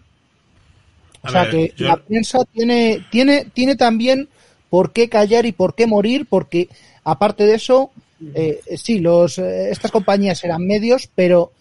[1.22, 4.28] O A sea ver, que yo- la prensa tiene, tiene, tiene también
[4.70, 6.68] por qué callar y por qué morir, porque
[7.04, 7.90] aparte de eso,
[8.34, 11.52] eh, sí, los, eh, estas compañías eran medios, pero,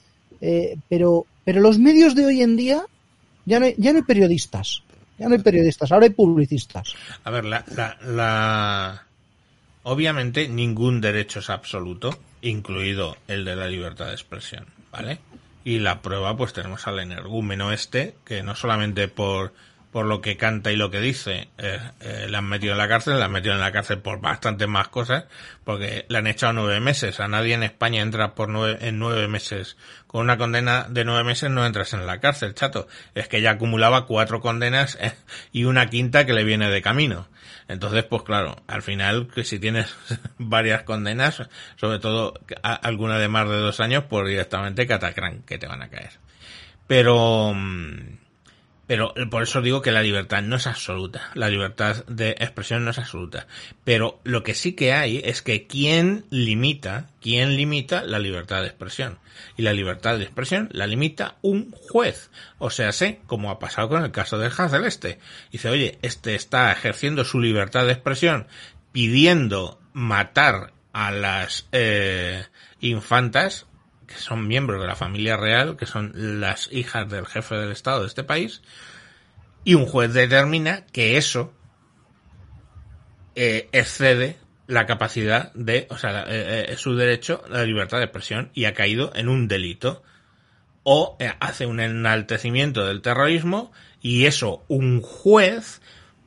[0.42, 2.84] eh, pero, pero los medios de hoy en día
[3.46, 4.84] ya no hay, ya no hay periodistas,
[5.18, 6.94] ya no hay periodistas, ahora hay publicistas.
[7.24, 9.06] A ver, la, la, la-
[9.84, 15.20] Obviamente ningún derecho es absoluto, incluido el de la libertad de expresión, ¿vale?
[15.64, 19.54] Y la prueba, pues tenemos al energúmeno este, que no solamente por,
[19.92, 22.88] por lo que canta y lo que dice, eh, eh, le han metido en la
[22.88, 25.26] cárcel, le han metido en la cárcel por bastantes más cosas,
[25.64, 27.20] porque le han echado nueve meses.
[27.20, 29.78] A nadie en España entra por nueve, en nueve meses.
[30.06, 32.88] Con una condena de nueve meses no entras en la cárcel, chato.
[33.16, 35.14] Es que ya acumulaba cuatro condenas eh,
[35.52, 37.28] y una quinta que le viene de camino.
[37.68, 39.96] Entonces, pues claro, al final, que si tienes
[40.38, 41.48] varias condenas,
[41.78, 45.90] sobre todo alguna de más de dos años, pues directamente catacrán que te van a
[45.90, 46.12] caer.
[46.88, 48.19] Pero, mm,
[48.90, 51.30] pero por eso digo que la libertad no es absoluta.
[51.36, 53.46] La libertad de expresión no es absoluta.
[53.84, 58.70] Pero lo que sí que hay es que quién limita, quién limita la libertad de
[58.70, 59.20] expresión.
[59.58, 62.32] Y la libertad de expresión la limita un juez.
[62.58, 65.20] O sea, sé, como ha pasado con el caso del Hansel este.
[65.52, 68.48] Dice, oye, este está ejerciendo su libertad de expresión
[68.92, 72.44] pidiendo matar a las eh,
[72.80, 73.68] infantas
[74.10, 76.12] que son miembros de la familia real, que son
[76.42, 78.62] las hijas del jefe del Estado de este país,
[79.64, 81.54] y un juez determina que eso
[83.36, 88.06] eh, excede la capacidad de, o sea, eh, eh, su derecho a la libertad de
[88.06, 90.04] expresión y ha caído en un delito.
[90.84, 93.72] O hace un enaltecimiento del terrorismo
[94.02, 95.82] y eso un juez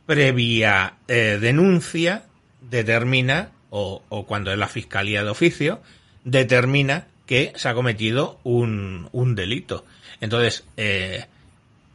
[0.07, 2.27] previa denuncia
[2.61, 5.83] determina, o, o cuando es la fiscalía de oficio,
[6.23, 9.85] determina que se ha cometido un, un delito.
[10.21, 11.27] Entonces, eh,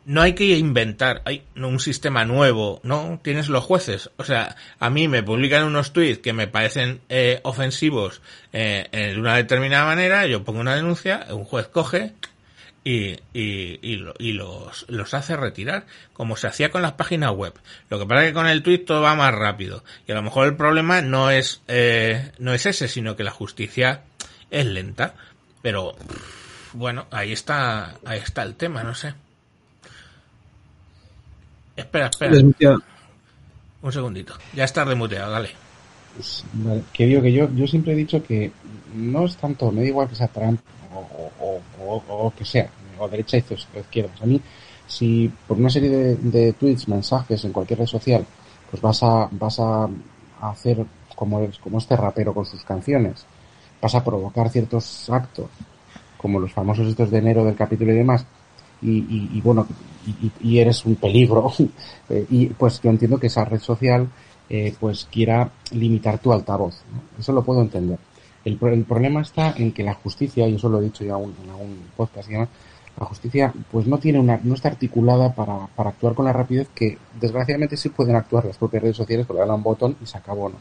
[0.06, 3.20] no hay que inventar hay un sistema nuevo, ¿no?
[3.24, 4.10] Tienes los jueces.
[4.18, 8.22] O sea, a mí me publican unos tweets que me parecen eh, ofensivos
[8.54, 12.14] eh, eh, de una determinada manera, yo pongo una denuncia, un juez coge
[12.86, 17.32] y, y, y, lo- y los, los hace retirar, como se hacía con las páginas
[17.34, 17.54] web.
[17.90, 19.84] Lo que pasa es que con el tweet todo va más rápido.
[20.08, 23.32] Y a lo mejor el problema no es, eh, no es ese, sino que la
[23.32, 24.04] justicia
[24.52, 25.14] es lenta.
[25.62, 25.96] Pero,
[26.74, 29.14] bueno, ahí está, ahí está el tema, no sé.
[31.76, 32.32] Espera, espera.
[33.82, 34.34] Un segundito.
[34.54, 35.50] Ya está remuteado, dale.
[36.16, 38.52] Pues, vale, que digo que yo, yo siempre he dicho que
[38.96, 40.60] no es tanto, me da igual que sea Trump
[40.94, 44.10] o, o, o, o- que sea, o derecha o izquierda.
[44.22, 44.42] A mí,
[44.88, 48.26] si por una serie de, de tweets, mensajes en cualquier red social,
[48.72, 49.88] pues vas a, vas a
[50.42, 50.84] hacer
[51.16, 53.26] como, es- como este rapero con sus canciones,
[53.82, 55.48] vas a provocar ciertos actos,
[56.18, 58.26] como los famosos estos de enero del capítulo y demás,
[58.82, 59.66] y, bueno,
[60.42, 61.52] y, eres un peligro,
[62.10, 64.08] eh, y pues yo entiendo que esa red social
[64.50, 66.76] eh, pues quiera limitar tu altavoz.
[66.94, 67.02] ¿no?
[67.20, 67.98] Eso lo puedo entender.
[68.46, 71.36] El, el problema está en que la justicia, y eso lo he dicho ya un-
[71.44, 72.50] en algún podcast y demás,
[73.00, 76.68] la justicia pues no tiene una, no está articulada para, para actuar con la rapidez
[76.74, 80.18] que desgraciadamente sí pueden actuar las propias redes sociales, porque le un botón y se
[80.18, 80.56] acabó, ¿no?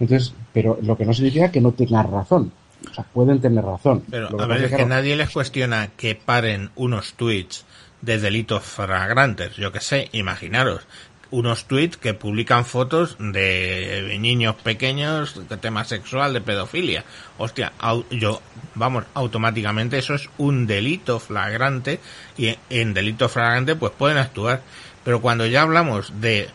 [0.00, 2.52] Entonces, pero lo que no significa que no tengan razón.
[2.90, 4.02] O sea, pueden tener razón.
[4.10, 7.64] Pero, Lo a ver, es que nadie les cuestiona que paren unos tweets
[8.02, 9.56] de delitos flagrantes.
[9.56, 10.82] Yo que sé, imaginaros.
[11.30, 17.04] Unos tweets que publican fotos de niños pequeños de tema sexual, de pedofilia.
[17.38, 18.40] Hostia, au- yo,
[18.74, 21.98] vamos, automáticamente eso es un delito flagrante
[22.36, 24.60] y en delito flagrante pues pueden actuar.
[25.02, 26.48] Pero cuando ya hablamos de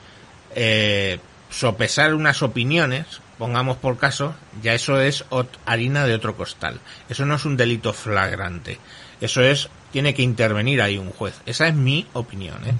[0.55, 6.79] eh, sopesar unas opiniones, pongamos por caso, ya eso es ot- harina de otro costal.
[7.09, 8.77] Eso no es un delito flagrante.
[9.19, 11.33] Eso es, tiene que intervenir ahí un juez.
[11.47, 12.73] Esa es mi opinión, ¿eh?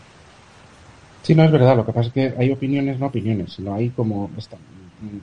[1.24, 1.76] Sí, no es verdad.
[1.76, 5.20] Lo que pasa es que hay opiniones, no opiniones, sino hay como esta- mm, mm,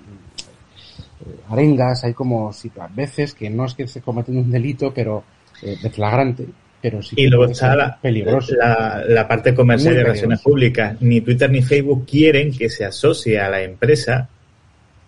[1.31, 5.25] eh, arengas, hay como a veces que no es que se cometen un delito, pero
[5.63, 6.47] eh, de flagrante,
[6.83, 8.55] pero sí que Y luego está la, peligroso.
[8.57, 10.51] la, la parte comercial Muy de relaciones peligroso.
[10.51, 10.97] públicas.
[11.01, 14.29] Ni Twitter ni Facebook quieren que se asocie a la empresa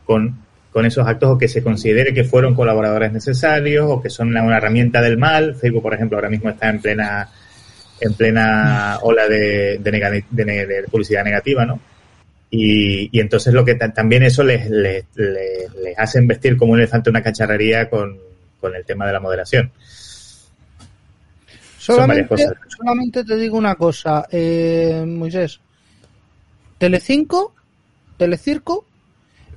[0.08, 0.38] con,
[0.72, 4.42] con esos actos o que se considere que fueron colaboradores necesarios o que son una,
[4.42, 5.54] una herramienta del mal.
[5.54, 7.28] Facebook, por ejemplo, ahora mismo está en plena
[8.00, 11.78] en plena ola de, de, nega- de ne- de publicidad negativa, ¿no?
[12.50, 16.72] Y, y entonces lo que ta- también eso les, les, les, les hace vestir como
[16.72, 18.16] un elefante una cacharrería con,
[18.60, 19.70] con el tema de la moderación.
[21.78, 22.52] Son varias Solamente, cosas.
[22.76, 25.60] solamente te digo una cosa, eh, Moisés.
[26.78, 27.54] Telecinco,
[28.16, 28.86] Telecirco,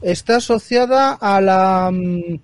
[0.01, 2.39] está asociada a la mm,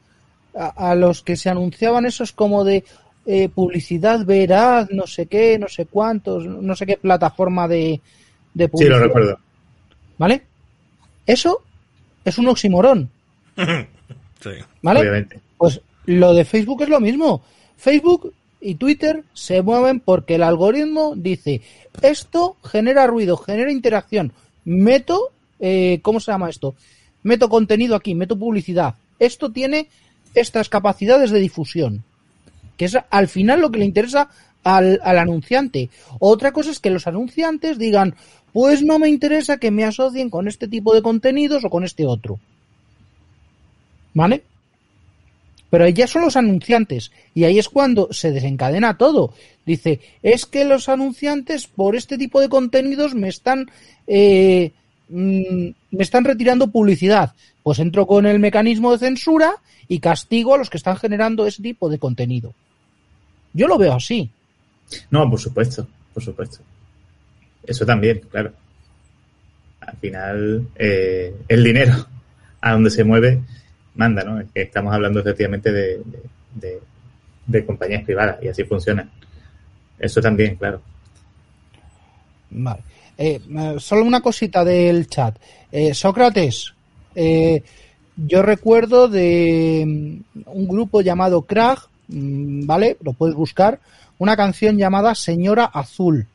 [0.56, 2.84] a, a los que se anunciaban esos como de
[3.26, 8.00] eh, publicidad veraz, no sé qué, no sé cuántos, no sé qué plataforma de,
[8.54, 8.98] de Sí, publicidad.
[9.00, 9.40] lo recuerdo.
[10.18, 10.42] ¿Vale?
[11.26, 11.62] Eso
[12.26, 13.10] es un oximorón,
[14.42, 14.50] Sí.
[14.82, 15.02] ¿vale?
[15.02, 15.40] Obviamente.
[15.58, 17.42] Pues lo de Facebook es lo mismo.
[17.76, 21.62] Facebook y Twitter se mueven porque el algoritmo dice,
[22.02, 24.32] esto genera ruido, genera interacción,
[24.66, 26.76] meto, eh, ¿cómo se llama esto?
[27.28, 28.96] Meto contenido aquí, meto publicidad.
[29.20, 29.90] Esto tiene
[30.34, 32.06] estas capacidades de difusión,
[32.78, 34.30] que es al final lo que le interesa
[34.64, 35.90] al, anunciante.
[36.20, 38.16] Otra cosa es que los anunciantes digan,
[38.54, 42.06] pues no me interesa que me asocien con este tipo de contenidos o con este
[42.06, 42.40] otro.
[44.14, 44.44] ¿Vale?
[45.70, 49.34] Pero ya son los anunciantes y ahí es cuando se desencadena todo.
[49.66, 53.70] Dice, es que los anunciantes por este tipo de contenidos me están
[54.08, 54.72] eh,
[55.10, 57.34] mm, me están retirando publicidad.
[57.64, 59.56] Pues entro con el mecanismo de censura
[59.88, 62.54] y castigo a los que están generando ese tipo de contenido.
[63.54, 64.30] Yo lo veo así.
[65.12, 66.60] No, por supuesto, por supuesto.
[67.66, 68.54] Eso también, claro.
[69.82, 72.08] Al final, eh, el dinero
[72.62, 73.42] a donde se mueve
[73.96, 74.40] manda, ¿no?
[74.40, 76.22] Es que estamos hablando efectivamente de, de,
[76.56, 76.82] de-
[77.48, 79.10] de compañías privadas y así funciona.
[79.98, 80.82] Eso también, claro.
[82.50, 82.82] Vale.
[83.18, 83.42] Eh,
[83.80, 85.38] solo una cosita del chat.
[85.72, 86.74] Eh, Sócrates,
[87.16, 87.64] eh,
[88.16, 91.80] yo recuerdo de mm, un grupo llamado Krag,
[92.10, 92.98] mm, ¿vale?
[93.02, 93.80] Lo puedes buscar,
[94.20, 96.28] una canción llamada Señora Azul.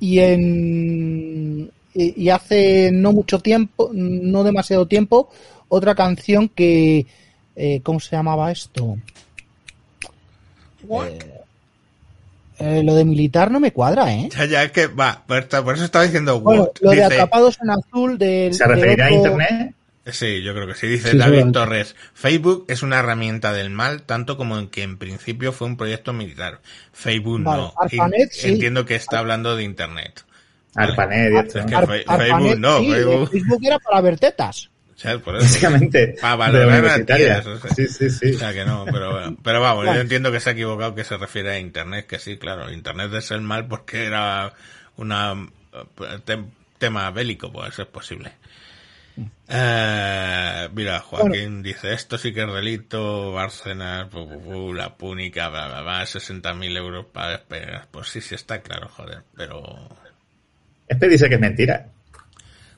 [0.00, 5.28] Y en y hace no mucho tiempo, no demasiado tiempo,
[5.68, 7.06] otra canción que
[7.82, 8.96] ¿cómo se llamaba esto?
[10.90, 11.18] Eh,
[12.58, 14.28] eh, lo de militar no me cuadra, ¿eh?
[14.36, 16.70] Ya, ya, es que va, por, eso estaba diciendo Bueno, what.
[16.80, 19.74] lo de atrapados en azul del ¿Se de referirá a otro- Internet?
[20.06, 20.88] Sí, yo creo que sí.
[20.88, 21.52] Dice Sí, David.
[21.52, 21.94] Torres.
[22.12, 26.12] Facebook es una herramienta del mal, tanto como en que en principio fue un proyecto
[26.12, 26.58] militar.
[26.92, 27.74] Facebook Vale, no.
[27.76, 28.48] ARPANET, sí.
[28.48, 30.24] Entiendo que está hablando de Internet.
[30.74, 31.54] Arpanet.
[31.54, 34.70] Es que Fe- Arpanet, Facebook no, sí, Facebook- Facebook era para ver tetas.
[35.02, 35.20] ¿Sabes?
[35.22, 35.44] Por eso.
[35.44, 36.16] Básicamente.
[36.20, 37.70] Para valorar a tías, o sea.
[37.74, 38.34] Sí, sí, sí.
[38.34, 39.36] O sea que no, pero bueno.
[39.42, 42.36] Pero vamos, yo entiendo que se ha equivocado que se refiere a Internet, que sí,
[42.38, 42.70] claro.
[42.70, 44.52] Internet es el mal porque era
[44.96, 45.32] una
[45.72, 48.32] eh, tem- tema bélico, pues eso es posible.
[49.48, 54.08] Eh, mira, Joaquín dice, esto sí que es delito, Bárcenas,
[54.74, 57.88] la púnica, bla, bla, bla, 60.000 euros para despegar.
[57.90, 59.88] Pues sí, sí está claro, joder, pero...
[60.88, 61.88] Este dice que es mentira.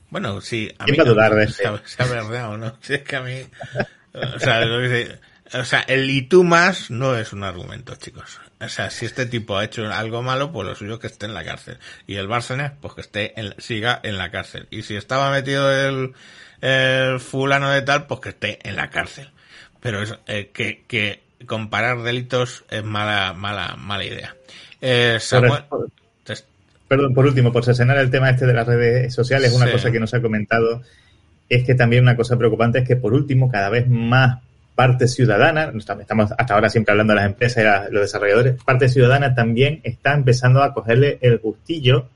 [0.09, 1.67] Bueno, sí, a ¿Quién mí dudar de se, este?
[1.67, 2.77] ha- se ha verdeado, ¿no?
[2.81, 3.41] Si es que a mí...
[4.13, 5.19] O sea, lo que dice-
[5.53, 8.39] o sea, el y tú más no es un argumento, chicos.
[8.59, 11.25] O sea, si este tipo ha hecho algo malo, pues lo suyo es que esté
[11.25, 11.77] en la cárcel.
[12.07, 14.67] Y el Bárcenas, pues que esté en, siga en la cárcel.
[14.71, 16.13] Y si estaba metido el,
[16.61, 19.29] el fulano de tal, pues que esté en la cárcel.
[19.81, 24.35] Pero es, eh, que, que comparar delitos es mala, mala, mala idea.
[24.81, 25.93] Eh, Samuel, Por- te-
[26.95, 29.71] Perdón, por último, por sesionar el tema este de las redes sociales, una Sí.
[29.73, 30.81] cosa que no se ha comentado
[31.49, 34.39] es que también una cosa preocupante es que, por último, cada vez más
[34.75, 39.35] parte ciudadana, estamos hasta ahora siempre hablando de las empresas y los desarrolladores, parte ciudadana
[39.35, 42.07] también está empezando a cogerle el gustillo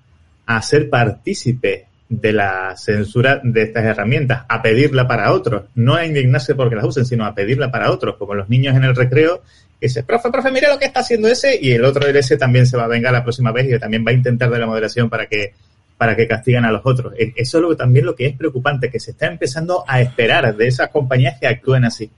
[0.46, 6.06] a ser partícipe de la censura de estas herramientas, a pedirla para otros, no a
[6.06, 9.44] indignarse porque las usen, sino a pedirla para otros, como los niños en el recreo,
[9.80, 12.38] que dice, profe, profe, mira lo que está haciendo ese, y el otro del ese
[12.38, 14.66] también se va a vengar la próxima vez y también va a intentar de la
[14.66, 15.54] moderación para que
[15.98, 17.14] para que castigan a los otros.
[17.18, 20.56] E- Eso es lo también lo que es preocupante, que se está empezando a esperar
[20.56, 22.10] de esas compañías que actúen así.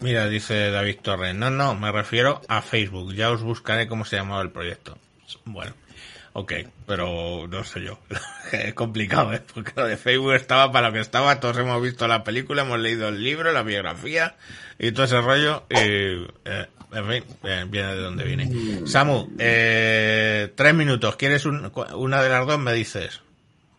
[0.00, 1.34] Mira, dice David Torres.
[1.34, 3.12] No, no, me refiero a Facebook.
[3.14, 4.96] Ya os buscaré cómo se llamaba el proyecto.
[5.44, 5.74] Bueno,
[6.32, 6.52] ok,
[6.86, 7.98] pero no sé yo.
[8.52, 9.42] es complicado, ¿eh?
[9.54, 11.40] Porque lo de Facebook estaba para lo que estaba.
[11.40, 14.36] Todos hemos visto la película, hemos leído el libro, la biografía
[14.78, 15.64] y todo ese rollo.
[15.70, 18.86] Y, eh, en fin, eh, viene de donde viene.
[18.86, 21.16] Samu, eh, tres minutos.
[21.16, 22.58] ¿Quieres un- una de las dos?
[22.58, 23.20] Me dices.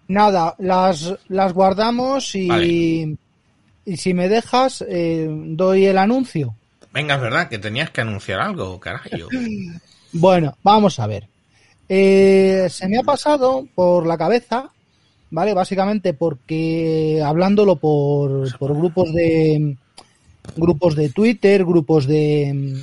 [0.08, 2.66] Nada, las, las guardamos y, Vale.
[3.86, 6.56] y si me dejas, eh, doy el anuncio.
[6.94, 9.08] Venga, es verdad que tenías que anunciar algo, carajo.
[10.14, 11.30] Bueno, vamos a ver.
[11.94, 14.72] Eh, se me ha pasado por la cabeza,
[15.30, 15.54] ¿vale?
[15.54, 19.76] Básicamente porque hablándolo por, por grupos de
[20.56, 22.78] grupos de Twitter, grupos de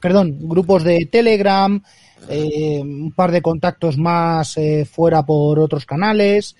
[0.00, 1.78] perdón, grupos de Telegram,
[2.30, 6.56] eh, un par de contactos más eh, fuera por otros canales.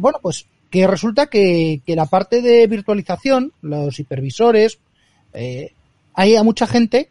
[0.00, 4.78] Bueno, pues que resulta que, que la parte de virtualización, los hipervisores,
[6.14, 7.10] hay a mucha gente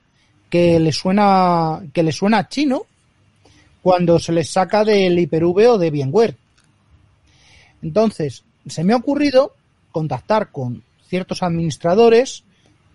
[0.50, 2.88] que le suena que le suena chino
[3.82, 6.38] cuando se les saca del Hyper-V o de VMware.
[7.82, 9.56] Entonces, se me ha ocurrido
[9.92, 12.44] contactar con ciertos administradores,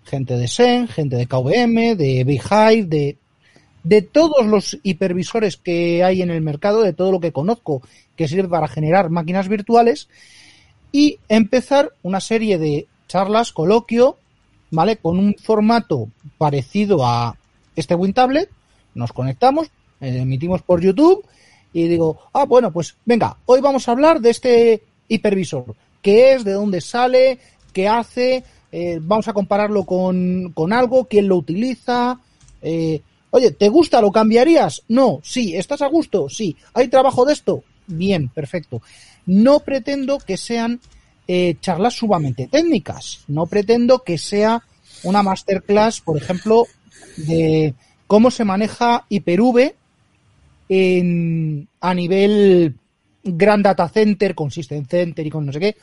[0.05, 3.17] gente de Sen, gente de KVM, de Beehive, de,
[3.83, 7.81] de todos los hipervisores que hay en el mercado, de todo lo que conozco
[8.15, 10.07] que sirve para generar máquinas virtuales,
[10.91, 14.17] y empezar una serie de charlas, coloquio,
[14.71, 14.97] ¿vale?
[14.97, 17.37] Con un formato parecido a
[17.75, 18.49] este WinTablet,
[18.95, 19.69] nos conectamos,
[19.99, 21.25] emitimos por YouTube
[21.73, 25.75] y digo, ah, bueno, pues venga, hoy vamos a hablar de este hipervisor.
[26.01, 26.43] ¿Qué es?
[26.43, 27.39] ¿De dónde sale?
[27.73, 28.43] ¿Qué hace?
[28.71, 32.19] Eh, vamos a compararlo con, con algo, quién lo utiliza.
[32.61, 33.01] Eh,
[33.31, 34.01] oye, ¿te gusta?
[34.01, 34.83] ¿Lo cambiarías?
[34.87, 35.55] No, sí.
[35.55, 36.29] ¿Estás a gusto?
[36.29, 36.55] Sí.
[36.73, 37.63] ¿Hay trabajo de esto?
[37.87, 38.81] Bien, perfecto.
[39.25, 40.79] No pretendo que sean
[41.27, 43.19] eh, charlas sumamente técnicas.
[43.27, 44.63] No pretendo que sea
[45.03, 46.65] una masterclass, por ejemplo,
[47.17, 47.73] de
[48.07, 49.75] cómo se maneja Hyper-V
[50.69, 52.75] en, a nivel
[53.23, 55.75] Grand Data Center, con System Center y con no sé qué,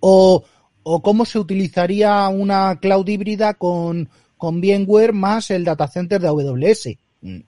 [0.00, 0.44] o,
[0.82, 4.08] o cómo se utilizaría una cloud híbrida con,
[4.38, 6.88] con VMware más el data center de AWS.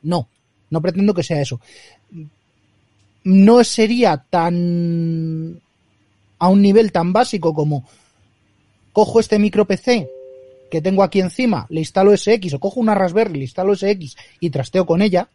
[0.03, 0.29] No,
[0.69, 1.61] no pretendo que sea eso.
[3.25, 5.61] No sería tan
[6.39, 7.85] a un nivel tan básico como
[8.93, 10.09] cojo este micro PC
[10.71, 14.51] que tengo aquí encima, le instalo SX o cojo una Raspberry, le instalo SX y
[14.51, 15.29] trasteo con ella,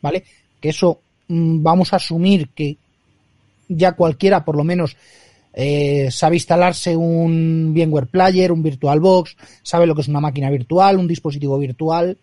[0.00, 0.24] ¿vale?
[0.60, 2.76] Que eso mm, vamos a asumir que
[3.68, 4.96] ya cualquiera, por lo menos,
[5.52, 10.98] eh, sabe instalarse un VMware Player, un VirtualBox, sabe lo que es una máquina virtual,
[10.98, 12.16] un dispositivo virtual,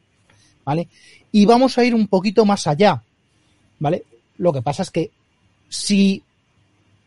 [0.63, 0.87] ¿vale?
[1.31, 3.03] Y vamos a ir un poquito más allá,
[3.79, 4.03] ¿vale?
[4.37, 5.11] Lo que pasa es que
[5.69, 6.23] si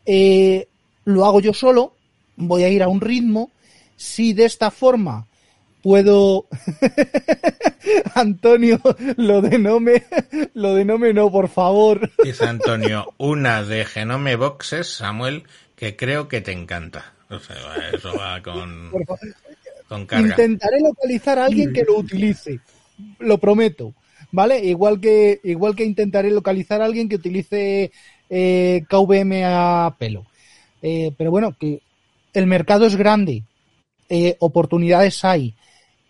[0.05, 0.67] eh,
[1.05, 1.95] lo hago yo solo,
[2.37, 3.51] voy a ir a un ritmo,
[3.97, 5.28] si de esta forma
[5.83, 6.47] puedo
[8.15, 8.81] Antonio
[9.17, 10.05] lo de no me
[10.55, 12.11] lo de no me no por favor.
[12.23, 15.45] Dice Antonio, una de Genome Boxes, Samuel,
[15.77, 17.13] que creo que te encanta.
[17.31, 17.57] O sea,
[17.93, 18.91] eso va con,
[19.89, 20.29] con carga.
[20.29, 22.61] intentaré localizar a alguien que lo utilice
[23.19, 23.95] lo prometo
[24.31, 27.93] vale igual que igual que intentaré localizar a alguien que utilice
[28.31, 30.27] eh, KVM a pelo.
[30.83, 31.81] Eh, pero bueno que
[32.35, 33.43] el mercado es grande
[34.09, 35.55] eh, oportunidades hay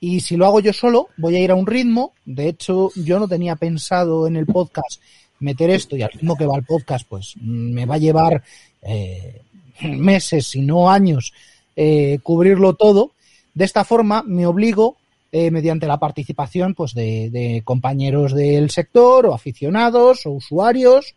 [0.00, 2.12] y si lo hago yo solo voy a ir a un ritmo.
[2.24, 5.00] De hecho yo no tenía pensado en el podcast
[5.40, 8.42] meter esto y al ritmo que va el podcast pues mm, me va a llevar
[8.82, 9.42] eh,
[9.82, 11.32] meses si no años
[11.76, 13.12] eh, cubrirlo todo.
[13.54, 14.96] De esta forma me obligo
[15.32, 21.14] eh, mediante la participación pues de, de compañeros del sector o aficionados o usuarios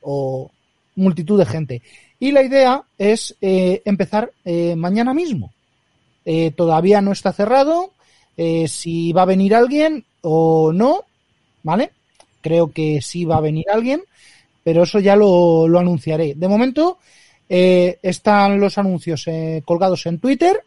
[0.00, 0.50] o
[0.94, 1.82] multitud de gente.
[2.20, 4.30] Y la idea es empezar
[4.76, 5.52] mañana mismo.
[6.54, 7.90] Todavía no está cerrado
[8.42, 11.04] eh, si va a venir alguien o no,
[11.62, 11.92] ¿vale?
[12.40, 14.02] Creo que sí va a venir alguien,
[14.64, 16.34] pero eso ya lo, lo anunciaré.
[16.34, 16.98] De momento
[17.54, 20.62] eh, están los anuncios eh, colgados en Twitter,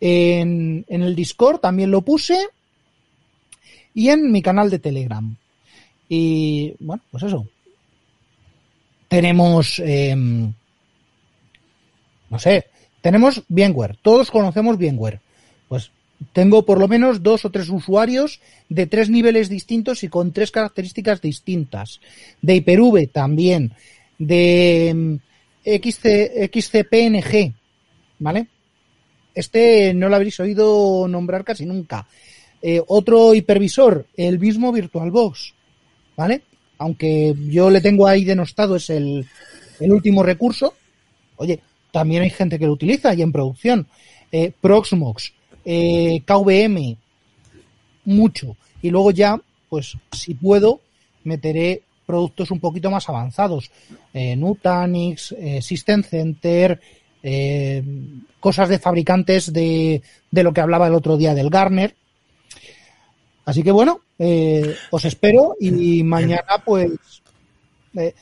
[0.00, 2.46] en, el Discord también lo puse
[3.92, 5.36] y en mi canal de Telegram.
[6.08, 7.46] Y bueno, pues eso.
[9.06, 10.54] Tenemos, eh, no
[12.38, 12.68] sé,
[13.02, 15.20] tenemos VMware, todos conocemos VMware.
[16.32, 20.50] Tengo por lo menos dos o tres usuarios de tres niveles distintos y con tres
[20.50, 22.00] características distintas.
[22.42, 23.72] De Hyper-V también,
[24.18, 25.14] de mm,
[25.64, 27.54] XC, XCPNG,
[28.18, 28.48] ¿vale?
[29.34, 32.06] Este no lo habréis oído nombrar casi nunca.
[32.60, 35.54] Eh, otro hipervisor, el mismo VirtualBox,
[36.16, 36.42] ¿vale?
[36.78, 39.24] Aunque yo le tengo ahí denostado, es el,
[39.78, 40.74] el último recurso.
[41.36, 41.60] Oye,
[41.92, 43.86] también hay gente que lo utiliza y en producción.
[44.32, 45.32] Eh, Proxmox,
[45.70, 46.96] eh, KVM,
[48.06, 48.56] mucho.
[48.80, 49.38] Y luego ya,
[49.68, 50.80] pues si puedo,
[51.24, 53.70] meteré productos un poquito más avanzados.
[54.14, 56.80] Eh, Nutanix, eh, System Center,
[57.22, 57.84] eh,
[58.40, 60.00] cosas de fabricantes de,
[60.30, 61.94] de lo que hablaba el otro día del Garner.
[63.44, 64.00] Así que bueno,
[64.90, 66.92] os espero y mañana pues...
[67.94, 68.14] He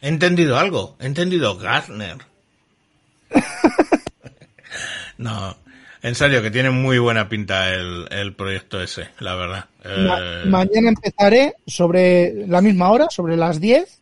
[0.00, 2.18] entendido algo, he entendido Gartner.
[5.18, 5.56] no,
[6.02, 9.64] en serio, que tiene muy buena pinta el, el proyecto ese, la verdad.
[9.94, 14.00] Ma- Eh, mañana empezaré sobre la misma hora, sobre las 10.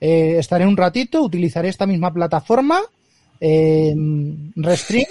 [0.00, 2.80] Eh, estaré un ratito, utilizaré esta misma plataforma,
[3.40, 3.94] eh,
[4.56, 5.06] Restream,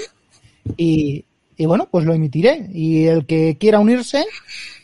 [0.78, 1.26] y,
[1.58, 2.68] y bueno, pues lo emitiré.
[2.74, 4.26] Y el que quiera unirse,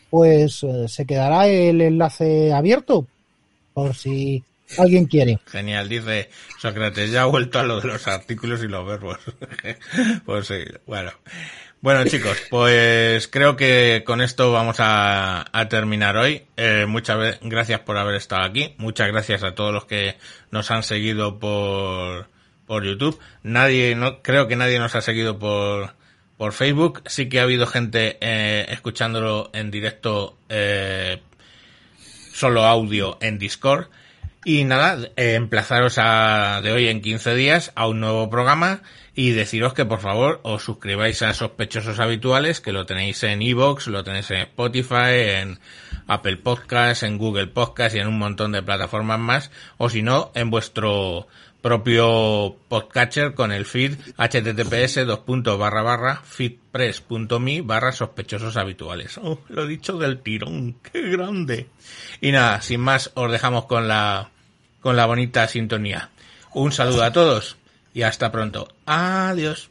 [0.10, 3.08] pues eh, se quedará el enlace abierto,
[3.74, 4.44] por si
[4.78, 5.40] alguien quiere.
[5.48, 6.30] Genial, dice
[6.60, 9.18] Sócrates, ya ha vuelto a lo de los artículos y los verbos.
[10.26, 11.12] pues sí, bueno.
[11.82, 16.46] Bueno chicos, pues creo que con esto vamos a, terminar hoy.
[16.58, 18.76] Eh, muchas gracias por haber estado aquí.
[18.78, 20.18] Muchas gracias a todos los que
[20.52, 22.28] nos han seguido por,
[22.66, 23.18] por YouTube.
[23.44, 25.94] Nadie, no, creo que nadie nos ha seguido por,
[26.36, 27.02] por Facebook.
[27.06, 31.22] Sí que ha habido gente eh, escuchándolo en directo eh,
[32.34, 33.88] solo audio en Discord.
[34.46, 38.82] Y nada, eh, emplazaros a, de hoy en 15 días a un nuevo programa
[39.14, 43.88] y deciros que por favor os suscribáis a Sospechosos Habituales, que lo tenéis en Evox,
[43.88, 45.60] lo tenéis en Spotify, en
[46.08, 50.32] Apple Podcasts, en Google Podcasts y en un montón de plataformas más, o si no,
[50.36, 51.28] en vuestro
[51.62, 59.18] propio podcatcher con el feed https dos puntos barra barra feedpress.me barra sospechosos habituales.
[59.18, 61.68] Oh, lo dicho del tirón, qué grande.
[62.22, 64.30] Y nada, sin más, os dejamos con la,
[64.82, 66.10] con la bonita sintonía.
[66.54, 67.58] Un saludo a todos
[67.94, 68.68] y hasta pronto.
[68.86, 69.70] Adiós.